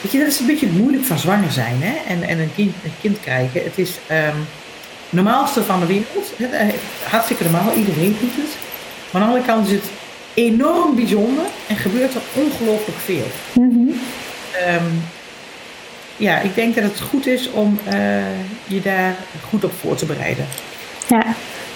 Weet 0.00 0.12
je, 0.12 0.18
dat 0.18 0.28
is 0.28 0.38
een 0.38 0.46
beetje 0.46 0.66
het 0.66 0.78
moeilijk 0.78 1.04
van 1.04 1.18
zwanger 1.18 1.52
zijn 1.52 1.76
hè? 1.80 2.12
En, 2.14 2.22
en 2.22 2.38
een, 2.38 2.54
kind, 2.54 2.74
een 2.84 2.92
kind 3.00 3.20
krijgen. 3.20 3.64
Het 3.64 3.78
is 3.78 3.90
um, 4.10 4.16
het 4.16 5.12
normaalste 5.12 5.62
van 5.62 5.80
de 5.80 5.86
wereld. 5.86 6.32
Hartstikke 7.08 7.42
normaal, 7.42 7.74
iedereen 7.76 8.16
doet 8.20 8.36
het. 8.36 8.56
Maar 9.10 9.22
aan 9.22 9.28
de 9.28 9.34
andere 9.34 9.52
kant 9.52 9.66
is 9.66 9.72
het 9.72 9.90
enorm 10.34 10.94
bijzonder 10.94 11.44
en 11.66 11.76
gebeurt 11.76 12.14
er 12.14 12.20
ongelooflijk 12.34 12.98
veel. 12.98 13.26
Mm 13.54 13.70
-hmm. 13.70 14.00
um, 14.74 15.02
ja, 16.18 16.38
ik 16.40 16.54
denk 16.54 16.74
dat 16.74 16.84
het 16.84 17.00
goed 17.00 17.26
is 17.26 17.50
om 17.50 17.78
uh, 17.86 17.94
je 18.64 18.80
daar 18.82 19.14
goed 19.48 19.64
op 19.64 19.72
voor 19.80 19.96
te 19.96 20.06
bereiden. 20.06 20.46
Ja, 21.06 21.22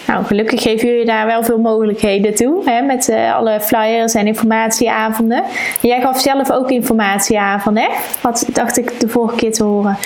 nou 0.06 0.24
gelukkig 0.24 0.62
geven 0.62 0.88
jullie 0.88 1.04
daar 1.04 1.26
wel 1.26 1.44
veel 1.44 1.58
mogelijkheden 1.58 2.34
toe. 2.34 2.62
Hè, 2.64 2.82
met 2.82 3.08
uh, 3.08 3.34
alle 3.34 3.60
flyers 3.60 4.14
en 4.14 4.26
informatieavonden. 4.26 5.42
En 5.82 5.88
jij 5.88 6.00
gaf 6.00 6.20
zelf 6.20 6.50
ook 6.50 6.70
informatieavonden, 6.70 7.82
hè? 7.82 7.88
Wat 8.20 8.46
dacht 8.52 8.78
ik 8.78 9.00
de 9.00 9.08
vorige 9.08 9.36
keer 9.36 9.52
te 9.52 9.64
horen. 9.64 9.98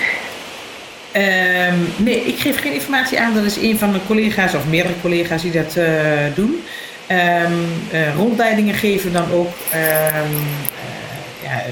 Um, 1.13 1.89
nee, 1.97 2.21
ik 2.21 2.39
geef 2.39 2.61
geen 2.61 2.73
informatie 2.73 3.21
aan. 3.21 3.35
Dat 3.35 3.45
is 3.45 3.57
een 3.57 3.79
van 3.79 3.93
de 3.93 3.99
collega's 4.07 4.55
of 4.55 4.67
meerdere 4.67 4.95
collega's 5.01 5.43
die 5.43 5.53
dat 5.53 5.77
uh, 5.79 5.87
doen. 6.35 6.63
Um, 7.11 7.69
rondleidingen 8.17 8.75
geven 8.75 9.13
dan 9.13 9.25
ook 9.33 9.53
ja, 11.47 11.63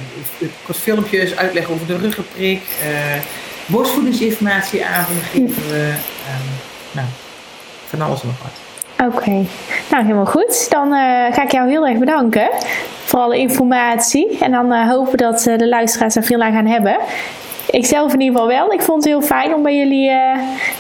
kort 0.64 0.78
filmpjes, 0.78 1.36
uitleg 1.36 1.70
over 1.70 1.86
de 1.86 1.96
ruggenprik, 1.96 2.62
uh, 2.82 3.22
borstvoedingsinformatieavonden 3.66 5.22
geven 5.22 5.68
we. 5.70 5.94
Um, 6.28 6.50
nou, 6.92 7.06
van 7.86 8.00
alles 8.00 8.22
en 8.22 8.26
nog 8.26 8.42
wat. 8.42 8.64
Oké, 9.06 9.16
okay. 9.16 9.46
nou 9.90 10.02
helemaal 10.02 10.26
goed. 10.26 10.70
Dan 10.70 10.86
uh, 10.86 10.94
ga 11.32 11.42
ik 11.42 11.52
jou 11.52 11.68
heel 11.68 11.86
erg 11.86 11.98
bedanken 11.98 12.48
voor 13.04 13.20
alle 13.20 13.38
informatie. 13.38 14.38
En 14.38 14.50
dan 14.50 14.72
uh, 14.72 14.88
hopen 14.88 15.18
dat 15.18 15.46
uh, 15.46 15.58
de 15.58 15.68
luisteraars 15.68 16.16
er 16.16 16.22
veel 16.22 16.40
aan 16.40 16.52
gaan 16.52 16.66
hebben. 16.66 16.96
Ik 17.70 17.86
zelf 17.86 18.12
in 18.12 18.20
ieder 18.20 18.40
geval 18.40 18.56
wel. 18.56 18.72
Ik 18.72 18.82
vond 18.82 19.04
het 19.04 19.12
heel 19.12 19.22
fijn 19.22 19.54
om 19.54 19.62
bij 19.62 19.76
jullie 19.76 20.08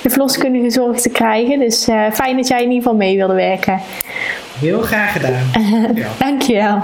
de 0.02 0.10
verloskundige 0.10 0.70
zorg 0.70 1.00
te 1.00 1.10
krijgen. 1.10 1.58
Dus 1.58 1.84
fijn 2.12 2.36
dat 2.36 2.48
jij 2.48 2.62
in 2.62 2.68
ieder 2.68 2.82
geval 2.82 2.96
mee 2.96 3.16
wilde 3.16 3.34
werken. 3.34 3.80
Heel 4.58 4.80
graag 4.80 5.12
gedaan. 5.12 5.50
Dankjewel. 6.18 6.82